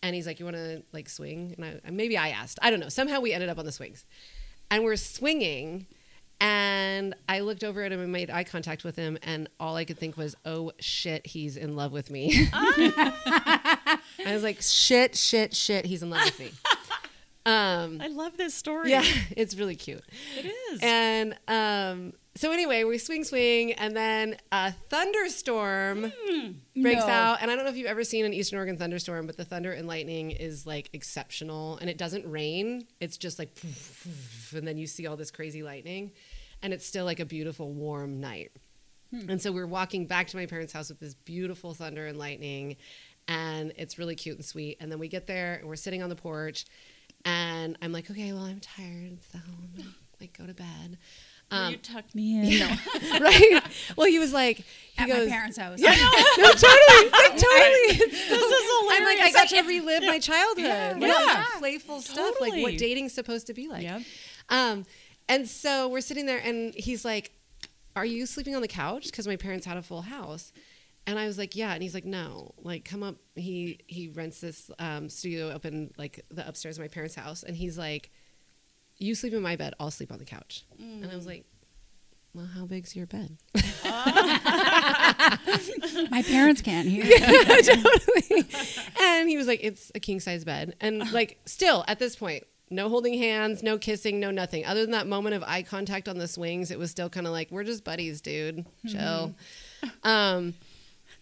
and 0.02 0.14
he's 0.14 0.26
like 0.26 0.38
you 0.38 0.44
want 0.44 0.56
to 0.56 0.82
like 0.92 1.08
swing 1.08 1.54
and 1.56 1.80
I, 1.84 1.90
maybe 1.90 2.16
I 2.16 2.30
asked. 2.30 2.58
I 2.62 2.70
don't 2.70 2.80
know. 2.80 2.88
Somehow 2.88 3.20
we 3.20 3.32
ended 3.32 3.48
up 3.50 3.58
on 3.58 3.64
the 3.64 3.72
swings. 3.72 4.06
And 4.70 4.82
we're 4.82 4.96
swinging 4.96 5.86
and 6.40 7.14
I 7.28 7.40
looked 7.40 7.64
over 7.64 7.82
at 7.82 7.92
him 7.92 8.00
and 8.00 8.10
made 8.10 8.30
eye 8.30 8.44
contact 8.44 8.84
with 8.84 8.96
him, 8.96 9.18
and 9.22 9.48
all 9.60 9.76
I 9.76 9.84
could 9.84 9.98
think 9.98 10.16
was, 10.16 10.34
"Oh 10.44 10.72
shit, 10.80 11.26
he's 11.26 11.56
in 11.56 11.76
love 11.76 11.92
with 11.92 12.10
me." 12.10 12.48
Ah. 12.52 14.00
I 14.26 14.34
was 14.34 14.42
like, 14.42 14.60
"Shit, 14.60 15.16
shit, 15.16 15.54
shit, 15.54 15.86
he's 15.86 16.02
in 16.02 16.10
love 16.10 16.24
with 16.24 16.40
me." 16.40 16.50
Um, 17.46 18.00
I 18.00 18.08
love 18.08 18.36
this 18.36 18.54
story. 18.54 18.90
yeah, 18.90 19.04
it's 19.36 19.54
really 19.56 19.76
cute. 19.76 20.02
it 20.38 20.46
is. 20.72 20.80
And 20.82 21.36
um, 21.46 22.14
so 22.34 22.52
anyway, 22.52 22.84
we 22.84 22.96
swing, 22.98 23.22
swing, 23.24 23.72
and 23.72 23.94
then 23.94 24.36
a 24.50 24.72
thunderstorm 24.72 26.12
breaks 26.74 27.00
No. 27.06 27.12
out. 27.12 27.38
And 27.42 27.50
I 27.50 27.54
don't 27.56 27.64
know 27.64 27.70
if 27.70 27.76
you've 27.76 27.86
ever 27.86 28.02
seen 28.02 28.24
an 28.24 28.32
Eastern 28.32 28.56
Oregon 28.58 28.76
thunderstorm, 28.78 29.26
but 29.26 29.36
the 29.36 29.44
thunder 29.44 29.72
and 29.72 29.86
lightning 29.86 30.30
is 30.30 30.66
like 30.66 30.88
exceptional, 30.92 31.76
and 31.78 31.88
it 31.90 31.98
doesn't 31.98 32.28
rain. 32.30 32.86
It's 33.00 33.16
just 33.18 33.38
like, 33.38 33.50
and 34.56 34.66
then 34.66 34.76
you 34.78 34.86
see 34.86 35.06
all 35.06 35.16
this 35.16 35.30
crazy 35.30 35.62
lightning, 35.62 36.12
and 36.62 36.72
it's 36.72 36.86
still 36.86 37.04
like 37.04 37.20
a 37.20 37.26
beautiful, 37.26 37.72
warm 37.72 38.20
night. 38.20 38.52
And 39.28 39.40
so 39.40 39.52
we're 39.52 39.66
walking 39.68 40.06
back 40.06 40.26
to 40.28 40.36
my 40.36 40.46
parents' 40.46 40.72
house 40.72 40.88
with 40.88 40.98
this 40.98 41.14
beautiful 41.14 41.72
thunder 41.72 42.06
and 42.08 42.18
lightning, 42.18 42.76
and 43.28 43.72
it's 43.76 43.96
really 43.96 44.16
cute 44.16 44.34
and 44.36 44.44
sweet. 44.44 44.76
And 44.80 44.90
then 44.90 44.98
we 44.98 45.06
get 45.06 45.28
there, 45.28 45.54
and 45.54 45.68
we're 45.68 45.76
sitting 45.76 46.02
on 46.02 46.08
the 46.08 46.16
porch, 46.16 46.64
and 47.24 47.76
I'm 47.82 47.92
like, 47.92 48.10
okay, 48.10 48.32
well, 48.32 48.42
I'm 48.44 48.60
tired, 48.60 49.18
so 49.32 49.38
I'm 49.44 49.94
like 50.20 50.36
go 50.36 50.46
to 50.46 50.54
bed. 50.54 50.98
Um, 51.50 51.72
you 51.72 51.76
tucked 51.76 52.14
me 52.14 52.58
in? 52.60 52.68
right? 53.20 53.60
Well, 53.96 54.06
he 54.06 54.18
was 54.18 54.32
like, 54.32 54.58
he 54.58 54.64
At 54.98 55.08
goes, 55.08 55.28
my 55.28 55.34
parents' 55.34 55.58
house. 55.58 55.78
no, 55.80 55.88
totally, 55.92 57.10
like, 57.12 57.36
totally. 57.36 57.98
this 57.98 58.30
is 58.30 58.30
hilarious. 58.30 58.90
I'm 58.90 59.04
like, 59.04 59.20
I 59.20 59.30
got 59.32 59.48
to 59.48 59.62
relive 59.62 60.02
my 60.04 60.18
childhood. 60.18 60.64
Yeah, 60.66 60.96
Yeah, 60.96 61.06
yeah. 61.26 61.44
playful 61.58 62.00
stuff, 62.00 62.36
like 62.40 62.54
what 62.62 62.76
dating's 62.78 63.12
supposed 63.12 63.46
to 63.48 63.54
be 63.54 63.68
like. 63.68 63.82
Yep. 63.82 64.02
Um, 64.48 64.84
and 65.28 65.46
so 65.48 65.88
we're 65.88 66.00
sitting 66.00 66.26
there, 66.26 66.38
and 66.38 66.74
he's 66.74 67.04
like, 67.04 67.32
"Are 67.96 68.04
you 68.04 68.26
sleeping 68.26 68.54
on 68.56 68.62
the 68.62 68.68
couch?" 68.68 69.06
Because 69.06 69.26
my 69.26 69.36
parents 69.36 69.64
had 69.66 69.76
a 69.76 69.82
full 69.82 70.02
house. 70.02 70.52
And 71.06 71.18
I 71.18 71.26
was 71.26 71.36
like, 71.36 71.54
yeah. 71.54 71.74
And 71.74 71.82
he's 71.82 71.94
like, 71.94 72.04
no, 72.06 72.54
like 72.62 72.84
come 72.84 73.02
up. 73.02 73.16
He 73.36 73.80
he 73.86 74.08
rents 74.08 74.40
this 74.40 74.70
um, 74.78 75.08
studio 75.08 75.48
up 75.50 75.64
in 75.66 75.92
like 75.98 76.24
the 76.30 76.46
upstairs 76.46 76.78
of 76.78 76.82
my 76.82 76.88
parents' 76.88 77.14
house, 77.14 77.42
and 77.42 77.56
he's 77.56 77.76
like, 77.76 78.10
you 78.96 79.14
sleep 79.14 79.32
in 79.32 79.42
my 79.42 79.56
bed, 79.56 79.74
I'll 79.78 79.90
sleep 79.90 80.12
on 80.12 80.18
the 80.18 80.24
couch. 80.24 80.64
And 80.78 81.10
I 81.10 81.14
was 81.14 81.26
like, 81.26 81.44
well, 82.34 82.46
how 82.46 82.66
big's 82.66 82.96
your 82.96 83.06
bed? 83.06 83.36
My 86.10 86.22
parents 86.26 86.62
can't 86.62 86.88
hear. 86.88 87.04
totally. 87.62 88.44
And 89.00 89.28
he 89.28 89.36
was 89.36 89.46
like, 89.46 89.60
it's 89.62 89.92
a 89.94 90.00
king 90.00 90.18
size 90.18 90.44
bed. 90.44 90.74
And 90.80 91.12
like, 91.12 91.38
still 91.46 91.84
at 91.86 92.00
this 92.00 92.16
point, 92.16 92.42
no 92.70 92.88
holding 92.88 93.14
hands, 93.14 93.62
no 93.62 93.78
kissing, 93.78 94.18
no 94.18 94.32
nothing. 94.32 94.64
Other 94.66 94.80
than 94.80 94.90
that 94.90 95.06
moment 95.06 95.36
of 95.36 95.44
eye 95.44 95.62
contact 95.62 96.08
on 96.08 96.18
the 96.18 96.26
swings, 96.26 96.72
it 96.72 96.78
was 96.78 96.90
still 96.90 97.08
kind 97.08 97.26
of 97.26 97.32
like, 97.32 97.52
we're 97.52 97.62
just 97.62 97.84
buddies, 97.84 98.20
dude. 98.20 98.66
Chill. 98.88 99.34
Um, 100.02 100.54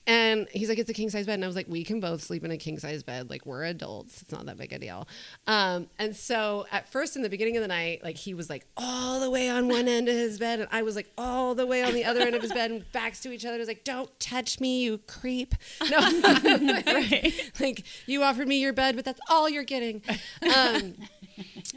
and 0.06 0.48
he's 0.50 0.68
like, 0.68 0.78
it's 0.78 0.90
a 0.90 0.94
king 0.94 1.10
size 1.10 1.26
bed. 1.26 1.34
And 1.34 1.44
I 1.44 1.46
was 1.46 1.54
like, 1.54 1.68
we 1.68 1.84
can 1.84 2.00
both 2.00 2.22
sleep 2.22 2.44
in 2.44 2.50
a 2.50 2.56
king 2.56 2.78
size 2.78 3.02
bed. 3.02 3.30
Like, 3.30 3.46
we're 3.46 3.64
adults. 3.64 4.22
It's 4.22 4.32
not 4.32 4.46
that 4.46 4.58
big 4.58 4.72
a 4.72 4.78
deal. 4.78 5.06
Um, 5.46 5.88
and 5.98 6.16
so 6.16 6.66
at 6.72 6.88
first, 6.88 7.14
in 7.14 7.22
the 7.22 7.28
beginning 7.28 7.56
of 7.56 7.62
the 7.62 7.68
night, 7.68 8.02
like, 8.02 8.16
he 8.16 8.34
was 8.34 8.50
like 8.50 8.66
all 8.76 9.20
the 9.20 9.30
way 9.30 9.48
on 9.48 9.68
one 9.68 9.86
end 9.86 10.08
of 10.08 10.14
his 10.14 10.38
bed. 10.38 10.58
And 10.60 10.68
I 10.72 10.82
was 10.82 10.96
like 10.96 11.10
all 11.16 11.54
the 11.54 11.66
way 11.66 11.84
on 11.84 11.94
the 11.94 12.04
other 12.04 12.20
end 12.20 12.34
of 12.34 12.42
his 12.42 12.52
bed 12.52 12.70
and 12.72 12.90
backs 12.92 13.20
to 13.20 13.32
each 13.32 13.44
other. 13.44 13.54
I 13.54 13.58
was 13.58 13.68
like, 13.68 13.84
don't 13.84 14.10
touch 14.18 14.58
me, 14.58 14.82
you 14.82 14.98
creep. 14.98 15.54
No. 15.88 15.98
like, 17.60 17.84
you 18.06 18.24
offered 18.24 18.48
me 18.48 18.60
your 18.60 18.72
bed, 18.72 18.96
but 18.96 19.04
that's 19.04 19.20
all 19.28 19.48
you're 19.48 19.62
getting. 19.62 20.02
Um, 20.42 20.94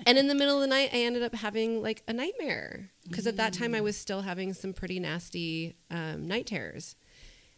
and 0.05 0.17
in 0.17 0.27
the 0.27 0.35
middle 0.35 0.55
of 0.55 0.61
the 0.61 0.67
night, 0.67 0.89
I 0.93 0.97
ended 0.97 1.23
up 1.23 1.35
having 1.35 1.81
like 1.81 2.03
a 2.07 2.13
nightmare 2.13 2.89
because 3.07 3.27
at 3.27 3.37
that 3.37 3.53
time 3.53 3.75
I 3.75 3.81
was 3.81 3.95
still 3.97 4.21
having 4.21 4.53
some 4.53 4.73
pretty 4.73 4.99
nasty 4.99 5.75
um, 5.91 6.27
night 6.27 6.47
terrors. 6.47 6.95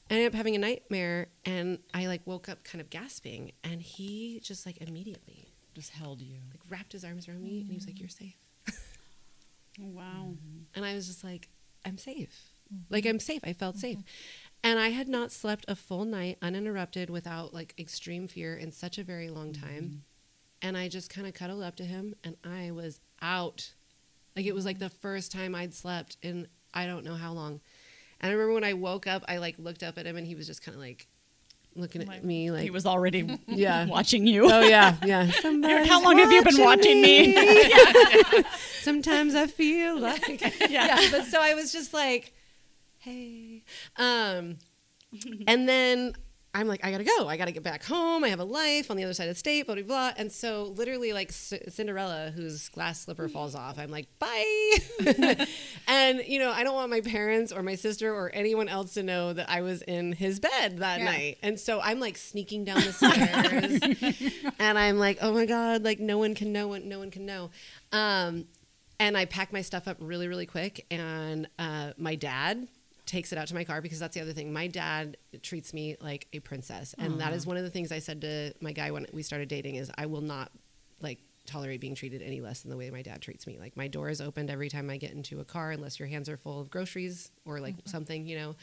I 0.09 0.13
ended 0.13 0.27
up 0.27 0.35
having 0.35 0.55
a 0.55 0.59
nightmare, 0.59 1.27
and 1.45 1.79
I 1.93 2.07
like 2.07 2.21
woke 2.25 2.47
up 2.49 2.63
kind 2.63 2.81
of 2.81 2.89
gasping, 2.89 3.51
and 3.63 3.81
he 3.81 4.39
just 4.43 4.65
like 4.65 4.77
immediately 4.81 5.53
Just 5.73 5.91
held 5.91 6.21
you. 6.21 6.37
like 6.51 6.61
wrapped 6.69 6.93
his 6.93 7.03
arms 7.03 7.27
around 7.27 7.43
me, 7.43 7.59
and 7.59 7.67
he 7.69 7.75
was 7.75 7.85
like, 7.85 7.95
mm-hmm. 7.95 8.03
"You're 8.03 8.09
safe," 8.09 8.37
oh, 9.81 9.87
Wow. 9.87 10.03
Mm-hmm. 10.29 10.63
and 10.75 10.85
I 10.85 10.93
was 10.93 11.07
just 11.07 11.23
like, 11.23 11.49
"I'm 11.85 11.97
safe." 11.97 12.51
Mm-hmm. 12.73 12.93
Like 12.93 13.05
I'm 13.05 13.19
safe. 13.19 13.41
I 13.43 13.53
felt 13.53 13.77
safe. 13.77 13.99
And 14.63 14.77
I 14.79 14.89
had 14.89 15.07
not 15.07 15.31
slept 15.31 15.63
a 15.69 15.75
full 15.75 16.03
night 16.03 16.37
uninterrupted 16.41 17.09
without 17.09 17.53
like 17.53 17.73
extreme 17.79 18.27
fear 18.27 18.55
in 18.57 18.71
such 18.71 18.97
a 18.97 19.03
very 19.03 19.29
long 19.29 19.53
time. 19.53 20.03
And 20.61 20.75
I 20.75 20.89
just 20.89 21.09
kind 21.09 21.27
of 21.27 21.33
cuddled 21.33 21.63
up 21.63 21.75
to 21.77 21.85
him 21.85 22.15
and 22.25 22.35
I 22.43 22.71
was 22.71 22.99
out. 23.21 23.73
Like 24.35 24.45
it 24.45 24.53
was 24.55 24.65
like 24.65 24.79
the 24.79 24.89
first 24.89 25.31
time 25.31 25.55
I'd 25.55 25.73
slept 25.73 26.17
in 26.21 26.47
I 26.73 26.87
don't 26.87 27.05
know 27.05 27.15
how 27.15 27.31
long. 27.31 27.61
And 28.21 28.29
I 28.31 28.33
remember 28.33 28.53
when 28.53 28.63
I 28.63 28.73
woke 28.73 29.07
up, 29.07 29.23
I 29.27 29.37
like 29.37 29.57
looked 29.59 29.83
up 29.83 29.97
at 29.97 30.05
him 30.05 30.17
and 30.17 30.25
he 30.25 30.35
was 30.35 30.47
just 30.47 30.63
kind 30.63 30.75
of 30.75 30.81
like 30.81 31.07
looking 31.75 32.01
at 32.01 32.07
Like, 32.07 32.23
me 32.23 32.49
like 32.49 32.63
he 32.63 32.71
was 32.71 32.85
already 32.87 33.37
Yeah. 33.47 33.85
watching 33.85 34.25
you. 34.25 34.51
Oh 34.51 34.61
yeah, 34.61 34.95
yeah. 35.05 35.29
Somebody's 35.41 35.87
How 35.87 36.03
long 36.03 36.17
have 36.17 36.31
you 36.31 36.43
been 36.43 36.59
watching 36.63 37.01
me? 37.01 37.35
Sometimes 38.81 39.35
I 39.35 39.47
feel 39.47 39.99
like 39.99 40.41
yeah. 40.69 40.99
But 41.11 41.25
so 41.25 41.39
I 41.41 41.53
was 41.53 41.71
just 41.71 41.93
like, 41.93 42.33
hey. 42.99 43.63
Um, 43.97 44.57
and 45.47 45.67
then 45.69 46.13
I'm 46.53 46.67
like, 46.67 46.83
I 46.83 46.89
gotta 46.91 47.03
go. 47.03 47.27
I 47.27 47.37
gotta 47.37 47.51
get 47.51 47.61
back 47.61 47.83
home. 47.83 48.23
I 48.23 48.29
have 48.29 48.39
a 48.39 48.43
life 48.43 48.89
on 48.89 48.97
the 48.97 49.03
other 49.03 49.13
side 49.13 49.27
of 49.29 49.35
the 49.35 49.39
state, 49.39 49.65
blah 49.67 49.75
blah 49.75 49.83
blah. 49.83 50.11
And 50.17 50.31
so 50.31 50.73
literally, 50.75 51.13
like 51.13 51.31
C- 51.31 51.59
Cinderella, 51.69 52.31
whose 52.35 52.69
glass 52.69 53.01
slipper 53.01 53.27
falls 53.29 53.53
off, 53.53 53.77
I'm 53.77 53.91
like, 53.91 54.07
bye. 54.17 54.73
and 55.87 56.23
you 56.27 56.39
know, 56.39 56.51
I 56.51 56.63
don't 56.63 56.73
want 56.73 56.89
my 56.89 57.01
parents 57.01 57.51
or 57.51 57.61
my 57.61 57.75
sister 57.75 58.13
or 58.13 58.31
anyone 58.33 58.69
else 58.69 58.93
to 58.95 59.03
know 59.03 59.33
that 59.33 59.49
I 59.49 59.61
was 59.61 59.81
in 59.83 60.13
his 60.13 60.39
bed 60.39 60.79
that 60.79 60.99
Yeah. 60.99 61.05
night. 61.05 61.37
And 61.43 61.59
so 61.59 61.79
I'm 61.81 61.99
like 61.99 62.17
sneaking 62.17 62.63
down 62.65 62.77
the 62.81 62.93
stairs, 62.93 64.23
and 64.59 64.77
I'm 64.79 64.97
like, 64.97 65.19
oh 65.21 65.33
my 65.33 65.45
god, 65.45 65.83
like 65.83 65.99
no 65.99 66.17
one 66.17 66.33
can 66.33 66.51
know. 66.51 66.75
No 66.77 66.99
one 66.99 67.11
can 67.11 67.25
know. 67.25 67.51
Um, 67.91 68.45
and 68.99 69.15
I 69.15 69.25
pack 69.25 69.53
my 69.53 69.61
stuff 69.61 69.87
up 69.87 69.97
really, 69.99 70.27
really 70.27 70.47
quick. 70.47 70.85
And 70.89 71.47
uh, 71.59 71.91
my 71.97 72.15
dad 72.15 72.67
takes 73.07 73.31
it 73.31 73.37
out 73.37 73.47
to 73.47 73.55
my 73.55 73.63
car 73.63 73.81
because 73.81 73.99
that's 73.99 74.13
the 74.13 74.21
other 74.21 74.33
thing. 74.33 74.53
My 74.53 74.67
dad 74.67 75.17
treats 75.41 75.73
me 75.73 75.95
like 75.99 76.27
a 76.33 76.39
princess, 76.39 76.93
and 76.97 77.19
that 77.19 77.33
is 77.33 77.47
one 77.47 77.57
of 77.57 77.63
the 77.63 77.69
things 77.69 77.91
I 77.91 77.99
said 77.99 78.21
to 78.21 78.53
my 78.61 78.71
guy 78.71 78.91
when 78.91 79.07
we 79.13 79.23
started 79.23 79.49
dating: 79.49 79.75
is 79.75 79.89
I 79.97 80.05
will 80.05 80.21
not 80.21 80.51
like 81.01 81.19
tolerate 81.45 81.79
being 81.81 81.95
treated 81.95 82.21
any 82.21 82.41
less 82.41 82.61
than 82.61 82.69
the 82.69 82.77
way 82.77 82.89
my 82.91 83.01
dad 83.01 83.21
treats 83.21 83.47
me. 83.47 83.57
Like 83.57 83.75
my 83.75 83.87
door 83.87 84.09
is 84.09 84.21
opened 84.21 84.51
every 84.51 84.69
time 84.69 84.89
I 84.89 84.97
get 84.97 85.13
into 85.13 85.39
a 85.39 85.45
car, 85.45 85.71
unless 85.71 85.97
your 85.97 86.07
hands 86.07 86.29
are 86.29 86.37
full 86.37 86.59
of 86.59 86.69
groceries 86.69 87.31
or 87.45 87.59
like 87.59 87.75
something, 87.85 88.27
you 88.27 88.37
know. 88.37 88.55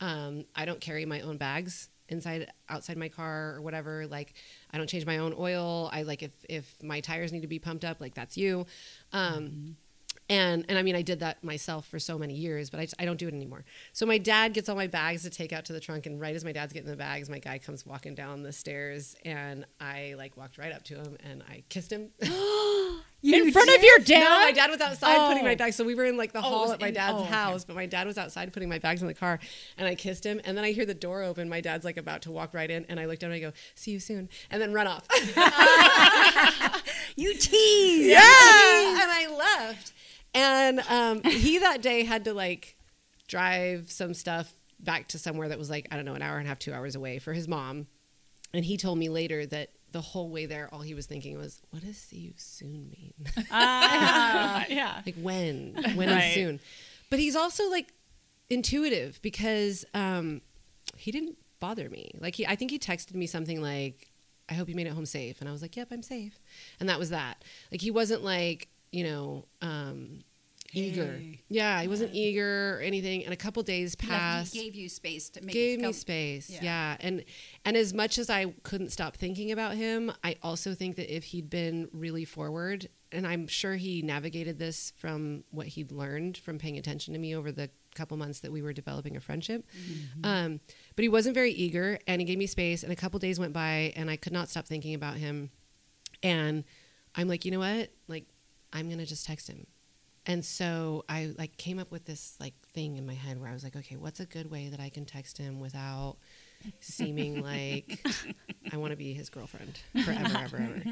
Um, 0.00 0.44
I 0.56 0.64
don't 0.64 0.80
carry 0.80 1.04
my 1.04 1.20
own 1.20 1.36
bags 1.36 1.90
inside 2.08 2.50
outside 2.68 2.96
my 2.96 3.08
car 3.08 3.54
or 3.54 3.62
whatever. 3.62 4.06
Like 4.06 4.34
i 4.72 4.78
don't 4.78 4.88
change 4.88 5.06
my 5.06 5.18
own 5.18 5.34
oil. 5.38 5.88
I 5.92 6.02
like 6.02 6.22
if 6.22 6.32
if 6.48 6.82
my 6.82 7.00
tires 7.00 7.32
need 7.32 7.42
to 7.42 7.46
be 7.46 7.58
pumped 7.58 7.84
up 7.84 8.00
like 8.00 8.14
that's 8.14 8.36
you. 8.36 8.66
Um 9.12 9.76
and 10.30 10.64
and 10.70 10.78
i 10.78 10.82
mean 10.82 10.96
i 10.96 11.02
did 11.02 11.20
that 11.20 11.42
myself 11.44 11.86
for 11.86 11.98
so 11.98 12.18
many 12.18 12.32
years 12.34 12.70
but 12.70 12.80
I, 12.80 12.86
I 12.98 13.04
don't 13.04 13.18
do 13.18 13.28
it 13.28 13.34
anymore 13.34 13.64
so 13.92 14.06
my 14.06 14.16
dad 14.16 14.54
gets 14.54 14.70
all 14.70 14.76
my 14.76 14.86
bags 14.86 15.22
to 15.24 15.30
take 15.30 15.52
out 15.52 15.66
to 15.66 15.74
the 15.74 15.80
trunk 15.80 16.06
and 16.06 16.18
right 16.18 16.34
as 16.34 16.44
my 16.44 16.52
dad's 16.52 16.72
getting 16.72 16.88
the 16.88 16.96
bags 16.96 17.28
my 17.28 17.40
guy 17.40 17.58
comes 17.58 17.84
walking 17.84 18.14
down 18.14 18.42
the 18.42 18.52
stairs 18.52 19.14
and 19.26 19.66
i 19.80 20.14
like 20.16 20.34
walked 20.38 20.56
right 20.56 20.72
up 20.72 20.82
to 20.84 20.94
him 20.94 21.18
and 21.28 21.42
i 21.50 21.62
kissed 21.68 21.92
him 21.92 22.08
in 23.22 23.52
front 23.52 23.68
of 23.68 23.82
your 23.82 23.98
dad? 23.98 24.20
no, 24.20 24.40
my 24.46 24.52
dad 24.52 24.70
was 24.70 24.80
outside 24.80 25.28
putting 25.28 25.44
my 25.44 25.52
Oh. 25.52 25.56
bags. 25.56 25.76
So 25.76 25.84
we 25.84 25.94
were 25.94 26.06
in 26.06 26.16
like 26.16 26.32
the 26.32 26.38
Oh, 26.38 26.42
hall 26.42 26.72
at 26.72 26.80
my 26.80 26.88
in- 26.88 26.94
dad's 26.94 27.16
oh, 27.18 27.20
okay. 27.20 27.28
house, 27.28 27.66
but 27.66 27.76
my 27.76 27.84
dad 27.84 28.06
was 28.06 28.16
outside 28.16 28.50
putting 28.50 28.70
my 28.70 28.78
bags 28.78 29.02
in 29.02 29.08
the 29.08 29.12
car, 29.14 29.38
and 29.76 29.86
I 29.86 29.94
kissed 29.94 30.24
him. 30.24 30.40
And 30.46 30.56
then 30.56 30.64
I 30.64 30.72
hear 30.72 30.86
the 30.86 30.94
door 30.94 31.22
open. 31.22 31.46
My 31.46 31.60
dad's 31.60 31.84
like 31.84 31.98
about 31.98 32.22
to 32.22 32.30
walk 32.30 32.54
right 32.54 32.70
in, 32.70 32.86
and 32.88 32.98
I 32.98 33.04
look 33.04 33.18
down 33.18 33.30
and 33.30 33.36
I 33.36 33.40
go, 33.40 33.52
"See 33.74 33.90
you 33.90 34.00
soon," 34.00 34.30
and 34.50 34.62
then 34.62 34.72
run 34.72 34.86
off. 34.86 35.06
You 37.16 37.34
tease. 37.34 38.06
yeah, 38.06 38.18
and 38.18 39.10
I 39.10 39.26
left. 39.36 39.92
And 40.34 40.80
um, 40.88 41.22
he 41.24 41.58
that 41.58 41.82
day 41.82 42.04
had 42.04 42.24
to 42.24 42.34
like 42.34 42.76
drive 43.28 43.90
some 43.90 44.14
stuff 44.14 44.52
back 44.78 45.08
to 45.08 45.18
somewhere 45.18 45.48
that 45.48 45.58
was 45.58 45.70
like 45.70 45.88
I 45.90 45.96
don't 45.96 46.04
know 46.04 46.14
an 46.14 46.22
hour 46.22 46.38
and 46.38 46.46
a 46.46 46.48
half, 46.48 46.58
two 46.58 46.72
hours 46.72 46.94
away 46.94 47.18
for 47.18 47.32
his 47.32 47.48
mom. 47.48 47.86
And 48.52 48.64
he 48.64 48.76
told 48.76 48.98
me 48.98 49.08
later 49.08 49.46
that 49.46 49.70
the 49.92 50.00
whole 50.00 50.28
way 50.30 50.46
there, 50.46 50.68
all 50.72 50.80
he 50.82 50.94
was 50.94 51.06
thinking 51.06 51.36
was, 51.38 51.60
"What 51.70 51.82
does 51.84 51.96
see 51.98 52.16
you 52.18 52.32
soon 52.36 52.90
mean?" 52.90 53.14
Ah, 53.50 54.64
yeah. 54.70 55.02
like 55.04 55.16
when 55.16 55.74
when 55.94 56.08
Right. 56.08 56.24
is 56.28 56.34
soon 56.34 56.60
but 57.10 57.18
he's 57.18 57.34
also 57.34 57.68
like 57.70 57.92
intuitive 58.48 59.20
because 59.22 59.84
um 59.94 60.40
he 60.96 61.10
didn't 61.12 61.36
bother 61.60 61.88
me. 61.90 62.12
Like 62.20 62.34
he, 62.36 62.46
I 62.46 62.56
think 62.56 62.70
he 62.70 62.78
texted 62.78 63.14
me 63.14 63.26
something 63.26 63.60
like, 63.60 64.10
"I 64.48 64.54
hope 64.54 64.68
you 64.68 64.74
made 64.74 64.86
it 64.86 64.92
home 64.92 65.06
safe," 65.06 65.40
and 65.40 65.48
I 65.48 65.52
was 65.52 65.60
like, 65.62 65.76
"Yep, 65.76 65.88
I'm 65.90 66.02
safe," 66.02 66.38
and 66.78 66.88
that 66.88 66.98
was 66.98 67.10
that. 67.10 67.44
Like 67.70 67.80
he 67.80 67.90
wasn't 67.90 68.22
like 68.24 68.68
you 68.92 69.04
know 69.04 69.46
um, 69.62 70.20
eager. 70.72 71.16
Hey. 71.18 71.40
Yeah, 71.48 71.80
he 71.82 71.88
wasn't 71.88 72.14
eager 72.14 72.76
or 72.76 72.80
anything. 72.80 73.24
And 73.24 73.32
a 73.32 73.36
couple 73.36 73.62
days 73.62 73.94
passed. 73.94 74.54
He 74.54 74.64
gave 74.64 74.74
you 74.74 74.88
space 74.88 75.30
to 75.30 75.42
make 75.42 75.52
gave 75.52 75.80
me 75.80 75.92
space. 75.92 76.50
Yeah. 76.50 76.60
Yeah. 76.62 76.96
And 77.00 77.24
and 77.64 77.76
as 77.76 77.92
much 77.92 78.18
as 78.18 78.30
I 78.30 78.46
couldn't 78.62 78.90
stop 78.90 79.16
thinking 79.16 79.52
about 79.52 79.74
him, 79.74 80.12
I 80.22 80.36
also 80.42 80.74
think 80.74 80.96
that 80.96 81.14
if 81.14 81.24
he'd 81.24 81.50
been 81.50 81.88
really 81.92 82.24
forward, 82.24 82.88
and 83.12 83.26
I'm 83.26 83.46
sure 83.46 83.76
he 83.76 84.02
navigated 84.02 84.58
this 84.58 84.92
from 84.96 85.44
what 85.50 85.66
he'd 85.66 85.92
learned 85.92 86.36
from 86.38 86.58
paying 86.58 86.78
attention 86.78 87.14
to 87.14 87.20
me 87.20 87.34
over 87.34 87.52
the 87.52 87.70
couple 87.94 88.16
months 88.16 88.40
that 88.40 88.52
we 88.52 88.62
were 88.62 88.72
developing 88.72 89.16
a 89.16 89.20
friendship. 89.20 89.66
Um, 90.22 90.60
but 90.94 91.02
he 91.02 91.08
wasn't 91.08 91.34
very 91.34 91.50
eager 91.50 91.98
and 92.06 92.20
he 92.20 92.24
gave 92.24 92.38
me 92.38 92.46
space 92.46 92.84
and 92.84 92.92
a 92.92 92.96
couple 92.96 93.18
days 93.18 93.40
went 93.40 93.52
by 93.52 93.92
and 93.96 94.08
I 94.08 94.14
could 94.14 94.32
not 94.32 94.48
stop 94.48 94.66
thinking 94.66 94.94
about 94.94 95.16
him. 95.16 95.50
And 96.22 96.62
I'm 97.16 97.26
like, 97.26 97.44
you 97.44 97.50
know 97.50 97.58
what? 97.58 97.90
I'm 98.72 98.88
gonna 98.88 99.06
just 99.06 99.26
text 99.26 99.48
him. 99.48 99.66
And 100.26 100.44
so 100.44 101.04
I 101.08 101.32
like 101.38 101.56
came 101.56 101.78
up 101.78 101.90
with 101.90 102.04
this 102.04 102.36
like 102.38 102.54
thing 102.74 102.96
in 102.96 103.06
my 103.06 103.14
head 103.14 103.40
where 103.40 103.48
I 103.48 103.52
was 103.52 103.64
like, 103.64 103.76
okay, 103.76 103.96
what's 103.96 104.20
a 104.20 104.26
good 104.26 104.50
way 104.50 104.68
that 104.68 104.80
I 104.80 104.90
can 104.90 105.04
text 105.04 105.38
him 105.38 105.60
without 105.60 106.16
seeming 106.80 107.42
like 107.42 108.00
I 108.72 108.76
want 108.76 108.90
to 108.90 108.96
be 108.96 109.14
his 109.14 109.30
girlfriend 109.30 109.80
forever, 110.04 110.38
ever, 110.38 110.56
ever. 110.56 110.82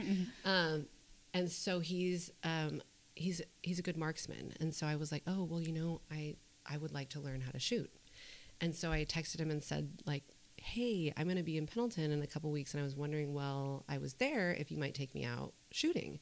Um, 0.44 0.86
and 1.34 1.50
so 1.50 1.80
he's 1.80 2.32
um, 2.42 2.82
he's 3.14 3.42
he's 3.62 3.78
a 3.78 3.82
good 3.82 3.96
marksman, 3.96 4.54
and 4.60 4.74
so 4.74 4.86
I 4.86 4.96
was 4.96 5.12
like, 5.12 5.22
oh 5.26 5.44
well, 5.44 5.60
you 5.60 5.72
know, 5.72 6.00
I 6.10 6.36
I 6.66 6.78
would 6.78 6.92
like 6.92 7.10
to 7.10 7.20
learn 7.20 7.40
how 7.42 7.50
to 7.50 7.58
shoot, 7.58 7.90
and 8.60 8.74
so 8.74 8.90
I 8.90 9.04
texted 9.04 9.38
him 9.38 9.50
and 9.50 9.62
said 9.62 10.02
like. 10.06 10.24
Hey, 10.60 11.12
I'm 11.16 11.26
going 11.26 11.36
to 11.36 11.44
be 11.44 11.56
in 11.56 11.68
Pendleton 11.68 12.10
in 12.10 12.20
a 12.20 12.26
couple 12.26 12.50
weeks, 12.50 12.74
and 12.74 12.80
I 12.80 12.84
was 12.84 12.96
wondering, 12.96 13.32
well, 13.32 13.84
I 13.88 13.98
was 13.98 14.14
there 14.14 14.50
if 14.50 14.72
you 14.72 14.76
might 14.76 14.92
take 14.92 15.14
me 15.14 15.24
out 15.24 15.54
shooting. 15.70 16.18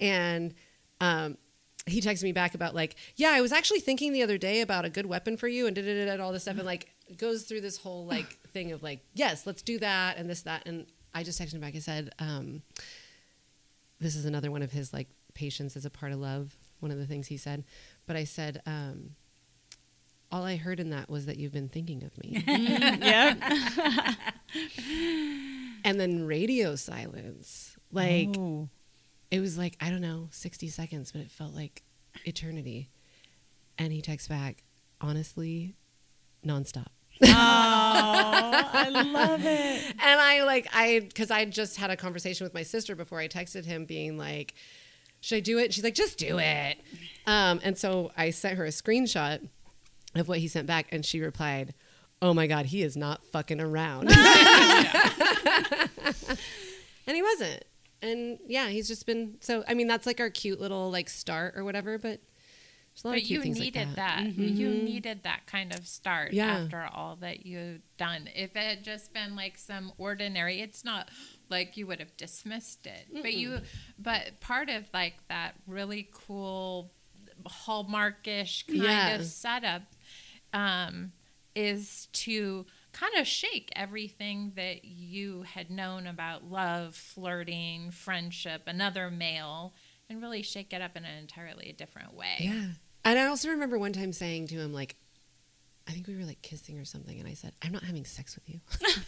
And 0.00 0.52
um, 1.00 1.36
he 1.86 2.00
texted 2.00 2.24
me 2.24 2.32
back 2.32 2.54
about 2.54 2.74
like, 2.74 2.96
yeah, 3.16 3.30
I 3.30 3.40
was 3.40 3.52
actually 3.52 3.80
thinking 3.80 4.12
the 4.12 4.22
other 4.22 4.38
day 4.38 4.60
about 4.60 4.84
a 4.84 4.90
good 4.90 5.06
weapon 5.06 5.36
for 5.36 5.48
you 5.48 5.66
and 5.66 5.74
da 5.74 5.82
da 5.82 6.22
all 6.22 6.32
this 6.32 6.42
stuff 6.42 6.56
and 6.56 6.66
like 6.66 6.88
goes 7.16 7.44
through 7.44 7.62
this 7.62 7.78
whole 7.78 8.04
like 8.06 8.38
thing 8.52 8.72
of 8.72 8.82
like, 8.82 9.00
yes, 9.14 9.46
let's 9.46 9.62
do 9.62 9.78
that 9.78 10.16
and 10.16 10.28
this 10.28 10.42
that 10.42 10.66
and 10.66 10.86
I 11.14 11.22
just 11.22 11.40
texted 11.40 11.54
him 11.54 11.60
back 11.60 11.74
and 11.74 11.82
said, 11.82 12.10
um, 12.18 12.62
this 14.00 14.14
is 14.14 14.24
another 14.24 14.50
one 14.50 14.62
of 14.62 14.70
his 14.72 14.92
like 14.92 15.08
patience 15.34 15.76
is 15.76 15.84
a 15.84 15.90
part 15.90 16.12
of 16.12 16.18
love. 16.18 16.56
One 16.80 16.92
of 16.92 16.98
the 16.98 17.06
things 17.06 17.26
he 17.26 17.36
said, 17.36 17.64
but 18.06 18.14
I 18.14 18.22
said, 18.22 18.62
um, 18.64 19.16
all 20.30 20.44
I 20.44 20.56
heard 20.56 20.78
in 20.78 20.90
that 20.90 21.08
was 21.08 21.26
that 21.26 21.38
you've 21.38 21.52
been 21.52 21.68
thinking 21.68 22.04
of 22.04 22.16
me. 22.18 22.44
yep. 22.46 23.38
and 25.84 25.98
then 25.98 26.24
radio 26.26 26.76
silence. 26.76 27.76
Like 27.90 28.36
Oh. 28.38 28.68
It 29.30 29.40
was 29.40 29.58
like 29.58 29.76
I 29.80 29.90
don't 29.90 30.00
know, 30.00 30.28
sixty 30.30 30.68
seconds, 30.68 31.12
but 31.12 31.20
it 31.20 31.30
felt 31.30 31.54
like 31.54 31.82
eternity. 32.24 32.90
And 33.78 33.92
he 33.92 34.02
texts 34.02 34.28
back, 34.28 34.64
honestly, 35.00 35.76
nonstop. 36.44 36.88
Oh, 37.22 37.26
I 37.30 38.88
love 38.90 39.40
it. 39.44 39.94
And 40.00 40.20
I 40.20 40.42
like 40.44 40.68
I 40.72 41.00
because 41.00 41.30
I 41.30 41.44
just 41.44 41.76
had 41.76 41.90
a 41.90 41.96
conversation 41.96 42.44
with 42.44 42.54
my 42.54 42.62
sister 42.62 42.94
before 42.94 43.18
I 43.18 43.28
texted 43.28 43.64
him, 43.64 43.84
being 43.84 44.16
like, 44.18 44.54
"Should 45.20 45.36
I 45.36 45.40
do 45.40 45.58
it?" 45.58 45.74
She's 45.74 45.84
like, 45.84 45.94
"Just 45.94 46.18
do 46.18 46.38
it." 46.38 46.78
Um, 47.26 47.60
and 47.62 47.76
so 47.76 48.12
I 48.16 48.30
sent 48.30 48.56
her 48.56 48.64
a 48.64 48.70
screenshot 48.70 49.46
of 50.14 50.28
what 50.28 50.38
he 50.38 50.48
sent 50.48 50.66
back, 50.66 50.86
and 50.92 51.04
she 51.04 51.20
replied, 51.20 51.74
"Oh 52.22 52.32
my 52.34 52.46
god, 52.46 52.66
he 52.66 52.82
is 52.82 52.96
not 52.96 53.24
fucking 53.26 53.60
around." 53.60 54.08
and 54.10 54.18
he 57.06 57.22
wasn't. 57.22 57.64
And 58.02 58.38
yeah, 58.46 58.68
he's 58.68 58.86
just 58.88 59.06
been 59.06 59.36
so. 59.40 59.64
I 59.66 59.74
mean, 59.74 59.86
that's 59.88 60.06
like 60.06 60.20
our 60.20 60.30
cute 60.30 60.60
little 60.60 60.90
like 60.90 61.08
start 61.08 61.54
or 61.56 61.64
whatever, 61.64 61.98
but. 61.98 62.20
There's 62.94 63.04
a 63.04 63.08
lot 63.08 63.16
of 63.18 63.22
cute 63.24 63.30
you 63.38 63.42
things 63.42 63.60
needed 63.60 63.86
like 63.86 63.94
that. 63.96 64.24
that. 64.36 64.42
You 64.42 64.70
Mhm. 64.70 64.82
needed 64.82 65.22
that 65.22 65.46
kind 65.46 65.72
of 65.72 65.86
start 65.86 66.32
Yeah. 66.32 66.46
after 66.64 66.82
all 66.92 67.14
that 67.20 67.46
you've 67.46 67.82
done. 67.96 68.28
If 68.34 68.56
it 68.56 68.62
had 68.62 68.82
just 68.82 69.12
been 69.12 69.36
like 69.36 69.56
some 69.56 69.92
ordinary, 69.98 70.60
it's 70.60 70.84
not 70.84 71.08
like 71.48 71.76
you 71.76 71.86
would 71.86 72.00
have 72.00 72.16
dismissed 72.16 72.88
it. 72.88 73.06
But 73.22 73.34
you, 73.34 73.60
but 74.00 74.40
part 74.40 74.68
of 74.68 74.88
like 74.92 75.14
that 75.28 75.54
really 75.68 76.08
cool 76.12 76.90
hallmarkish 77.46 78.66
kind 78.66 78.82
Yeah. 78.82 79.14
of 79.16 79.24
setup 79.26 79.82
um, 80.52 81.12
is 81.54 82.08
to 82.14 82.66
kind 82.98 83.14
of 83.16 83.26
shake 83.26 83.70
everything 83.76 84.52
that 84.56 84.84
you 84.84 85.42
had 85.42 85.70
known 85.70 86.06
about 86.06 86.44
love, 86.44 86.94
flirting, 86.94 87.90
friendship, 87.90 88.62
another 88.66 89.10
male, 89.10 89.74
and 90.08 90.22
really 90.22 90.42
shake 90.42 90.72
it 90.72 90.82
up 90.82 90.96
in 90.96 91.04
an 91.04 91.18
entirely 91.18 91.74
different 91.76 92.14
way. 92.14 92.36
Yeah. 92.40 92.66
And 93.04 93.18
I 93.18 93.26
also 93.26 93.50
remember 93.50 93.78
one 93.78 93.92
time 93.92 94.12
saying 94.12 94.48
to 94.48 94.56
him, 94.56 94.72
like, 94.72 94.96
I 95.86 95.92
think 95.92 96.06
we 96.06 96.16
were 96.16 96.24
like 96.24 96.42
kissing 96.42 96.78
or 96.78 96.84
something, 96.84 97.18
and 97.18 97.28
I 97.28 97.34
said, 97.34 97.52
I'm 97.62 97.72
not 97.72 97.82
having 97.82 98.04
sex 98.04 98.36
with 98.36 98.48
you. 98.48 98.60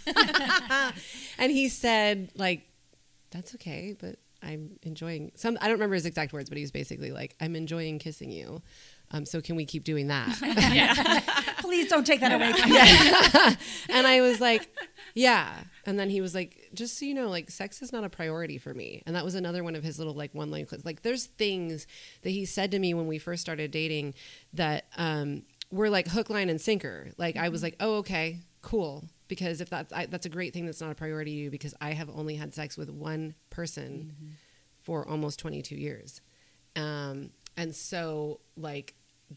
and 1.39 1.53
he 1.53 1.69
said, 1.69 2.31
like, 2.35 2.67
that's 3.31 3.55
okay, 3.57 3.95
but 3.99 4.17
I'm 4.43 4.79
enjoying 4.83 5.33
some 5.35 5.59
I 5.61 5.65
don't 5.65 5.75
remember 5.75 5.95
his 5.95 6.07
exact 6.07 6.33
words, 6.33 6.49
but 6.49 6.57
he 6.57 6.63
was 6.63 6.71
basically 6.71 7.11
like, 7.11 7.37
I'm 7.41 7.57
enjoying 7.57 7.99
kissing 7.99 8.31
you. 8.31 8.63
Um, 9.13 9.27
so 9.27 9.41
can 9.41 9.57
we 9.57 9.65
keep 9.65 9.85
doing 9.85 10.07
that? 10.09 10.29
Please 11.59 11.89
don't 11.89 12.07
take 12.07 12.21
that 12.21 12.33
away 12.33 12.53
from 12.53 12.71
me. 12.71 12.79
and 13.97 14.07
I 14.07 14.21
was 14.21 14.41
like, 14.41 14.69
yeah. 15.15 15.53
And 15.87 15.99
then 15.99 16.11
he 16.11 16.21
was 16.21 16.35
like, 16.35 16.69
just 16.75 16.99
so 16.99 17.05
you 17.05 17.15
know, 17.15 17.29
like 17.29 17.51
sex 17.51 17.83
is 17.83 17.93
not 17.93 18.05
a 18.05 18.09
priority 18.09 18.59
for 18.59 18.73
me. 18.73 19.03
And 19.07 19.17
that 19.17 19.25
was 19.25 19.35
another 19.35 19.65
one 19.65 19.75
of 19.75 19.83
his 19.83 19.99
little 19.99 20.15
like 20.15 20.35
one 20.35 20.51
line 20.51 20.67
clips. 20.67 20.85
Like 20.85 21.03
there's 21.03 21.27
things 21.27 21.87
that 22.23 22.31
he 22.31 22.45
said 22.45 22.71
to 22.71 22.79
me 22.79 22.95
when 22.95 23.07
we 23.07 23.19
first 23.19 23.43
started 23.43 23.71
dating 23.71 24.15
that 24.53 24.87
um, 24.97 25.43
were 25.71 25.91
like 25.91 26.09
hook, 26.09 26.31
line, 26.31 26.49
and 26.49 26.61
sinker. 26.61 27.11
Like 27.17 27.37
I 27.37 27.49
was 27.49 27.63
like, 27.63 27.77
oh, 27.81 27.97
okay, 27.97 28.39
cool. 28.63 29.05
Because 29.27 29.61
if 29.61 29.71
that's 29.71 29.93
I, 29.93 30.07
that's 30.07 30.27
a 30.27 30.31
great 30.31 30.53
thing 30.53 30.67
that's 30.67 30.81
not 30.81 30.91
a 30.91 30.95
priority 30.95 31.33
to 31.33 31.37
you 31.37 31.51
because 31.51 31.75
I 31.81 31.93
have 31.93 32.11
only 32.11 32.37
had 32.37 32.53
sex 32.55 32.77
with 32.77 32.91
one 32.91 33.35
person 33.49 34.37
for 34.83 35.09
almost 35.09 35.39
22 35.39 35.77
years. 35.77 36.21
Um, 36.77 37.31
and 37.57 37.75
so 37.75 38.41
like 38.57 38.95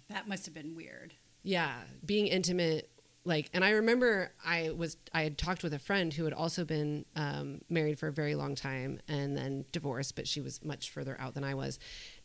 That 0.10 0.28
must 0.28 0.46
have 0.46 0.54
been 0.54 0.76
weird. 0.76 1.14
yeah 1.44 1.74
being 2.06 2.28
intimate 2.28 2.89
like 3.26 3.50
and 3.54 3.64
i 3.64 3.70
remember 3.72 4.32
i 4.46 4.70
was 4.72 4.98
i 5.14 5.24
had 5.24 5.38
talked 5.38 5.64
with 5.64 5.74
a 5.74 5.80
friend 5.80 6.14
who 6.14 6.24
had 6.26 6.34
also 6.34 6.66
been 6.66 7.06
um, 7.16 7.62
married 7.70 7.98
for 8.00 8.08
a 8.08 8.12
very 8.12 8.36
long 8.36 8.54
time 8.56 9.00
and 9.08 9.36
then 9.38 9.64
divorced 9.72 10.16
but 10.16 10.28
she 10.28 10.41
was 10.41 10.64
much 10.64 10.89
further 10.89 11.16
out 11.20 11.34
than 11.34 11.44
i 11.44 11.54
was. 11.56 11.80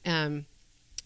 Um, 0.04 0.46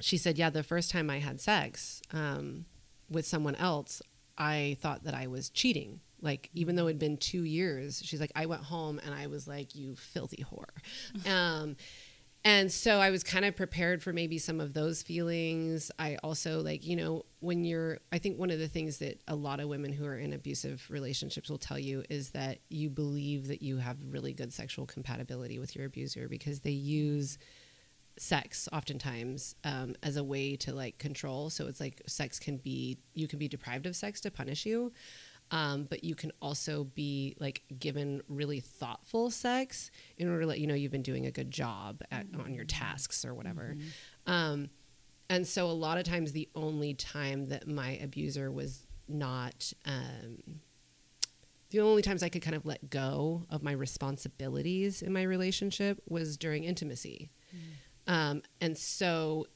she 0.01 0.17
said 0.17 0.39
yeah 0.39 0.51
the 0.51 0.63
first 0.63 0.91
time 0.91 1.11
i 1.11 1.19
had 1.19 1.41
sex 1.41 2.01
um, 2.13 2.65
with 3.11 3.27
someone 3.27 3.55
else 3.57 4.01
i 4.39 4.77
thought 4.81 5.05
that 5.05 5.15
i 5.15 5.27
was 5.27 5.51
cheating. 5.51 6.01
Like 6.23 6.49
even 6.55 6.77
though 6.77 6.87
it 6.87 6.93
had 6.93 6.99
been 7.01 7.17
two 7.17 7.43
years 7.45 8.01
she's 8.05 8.21
like 8.21 8.33
i 8.37 8.47
went 8.47 8.63
home 8.63 9.01
and 9.05 9.13
i 9.15 9.27
was 9.27 9.49
like 9.49 9.75
you 9.75 9.97
filthy 9.97 10.45
whore 10.51 10.73
um, 11.31 11.77
and 12.45 12.72
so 12.72 12.99
I 12.99 13.11
was 13.11 13.22
kind 13.22 13.45
of 13.45 13.55
prepared 13.55 14.03
for 14.03 14.12
maybe 14.12 14.36
some 14.38 14.61
of 14.61 14.74
those 14.74 15.03
feelings. 15.03 15.93
I 15.99 16.16
also 16.24 16.61
like, 16.61 16.84
you 16.84 16.97
know, 16.97 17.24
when 17.38 17.64
you're 17.64 17.99
I 18.11 18.18
think 18.18 18.38
one 18.38 18.51
of 18.51 18.59
the 18.59 18.68
things 18.68 18.99
that 18.99 19.20
a 19.28 19.36
lot 19.36 19.61
of 19.61 19.68
women 19.68 19.93
who 19.93 20.05
are 20.05 20.16
in 20.16 20.32
abusive 20.32 20.84
relationships 20.90 21.49
will 21.49 21.59
tell 21.59 21.78
you 21.78 22.03
is 22.11 22.30
that 22.30 22.59
you 22.68 22.90
believe 22.90 23.47
that 23.49 23.62
you 23.62 23.76
have 23.76 23.97
really 24.09 24.32
good 24.32 24.53
sexual 24.53 24.86
compatibility 24.86 25.61
with 25.61 25.76
your 25.76 25.86
abuser 25.86 26.28
because 26.28 26.61
they 26.61 26.70
use 26.70 27.38
sex 28.18 28.68
oftentimes 28.72 29.55
um, 29.64 29.95
as 30.03 30.16
a 30.16 30.24
way 30.24 30.57
to 30.57 30.74
like 30.74 30.99
control. 30.99 31.49
So 31.49 31.66
it's 31.66 31.80
like 31.80 32.03
sex 32.07 32.40
can 32.40 32.57
be 32.57 32.99
you 33.14 33.28
can 33.28 33.38
be 33.38 33.49
deprived 33.49 33.86
of 33.86 33.95
sex 33.95 34.20
to 34.22 34.30
punish 34.32 34.66
you. 34.66 34.93
Um, 35.53 35.84
but 35.84 36.03
you 36.03 36.14
can 36.14 36.32
also 36.40 36.84
be 36.84 37.36
like 37.38 37.62
given 37.78 38.22
really 38.26 38.61
thoughtful 38.61 39.30
sex 39.30 39.90
in 40.16 40.28
order 40.28 40.40
to 40.40 40.46
let 40.46 40.59
you 40.59 40.66
know 40.66 40.74
you've 40.74 40.90
been 40.90 41.03
doing 41.03 41.26
a 41.26 41.30
good 41.30 41.50
job 41.50 42.03
at, 42.11 42.26
on 42.42 42.55
your 42.55 42.64
tasks 42.64 43.22
or 43.24 43.34
whatever. 43.34 43.76
Um, 44.26 44.70
and 45.28 45.46
so 45.46 45.66
a 45.66 45.72
lot 45.72 45.98
of 45.98 46.05
times 46.05 46.32
the 46.32 46.48
only 46.55 46.94
time 46.94 47.48
that 47.48 47.68
my 47.68 47.98
abuser 48.03 48.50
was 48.50 48.86
not 49.09 49.72
um, 49.84 50.38
the 51.70 51.80
only 51.80 52.03
times 52.03 52.22
I 52.22 52.28
could 52.28 52.42
kind 52.42 52.55
of 52.55 52.66
let 52.66 52.90
go 52.90 53.46
of 53.48 53.62
my 53.62 53.72
responsibilities 53.72 55.00
in 55.03 55.12
my 55.12 55.22
relationship 55.22 56.03
was 56.07 56.36
during 56.36 56.64
intimacy. 56.64 57.30
Um, 58.07 58.42
and 58.61 58.76
so 58.76 59.46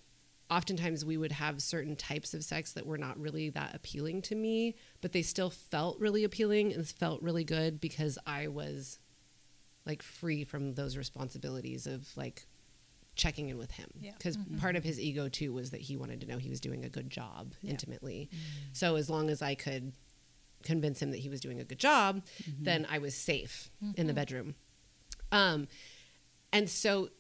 oftentimes 0.50 1.04
we 1.04 1.16
would 1.16 1.32
have 1.32 1.60
certain 1.62 1.96
types 1.96 2.34
of 2.34 2.44
sex 2.44 2.72
that 2.72 2.86
were 2.86 2.98
not 2.98 3.18
really 3.18 3.50
that 3.50 3.74
appealing 3.74 4.22
to 4.22 4.34
me, 4.34 4.76
but 5.00 5.12
they 5.12 5.22
still 5.22 5.50
felt 5.50 5.98
really 5.98 6.24
appealing 6.24 6.72
and 6.72 6.86
felt 6.86 7.22
really 7.22 7.44
good 7.44 7.80
because 7.80 8.18
I 8.26 8.48
was 8.48 8.98
like 9.84 10.02
free 10.02 10.44
from 10.44 10.74
those 10.74 10.96
responsibilities 10.96 11.86
of 11.86 12.08
like 12.16 12.46
checking 13.16 13.48
in 13.48 13.58
with 13.58 13.72
him. 13.72 13.88
Yeah. 14.00 14.12
because 14.16 14.36
mm-hmm. 14.36 14.58
part 14.58 14.76
of 14.76 14.84
his 14.84 15.00
ego 15.00 15.28
too 15.28 15.52
was 15.52 15.70
that 15.70 15.80
he 15.80 15.96
wanted 15.96 16.20
to 16.20 16.26
know 16.26 16.38
he 16.38 16.50
was 16.50 16.60
doing 16.60 16.84
a 16.84 16.88
good 16.88 17.10
job 17.10 17.54
intimately. 17.64 18.28
Mm-hmm. 18.30 18.68
So 18.72 18.96
as 18.96 19.10
long 19.10 19.30
as 19.30 19.42
i 19.42 19.54
could 19.54 19.92
convince 20.62 21.00
him 21.00 21.12
that 21.12 21.18
he 21.18 21.28
was 21.28 21.40
doing 21.40 21.60
a 21.60 21.64
good 21.64 21.78
job, 21.78 22.22
mm-hmm. 22.42 22.64
then 22.64 22.86
I 22.90 22.98
was 22.98 23.14
safe 23.14 23.70
in 23.96 24.06
the 24.06 24.12
bedroom. 24.12 24.54
Um, 25.32 25.68
and 26.52 26.68
so 26.68 27.10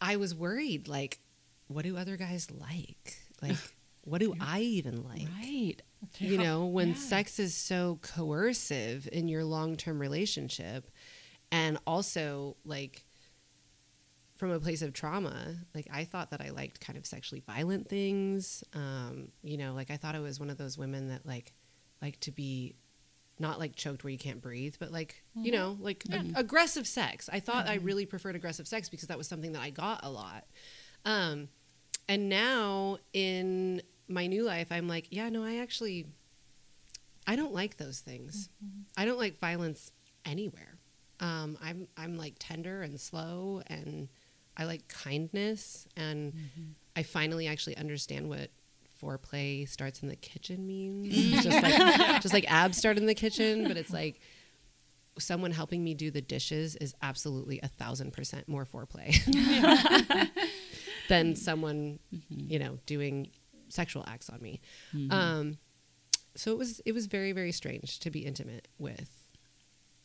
I 0.00 0.16
was 0.16 0.34
worried, 0.34 0.88
like, 0.88 1.20
what 1.68 1.84
do 1.84 1.96
other 1.96 2.16
guys 2.16 2.50
like? 2.50 3.16
Like, 3.42 3.56
what 4.04 4.20
do 4.20 4.34
I 4.40 4.60
even 4.60 5.02
like? 5.04 5.28
Right. 5.40 5.76
You 6.18 6.38
know, 6.38 6.66
when 6.66 6.94
sex 6.94 7.38
is 7.38 7.54
so 7.54 7.98
coercive 8.02 9.08
in 9.10 9.28
your 9.28 9.44
long 9.44 9.76
term 9.76 9.98
relationship, 9.98 10.90
and 11.50 11.78
also 11.86 12.56
like 12.64 13.04
from 14.36 14.50
a 14.50 14.60
place 14.60 14.82
of 14.82 14.92
trauma, 14.92 15.54
like 15.74 15.86
I 15.92 16.04
thought 16.04 16.30
that 16.30 16.40
I 16.40 16.50
liked 16.50 16.80
kind 16.80 16.98
of 16.98 17.06
sexually 17.06 17.42
violent 17.46 17.88
things. 17.88 18.64
Um, 18.74 19.28
you 19.42 19.56
know, 19.56 19.72
like 19.72 19.90
I 19.90 19.96
thought 19.96 20.14
I 20.14 20.20
was 20.20 20.40
one 20.40 20.50
of 20.50 20.58
those 20.58 20.76
women 20.76 21.08
that 21.08 21.24
like 21.24 21.52
like 22.02 22.20
to 22.20 22.32
be 22.32 22.74
not 23.38 23.58
like 23.58 23.74
choked 23.74 24.04
where 24.04 24.10
you 24.10 24.18
can't 24.18 24.42
breathe, 24.42 24.74
but 24.78 24.92
like 24.92 25.22
you 25.34 25.52
know, 25.52 25.78
like 25.80 26.04
a- 26.12 26.40
aggressive 26.40 26.86
sex. 26.86 27.30
I 27.32 27.40
thought 27.40 27.68
I 27.68 27.76
really 27.76 28.04
preferred 28.06 28.36
aggressive 28.36 28.68
sex 28.68 28.88
because 28.88 29.08
that 29.08 29.18
was 29.18 29.26
something 29.28 29.52
that 29.52 29.62
I 29.62 29.70
got 29.70 30.00
a 30.02 30.10
lot. 30.10 30.44
Um, 31.04 31.48
and 32.08 32.28
now 32.28 32.98
in 33.12 33.82
my 34.08 34.26
new 34.26 34.44
life, 34.44 34.68
I'm 34.70 34.88
like, 34.88 35.06
yeah, 35.10 35.28
no, 35.28 35.42
I 35.42 35.56
actually, 35.56 36.06
I 37.26 37.36
don't 37.36 37.52
like 37.54 37.76
those 37.76 38.00
things. 38.00 38.48
I 38.96 39.04
don't 39.04 39.18
like 39.18 39.38
violence 39.38 39.90
anywhere. 40.24 40.78
Um, 41.20 41.56
I'm 41.62 41.88
I'm 41.96 42.16
like 42.16 42.34
tender 42.38 42.82
and 42.82 43.00
slow, 43.00 43.62
and 43.68 44.08
I 44.56 44.64
like 44.64 44.88
kindness, 44.88 45.86
and 45.96 46.34
I 46.96 47.02
finally 47.02 47.46
actually 47.46 47.76
understand 47.76 48.28
what 48.28 48.50
foreplay 49.00 49.68
starts 49.68 50.02
in 50.02 50.08
the 50.08 50.16
kitchen 50.16 50.66
means. 50.66 51.14
Just 51.44 51.62
like 51.62 52.22
just 52.22 52.34
like 52.34 52.50
abs 52.50 52.76
start 52.78 52.98
in 52.98 53.06
the 53.06 53.14
kitchen, 53.14 53.66
but 53.68 53.76
it's 53.76 53.92
like 53.92 54.20
someone 55.18 55.52
helping 55.52 55.82
me 55.84 55.94
do 55.94 56.10
the 56.10 56.20
dishes 56.20 56.76
is 56.76 56.94
absolutely 57.02 57.60
a 57.62 57.68
thousand 57.68 58.12
percent 58.12 58.48
more 58.48 58.64
foreplay 58.64 59.14
than 61.08 61.28
mm-hmm. 61.28 61.34
someone 61.34 61.98
mm-hmm. 62.14 62.52
you 62.52 62.58
know 62.58 62.78
doing 62.86 63.28
sexual 63.68 64.04
acts 64.06 64.30
on 64.30 64.40
me. 64.40 64.60
Mm-hmm. 64.94 65.12
Um, 65.12 65.58
so 66.36 66.50
it 66.50 66.58
was 66.58 66.80
it 66.84 66.92
was 66.92 67.06
very 67.06 67.32
very 67.32 67.52
strange 67.52 68.00
to 68.00 68.10
be 68.10 68.20
intimate 68.20 68.68
with 68.78 69.10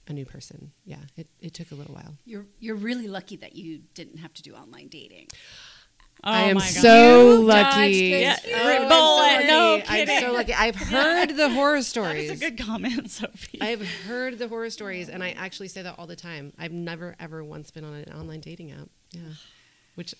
a 0.07 0.13
new 0.13 0.25
person. 0.25 0.71
Yeah, 0.85 0.97
it, 1.15 1.27
it 1.39 1.53
took 1.53 1.71
a 1.71 1.75
little 1.75 1.95
while. 1.95 2.15
You're 2.25 2.47
you're 2.59 2.75
really 2.75 3.07
lucky 3.07 3.35
that 3.37 3.55
you 3.55 3.81
didn't 3.93 4.17
have 4.17 4.33
to 4.33 4.41
do 4.41 4.53
online 4.55 4.87
dating. 4.87 5.27
Oh 6.21 6.31
I 6.31 6.41
am 6.49 6.55
my 6.55 6.61
God. 6.61 6.69
so 6.69 7.31
You 7.31 7.43
lucky. 7.45 7.63
dodged 7.63 7.93
the 7.93 8.19
Yeah, 8.19 8.39
huge 8.39 8.65
Rick 8.65 8.89
bullet. 8.89 8.89
Bullet, 8.89 9.47
no 9.47 9.81
I'm 9.87 10.07
so 10.21 10.33
lucky. 10.33 10.53
I've 10.53 10.75
heard 10.89 11.37
the 11.37 11.49
horror 11.49 11.81
stories. 11.81 12.29
is 12.29 12.41
a 12.41 12.49
good 12.49 12.61
comment, 12.61 13.09
Sophie. 13.09 13.61
I've 13.61 13.87
heard 14.03 14.37
the 14.37 14.49
horror 14.49 14.69
stories, 14.69 15.07
and 15.07 15.23
I 15.23 15.31
actually 15.31 15.69
say 15.69 15.81
that 15.81 15.97
all 15.97 16.07
the 16.07 16.17
time. 16.17 16.51
I've 16.59 16.73
never 16.73 17.15
ever 17.19 17.41
once 17.43 17.71
been 17.71 17.85
on 17.85 17.93
an 17.93 18.11
online 18.13 18.41
dating 18.41 18.71
app. 18.71 18.89
Yeah, 19.11 19.21
which 19.95 20.13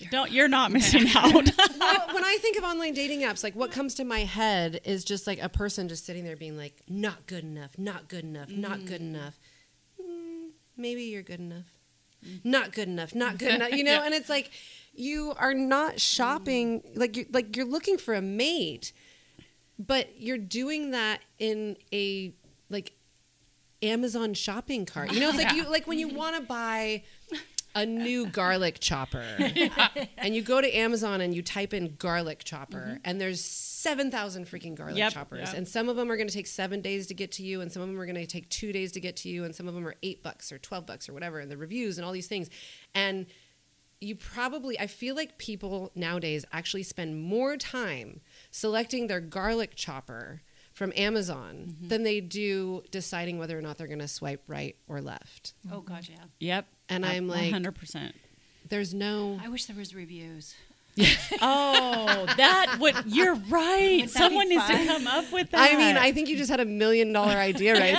Don't 0.10 0.30
you're 0.30 0.48
not 0.48 0.72
missing 0.72 1.08
out. 1.14 1.32
well, 1.34 2.08
when 2.12 2.24
I 2.24 2.38
think 2.40 2.56
of 2.56 2.64
online 2.64 2.94
dating 2.94 3.20
apps, 3.20 3.44
like 3.44 3.54
what 3.54 3.70
comes 3.70 3.94
to 3.96 4.04
my 4.04 4.20
head 4.20 4.80
is 4.84 5.04
just 5.04 5.26
like 5.26 5.40
a 5.42 5.48
person 5.48 5.88
just 5.88 6.06
sitting 6.06 6.24
there 6.24 6.36
being 6.36 6.56
like, 6.56 6.74
"Not 6.88 7.26
good 7.26 7.44
enough, 7.44 7.78
not 7.78 8.08
good 8.08 8.24
enough, 8.24 8.48
not 8.50 8.80
mm. 8.80 8.86
good 8.86 9.00
enough." 9.00 9.38
Mm, 10.00 10.50
maybe 10.76 11.02
you're 11.04 11.22
good 11.22 11.40
enough. 11.40 11.66
Mm. 12.26 12.44
Not 12.44 12.72
good 12.72 12.88
enough, 12.88 13.14
not 13.14 13.38
good 13.38 13.54
enough. 13.54 13.72
You 13.72 13.84
know, 13.84 14.02
and 14.02 14.14
it's 14.14 14.28
like 14.28 14.50
you 14.94 15.34
are 15.38 15.54
not 15.54 16.00
shopping 16.00 16.82
like 16.94 17.16
you're 17.16 17.26
like 17.30 17.56
you're 17.56 17.66
looking 17.66 17.98
for 17.98 18.14
a 18.14 18.22
mate, 18.22 18.92
but 19.78 20.08
you're 20.18 20.38
doing 20.38 20.92
that 20.92 21.20
in 21.38 21.76
a 21.92 22.32
like 22.70 22.94
Amazon 23.82 24.34
shopping 24.34 24.86
cart. 24.86 25.12
You 25.12 25.20
know, 25.20 25.28
it's 25.28 25.38
like 25.38 25.52
you 25.52 25.68
like 25.68 25.86
when 25.86 25.98
you 25.98 26.08
mm-hmm. 26.08 26.16
want 26.16 26.36
to 26.36 26.42
buy 26.42 27.02
a 27.74 27.86
new 27.86 28.26
garlic 28.26 28.78
chopper 28.80 29.24
and 30.18 30.34
you 30.34 30.42
go 30.42 30.60
to 30.60 30.76
Amazon 30.76 31.20
and 31.20 31.34
you 31.34 31.42
type 31.42 31.72
in 31.72 31.94
garlic 31.98 32.42
chopper 32.44 32.78
mm-hmm. 32.78 32.96
and 33.04 33.20
there's 33.20 33.40
7,000 33.44 34.46
freaking 34.46 34.74
garlic 34.74 34.96
Yep. 34.96 35.12
choppers 35.12 35.48
Yep. 35.48 35.56
and 35.56 35.68
some 35.68 35.88
of 35.88 35.96
them 35.96 36.10
are 36.10 36.16
going 36.16 36.28
to 36.28 36.34
take 36.34 36.46
7 36.46 36.80
days 36.80 37.06
to 37.06 37.14
get 37.14 37.32
to 37.32 37.42
you 37.42 37.60
and 37.60 37.70
some 37.70 37.82
of 37.82 37.88
them 37.88 37.98
are 38.00 38.06
going 38.06 38.16
to 38.16 38.26
take 38.26 38.48
2 38.48 38.72
days 38.72 38.92
to 38.92 39.00
get 39.00 39.16
to 39.18 39.28
you 39.28 39.44
and 39.44 39.54
some 39.54 39.68
of 39.68 39.74
them 39.74 39.86
are 39.86 39.94
8 40.02 40.22
bucks 40.22 40.50
or 40.50 40.58
12 40.58 40.86
bucks 40.86 41.08
or 41.08 41.12
whatever 41.12 41.38
and 41.38 41.50
the 41.50 41.56
reviews 41.56 41.96
and 41.96 42.04
all 42.04 42.12
these 42.12 42.26
things 42.26 42.50
and 42.94 43.26
you 44.00 44.16
probably 44.16 44.78
I 44.80 44.86
feel 44.86 45.14
like 45.14 45.38
people 45.38 45.92
nowadays 45.94 46.44
actually 46.52 46.82
spend 46.84 47.22
more 47.22 47.56
time 47.56 48.20
selecting 48.50 49.06
their 49.06 49.20
garlic 49.20 49.74
chopper 49.76 50.42
from 50.80 50.94
Amazon 50.96 51.74
mm-hmm. 51.74 51.88
than 51.88 52.04
they 52.04 52.22
do 52.22 52.82
deciding 52.90 53.36
whether 53.36 53.56
or 53.56 53.60
not 53.60 53.76
they're 53.76 53.86
going 53.86 53.98
to 53.98 54.08
swipe 54.08 54.42
right 54.46 54.76
or 54.88 55.02
left. 55.02 55.52
Oh 55.70 55.82
gosh, 55.82 56.08
yeah. 56.08 56.24
yep. 56.38 56.68
And 56.88 57.04
I'm 57.04 57.28
like- 57.28 57.52
100%. 57.52 58.12
There's 58.66 58.94
no 58.94 59.38
I 59.44 59.48
wish 59.50 59.66
there 59.66 59.76
was 59.76 59.94
reviews. 59.94 60.54
Oh, 61.42 62.26
that 62.36 62.76
would 62.80 62.94
you're 63.06 63.34
right. 63.34 64.00
Would 64.00 64.10
Someone 64.10 64.48
needs 64.48 64.66
to 64.66 64.86
come 64.86 65.06
up 65.06 65.30
with 65.32 65.50
that. 65.50 65.72
I 65.72 65.76
mean, 65.76 65.96
I 65.96 66.12
think 66.12 66.28
you 66.28 66.36
just 66.36 66.50
had 66.50 66.60
a 66.60 66.64
million 66.64 67.12
dollar 67.12 67.34
idea 67.34 67.74
right 67.74 67.96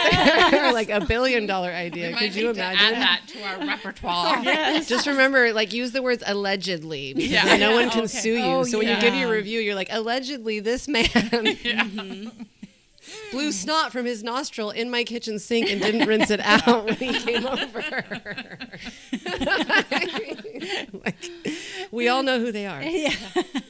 there, 0.51 0.73
like 0.73 0.89
a 0.89 1.05
billion 1.05 1.45
dollar 1.45 1.69
idea. 1.69 2.07
We 2.07 2.13
might 2.13 2.19
Could 2.19 2.35
you 2.35 2.47
need 2.47 2.55
to 2.55 2.59
imagine? 2.59 2.95
add 2.95 3.01
that 3.01 3.21
to 3.27 3.43
our 3.43 3.67
repertoire. 3.67 4.39
yes. 4.43 4.87
Just 4.87 5.07
remember, 5.07 5.53
like, 5.53 5.73
use 5.73 5.91
the 5.91 6.03
words 6.03 6.23
allegedly 6.25 7.13
because 7.13 7.31
Yeah. 7.31 7.45
then 7.45 7.59
no 7.61 7.71
one 7.71 7.89
can 7.89 8.01
Okay. 8.03 8.07
sue 8.07 8.37
you. 8.37 8.43
Oh, 8.43 8.63
so 8.63 8.77
when 8.79 8.87
you 8.87 8.99
give 8.99 9.15
your 9.15 9.31
review, 9.31 9.59
you're 9.59 9.75
like, 9.75 9.89
allegedly, 9.91 10.59
this 10.59 10.87
man 10.87 11.05
mm-hmm. 11.05 12.29
Blew 13.31 13.51
snot 13.51 13.91
from 13.91 14.05
his 14.05 14.23
nostril 14.23 14.71
in 14.71 14.89
my 14.89 15.03
kitchen 15.03 15.39
sink 15.39 15.69
and 15.69 15.81
didn't 15.81 16.07
rinse 16.07 16.29
it 16.31 16.39
out 16.41 16.85
when 16.85 16.95
he 16.95 17.13
came 17.19 17.45
over. 17.45 17.83
like, 21.05 21.31
we 21.91 22.07
all 22.07 22.23
know 22.23 22.39
who 22.39 22.51
they 22.51 22.65
are. 22.67 22.81
Yeah. 22.83 23.13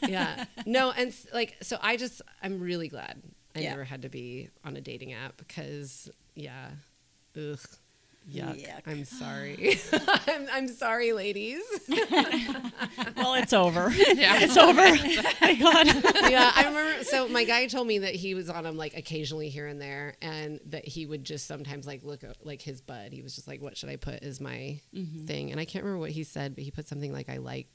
yeah 0.07 0.45
no 0.65 0.91
and 0.91 1.13
like 1.33 1.57
so 1.61 1.77
i 1.81 1.95
just 1.97 2.21
i'm 2.41 2.59
really 2.59 2.87
glad 2.87 3.21
i 3.55 3.59
Yeah. 3.59 3.71
never 3.71 3.83
had 3.83 4.01
to 4.03 4.09
be 4.09 4.49
on 4.65 4.75
a 4.75 4.81
dating 4.81 5.13
app 5.13 5.37
because 5.37 6.09
yeah 6.35 6.69
ugh 7.37 7.59
yuck, 8.29 8.67
Yuck. 8.67 8.81
i'm 8.87 9.05
sorry 9.05 9.79
I'm, 10.27 10.47
I'm 10.51 10.67
sorry 10.67 11.13
ladies 11.13 11.61
well, 11.89 13.33
it's 13.35 13.53
over. 13.53 13.91
Yeah. 13.91 14.39
It's 14.41 14.57
over. 14.57 14.81
Thank 15.39 15.59
God. 15.59 15.87
yeah 16.31 16.51
i 16.55 16.65
remember 16.65 17.03
so 17.03 17.27
my 17.27 17.43
guy 17.43 17.67
told 17.67 17.87
me 17.87 17.99
that 17.99 18.15
he 18.15 18.33
was 18.35 18.49
on 18.49 18.63
them 18.63 18.77
like 18.77 18.95
occasionally 18.95 19.49
here 19.49 19.67
and 19.67 19.81
there 19.81 20.15
and 20.21 20.59
that 20.67 20.87
he 20.87 21.05
would 21.05 21.23
just 21.23 21.47
sometimes 21.47 21.87
like 21.87 22.03
look 22.03 22.23
at 22.23 22.45
like 22.45 22.61
his 22.61 22.81
bud 22.81 23.11
he 23.11 23.21
was 23.21 23.35
just 23.35 23.47
like 23.47 23.61
what 23.61 23.77
should 23.77 23.89
i 23.89 23.95
put 23.95 24.23
as 24.23 24.39
my 24.39 24.79
mm-hmm. 24.93 25.25
thing 25.25 25.51
and 25.51 25.59
i 25.59 25.65
can't 25.65 25.83
remember 25.83 25.99
what 25.99 26.11
he 26.11 26.23
said 26.23 26.55
but 26.55 26.63
he 26.63 26.71
put 26.71 26.87
something 26.87 27.11
like 27.11 27.29
i 27.29 27.37
like 27.37 27.67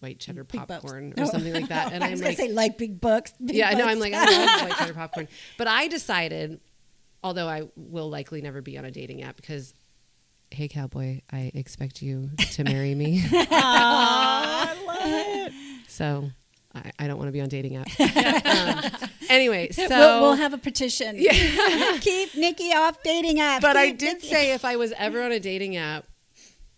white 0.00 0.20
cheddar 0.20 0.44
Big 0.44 0.66
popcorn 0.66 1.14
No. 1.16 1.22
or 1.22 1.26
oh. 1.26 1.30
something 1.30 1.52
like 1.52 1.68
that 1.68 1.92
and 1.92 2.04
I 2.04 2.08
i'm 2.08 2.12
was 2.12 2.20
gonna 2.20 2.30
like 2.30 2.38
say 2.38 2.52
like 2.52 2.78
big 2.78 3.00
books. 3.00 3.32
big 3.42 3.56
yeah, 3.56 3.70
I 3.70 3.74
know. 3.74 3.86
I'm 3.86 3.98
like, 3.98 4.12
I 4.12 4.24
love 4.24 4.68
white 4.68 4.78
cheddar 4.78 4.94
popcorn. 4.94 5.28
But 5.56 5.68
I 5.68 5.88
decided, 5.88 6.60
although 7.22 7.48
I 7.48 7.68
will 7.76 8.10
likely 8.10 8.42
never 8.42 8.60
be 8.60 8.76
on 8.78 8.84
a 8.84 8.90
dating 8.90 9.22
app 9.22 9.36
because, 9.36 9.72
hey, 10.54 10.68
cowboy, 10.68 11.20
I 11.32 11.50
expect 11.54 12.00
you 12.02 12.30
to 12.52 12.64
marry 12.64 12.94
me. 12.94 13.20
Aww, 13.28 13.48
I 13.50 14.74
love 14.86 14.98
it. 15.48 15.52
so 15.88 16.30
I, 16.74 16.90
I 16.98 17.06
don't 17.06 17.18
want 17.18 17.28
to 17.28 17.32
be 17.32 17.40
on 17.40 17.48
dating 17.48 17.76
app. 17.76 17.88
um, 18.00 19.08
anyway, 19.28 19.68
so. 19.72 19.86
we'll, 19.88 20.20
we'll 20.22 20.34
have 20.34 20.52
a 20.54 20.58
petition. 20.58 21.16
Keep 22.00 22.34
Nikki 22.36 22.72
off 22.72 23.02
dating 23.02 23.40
app. 23.40 23.62
but 23.62 23.76
I 23.76 23.90
did 23.90 24.14
Nikki- 24.16 24.28
say 24.28 24.52
if 24.54 24.64
I 24.64 24.76
was 24.76 24.92
ever 24.96 25.22
on 25.22 25.32
a 25.32 25.40
dating 25.40 25.76
app, 25.76 26.06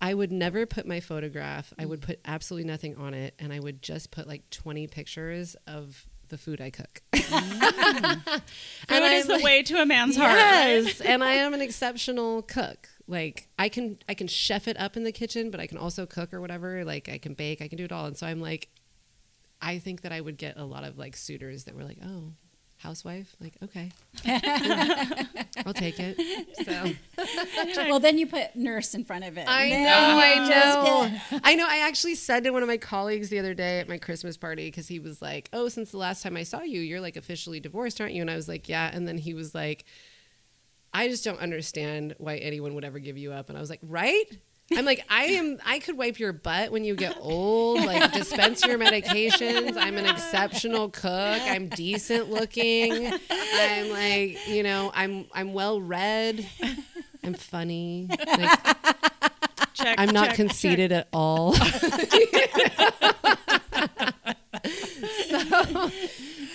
I 0.00 0.12
would 0.12 0.32
never 0.32 0.66
put 0.66 0.86
my 0.86 1.00
photograph. 1.00 1.72
I 1.78 1.86
would 1.86 2.02
put 2.02 2.20
absolutely 2.24 2.68
nothing 2.68 2.96
on 2.96 3.14
it, 3.14 3.34
and 3.38 3.52
I 3.52 3.60
would 3.60 3.82
just 3.82 4.10
put 4.10 4.26
like 4.26 4.48
20 4.50 4.86
pictures 4.88 5.56
of 5.66 6.06
the 6.28 6.36
food 6.36 6.60
I 6.60 6.70
cook. 6.70 7.00
Food 7.14 7.22
is 7.30 7.30
I'm 9.24 9.28
the 9.28 9.34
like- 9.34 9.44
way 9.44 9.62
to 9.62 9.80
a 9.80 9.86
man's 9.86 10.16
heart. 10.16 10.36
right? 10.36 10.82
Yes, 10.84 11.00
and 11.00 11.22
I 11.24 11.32
am 11.34 11.54
an 11.54 11.60
exceptional 11.62 12.42
cook. 12.42 12.88
Like 13.08 13.48
I 13.58 13.68
can 13.68 13.98
I 14.08 14.14
can 14.14 14.26
chef 14.26 14.66
it 14.66 14.78
up 14.78 14.96
in 14.96 15.04
the 15.04 15.12
kitchen, 15.12 15.50
but 15.50 15.60
I 15.60 15.66
can 15.66 15.78
also 15.78 16.06
cook 16.06 16.34
or 16.34 16.40
whatever. 16.40 16.84
Like 16.84 17.08
I 17.08 17.18
can 17.18 17.34
bake, 17.34 17.62
I 17.62 17.68
can 17.68 17.78
do 17.78 17.84
it 17.84 17.92
all. 17.92 18.06
And 18.06 18.16
so 18.16 18.26
I'm 18.26 18.40
like, 18.40 18.68
I 19.62 19.78
think 19.78 20.02
that 20.02 20.12
I 20.12 20.20
would 20.20 20.36
get 20.36 20.56
a 20.56 20.64
lot 20.64 20.84
of 20.84 20.98
like 20.98 21.16
suitors 21.16 21.64
that 21.64 21.76
were 21.76 21.84
like, 21.84 21.98
oh, 22.04 22.32
housewife. 22.78 23.34
Like 23.40 23.54
okay, 23.62 23.90
I'll 25.64 25.72
take 25.72 25.96
it. 25.98 26.16
So 26.64 26.92
Well, 27.88 28.00
then 28.00 28.18
you 28.18 28.26
put 28.26 28.56
nurse 28.56 28.94
in 28.94 29.04
front 29.04 29.24
of 29.24 29.38
it. 29.38 29.46
I 29.48 29.68
Then 29.68 29.84
know, 29.84 30.20
I 30.20 30.48
know. 30.48 31.40
I 31.44 31.54
know. 31.54 31.66
I 31.68 31.86
actually 31.86 32.16
said 32.16 32.42
to 32.44 32.50
one 32.50 32.62
of 32.62 32.68
my 32.68 32.76
colleagues 32.76 33.28
the 33.28 33.38
other 33.38 33.54
day 33.54 33.78
at 33.78 33.88
my 33.88 33.98
Christmas 33.98 34.36
party 34.36 34.66
because 34.66 34.88
he 34.88 34.98
was 34.98 35.22
like, 35.22 35.48
"Oh, 35.52 35.68
since 35.68 35.92
the 35.92 35.98
last 35.98 36.22
time 36.24 36.36
I 36.36 36.42
saw 36.42 36.62
you, 36.62 36.80
you're 36.80 37.00
like 37.00 37.16
officially 37.16 37.60
divorced, 37.60 38.00
aren't 38.00 38.14
you?" 38.14 38.20
And 38.20 38.30
I 38.30 38.36
was 38.36 38.48
like, 38.48 38.68
"Yeah." 38.68 38.90
And 38.92 39.06
then 39.06 39.18
he 39.18 39.32
was 39.32 39.54
like, 39.54 39.84
"I 40.92 41.08
just 41.08 41.24
don't 41.24 41.40
understand 41.40 42.14
why 42.18 42.36
anyone 42.36 42.74
would 42.74 42.84
ever 42.84 42.98
give 42.98 43.16
you 43.18 43.32
up." 43.32 43.48
And 43.48 43.56
I 43.56 43.60
was 43.60 43.70
like, 43.70 43.80
"Right? 43.82 44.24
I'm 44.72 44.84
like, 44.84 45.04
I 45.08 45.24
am. 45.26 45.58
I 45.64 45.78
could 45.78 45.96
wipe 45.96 46.18
your 46.18 46.32
butt 46.32 46.72
when 46.72 46.84
you 46.84 46.96
get 46.96 47.16
old. 47.20 47.84
Like, 47.84 48.12
dispense 48.12 48.64
your 48.66 48.78
medications. 48.78 49.76
I'm 49.76 49.96
an 49.96 50.06
exceptional 50.06 50.88
cook. 50.88 51.06
I'm 51.42 51.68
decent 51.68 52.30
looking. 52.30 53.12
I'm 53.30 53.90
like, 53.90 54.48
you 54.48 54.64
know, 54.64 54.90
I'm 54.92 55.26
I'm 55.32 55.52
well 55.52 55.80
read. 55.80 56.44
I'm 57.22 57.34
funny. 57.34 58.08
Like, 58.10 58.58
Check. 59.76 60.00
I'm 60.00 60.08
not 60.08 60.28
check, 60.28 60.36
conceited 60.36 60.90
at 60.90 61.06
all. 61.12 61.52
so, 61.54 61.60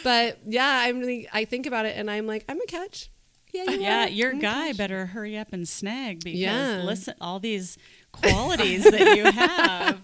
but 0.03 0.39
yeah, 0.47 0.81
I'm. 0.85 0.99
Really, 0.99 1.29
I 1.31 1.45
think 1.45 1.67
about 1.67 1.85
it, 1.85 1.95
and 1.97 2.09
I'm 2.09 2.25
like, 2.25 2.45
I'm 2.49 2.59
a 2.59 2.65
catch. 2.65 3.10
Yeah, 3.53 3.63
you 3.71 3.81
Yeah, 3.81 4.05
are. 4.05 4.09
your 4.09 4.31
I'm 4.31 4.39
guy 4.39 4.67
catch. 4.67 4.77
better 4.77 5.05
hurry 5.07 5.37
up 5.37 5.51
and 5.53 5.67
snag 5.67 6.23
because 6.23 6.39
Yeah. 6.39 6.81
listen, 6.83 7.15
all 7.21 7.39
these 7.39 7.77
qualities 8.11 8.83
that 8.83 9.15
you 9.17 9.23
have. 9.25 9.99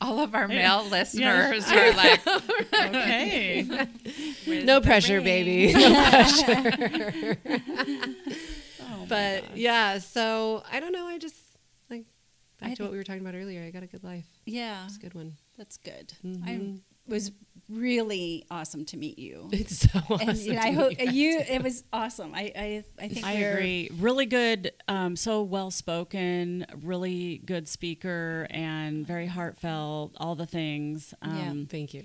All 0.00 0.20
of 0.20 0.34
our 0.34 0.46
male 0.48 0.84
listeners 0.84 1.70
are 1.72 1.92
like, 1.92 2.26
Okay. 2.74 3.66
No 4.64 4.80
pressure, 4.80 5.16
ring?" 5.16 5.24
baby. 5.24 5.72
No 5.72 5.94
pressure. 6.10 7.36
Oh, 8.80 9.06
but 9.08 9.56
yeah, 9.56 9.98
so 9.98 10.62
I 10.70 10.80
don't 10.80 10.92
know. 10.92 11.06
I 11.06 11.18
just 11.18 11.36
like 11.90 12.04
back 12.60 12.70
I 12.70 12.74
to 12.74 12.82
what 12.84 12.92
we 12.92 12.98
were 12.98 13.04
talking 13.04 13.22
about 13.22 13.34
earlier. 13.34 13.62
I 13.62 13.70
got 13.70 13.82
a 13.82 13.86
good 13.86 14.04
life. 14.04 14.26
Yeah, 14.44 14.84
It's 14.86 14.96
a 14.96 15.00
good 15.00 15.14
one. 15.14 15.34
that's 15.58 15.76
good. 15.78 16.12
Mhm. 16.24 16.42
I 16.46 16.80
was 17.10 17.30
really 17.68 18.44
awesome 18.50 18.84
to 18.86 18.96
meet 18.96 19.18
you. 19.18 19.48
It's 19.52 19.78
so 19.90 19.98
awesome. 20.10 20.28
and 20.28 20.38
you 20.38 20.52
know, 20.54 20.60
to 20.60 20.66
I 20.66 20.70
meet 20.70 20.74
hope 20.76 20.92
you 21.00 21.10
you. 21.12 21.38
It 21.40 21.62
was 21.62 21.84
awesome. 21.92 22.32
I 22.34 22.52
I, 22.56 22.84
I 22.98 23.08
think 23.08 23.26
I 23.26 23.34
we're- 23.34 23.52
agree. 23.52 23.90
Really 23.98 24.26
good, 24.26 24.72
um, 24.88 25.16
so 25.16 25.42
well 25.42 25.70
spoken, 25.70 26.66
really 26.82 27.38
good 27.44 27.68
speaker, 27.68 28.46
and 28.50 29.06
very 29.06 29.26
heartfelt. 29.26 30.12
All 30.18 30.34
the 30.34 30.46
things. 30.46 31.12
Yeah. 31.22 31.50
Um, 31.50 31.66
Thank 31.70 31.94
you. 31.94 32.04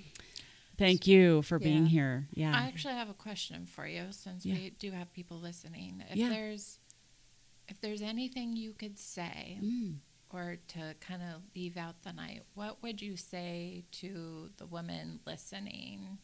Thank 0.78 1.06
you 1.06 1.44
for 1.44 1.60
being 1.60 1.84
Yeah. 1.84 1.90
here. 1.90 2.28
Yeah. 2.34 2.54
I 2.56 2.64
actually 2.68 2.96
have 2.96 3.10
a 3.10 3.14
question 3.14 3.68
for 3.68 3.86
you 3.86 4.06
since 4.12 4.46
Yeah. 4.46 4.56
we 4.56 4.70
do 4.72 4.90
have 4.92 5.14
people 5.14 5.38
listening. 5.38 6.04
If 6.10 6.16
Yeah. 6.18 6.30
there's 6.30 6.80
if 7.68 7.80
there's 7.82 8.02
anything 8.02 8.56
you 8.58 8.74
could 8.74 8.98
say 8.98 9.60
Mm. 9.64 9.98
Or 10.34 10.58
to 10.70 10.96
kind 11.00 11.22
of 11.22 11.42
leave 11.56 11.78
out 11.78 12.02
the 12.04 12.14
night, 12.14 12.44
what 12.54 12.82
would 12.84 13.02
you 13.02 13.18
say 13.18 13.84
to 13.94 14.50
the 14.58 14.66
woman 14.66 15.20
listening? 15.26 16.18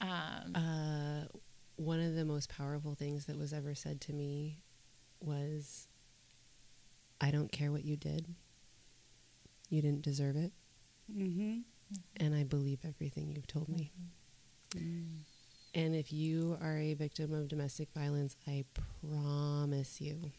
Um, 0.00 0.54
Uh, 0.54 1.24
one 1.76 2.00
of 2.00 2.14
the 2.14 2.24
most 2.24 2.48
powerful 2.48 2.94
things 2.94 3.26
that 3.26 3.36
was 3.38 3.52
ever 3.52 3.74
said 3.74 4.00
to 4.02 4.12
me 4.12 4.62
was, 5.20 5.88
"I 7.20 7.30
don't 7.30 7.52
care 7.52 7.70
what 7.70 7.84
you 7.84 7.96
did. 7.96 8.34
You 9.68 9.82
didn't 9.82 10.02
deserve 10.02 10.36
it, 10.36 10.52
Mm-hmm. 11.12 11.60
and 12.16 12.34
I 12.34 12.44
believe 12.44 12.80
everything 12.84 13.30
you've 13.30 13.46
told 13.46 13.68
me." 13.68 13.92
And 15.74 15.94
if 15.94 16.12
you 16.12 16.56
are 16.60 16.76
a 16.78 16.94
victim 16.94 17.32
of 17.32 17.48
domestic 17.48 17.92
violence, 17.92 18.36
I 18.46 18.64
promise 19.00 20.00
you, 20.00 20.32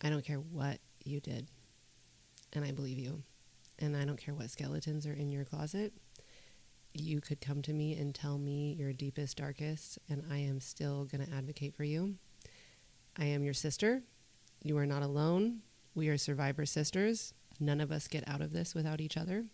I 0.00 0.10
don't 0.10 0.24
care 0.24 0.40
what 0.40 0.80
you 1.04 1.20
did. 1.20 1.48
And 2.56 2.64
I 2.64 2.72
believe 2.72 2.98
you. 2.98 3.22
And 3.78 3.94
I 3.94 4.06
don't 4.06 4.16
care 4.16 4.34
what 4.34 4.50
skeletons 4.50 5.06
are 5.06 5.12
in 5.12 5.30
your 5.30 5.44
closet. 5.44 5.92
You 6.94 7.20
could 7.20 7.42
come 7.42 7.60
to 7.60 7.74
me 7.74 7.94
and 7.94 8.14
tell 8.14 8.38
me 8.38 8.74
your 8.78 8.94
deepest, 8.94 9.36
darkest, 9.36 9.98
and 10.08 10.24
I 10.32 10.38
am 10.38 10.60
still 10.60 11.04
going 11.04 11.24
to 11.24 11.32
advocate 11.34 11.74
for 11.74 11.84
you. 11.84 12.14
I 13.18 13.26
am 13.26 13.44
your 13.44 13.52
sister. 13.52 14.02
You 14.62 14.78
are 14.78 14.86
not 14.86 15.02
alone. 15.02 15.60
We 15.94 16.08
are 16.08 16.16
survivor 16.16 16.64
sisters. 16.64 17.34
None 17.60 17.82
of 17.82 17.92
us 17.92 18.08
get 18.08 18.26
out 18.26 18.40
of 18.40 18.54
this 18.54 18.74
without 18.74 19.02
each 19.02 19.18
other. 19.18 19.44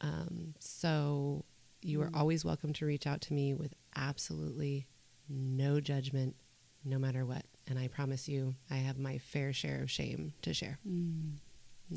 Um, 0.00 0.54
so 0.58 1.44
you 1.82 2.02
are 2.02 2.10
always 2.12 2.44
welcome 2.44 2.72
to 2.72 2.86
reach 2.86 3.06
out 3.06 3.20
to 3.22 3.32
me 3.32 3.54
with 3.54 3.74
absolutely 3.94 4.88
no 5.28 5.78
judgment, 5.78 6.34
no 6.84 6.98
matter 6.98 7.24
what. 7.24 7.44
And 7.68 7.78
I 7.78 7.86
promise 7.86 8.28
you, 8.28 8.56
I 8.68 8.76
have 8.76 8.98
my 8.98 9.18
fair 9.18 9.52
share 9.52 9.82
of 9.82 9.90
shame 9.90 10.32
to 10.42 10.52
share. 10.52 10.80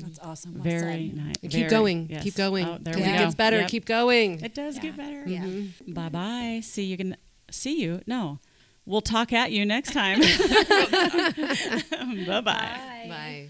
That's 0.00 0.18
awesome. 0.20 0.54
Well 0.54 0.62
Very 0.64 1.08
said. 1.08 1.16
nice. 1.16 1.36
Keep 1.42 1.52
Very- 1.52 1.68
going. 1.70 2.08
yes. 2.10 2.22
Keep 2.22 2.34
going. 2.36 2.66
Oh, 2.66 2.78
there 2.80 2.94
'Cause 2.94 3.02
we 3.02 3.08
it 3.08 3.18
gets 3.18 3.34
better. 3.34 3.58
Yep. 3.60 3.68
Keep 3.70 3.84
going. 3.86 4.40
It 4.44 4.54
does 4.54 4.78
get 4.78 4.96
better. 4.96 5.24
Yeah. 5.26 5.44
Mhm. 5.44 5.94
Bye 5.94 6.08
bye. 6.08 6.60
See 6.62 6.84
you 6.84 6.96
can 6.96 7.16
see 7.50 7.80
you. 7.80 8.00
No. 8.06 8.40
We'll 8.84 9.00
talk 9.00 9.32
at 9.32 9.50
you 9.50 9.66
next 9.66 9.92
time. 9.92 10.20
Bye 11.40 12.40
bye. 12.40 13.06
Bye. 13.08 13.48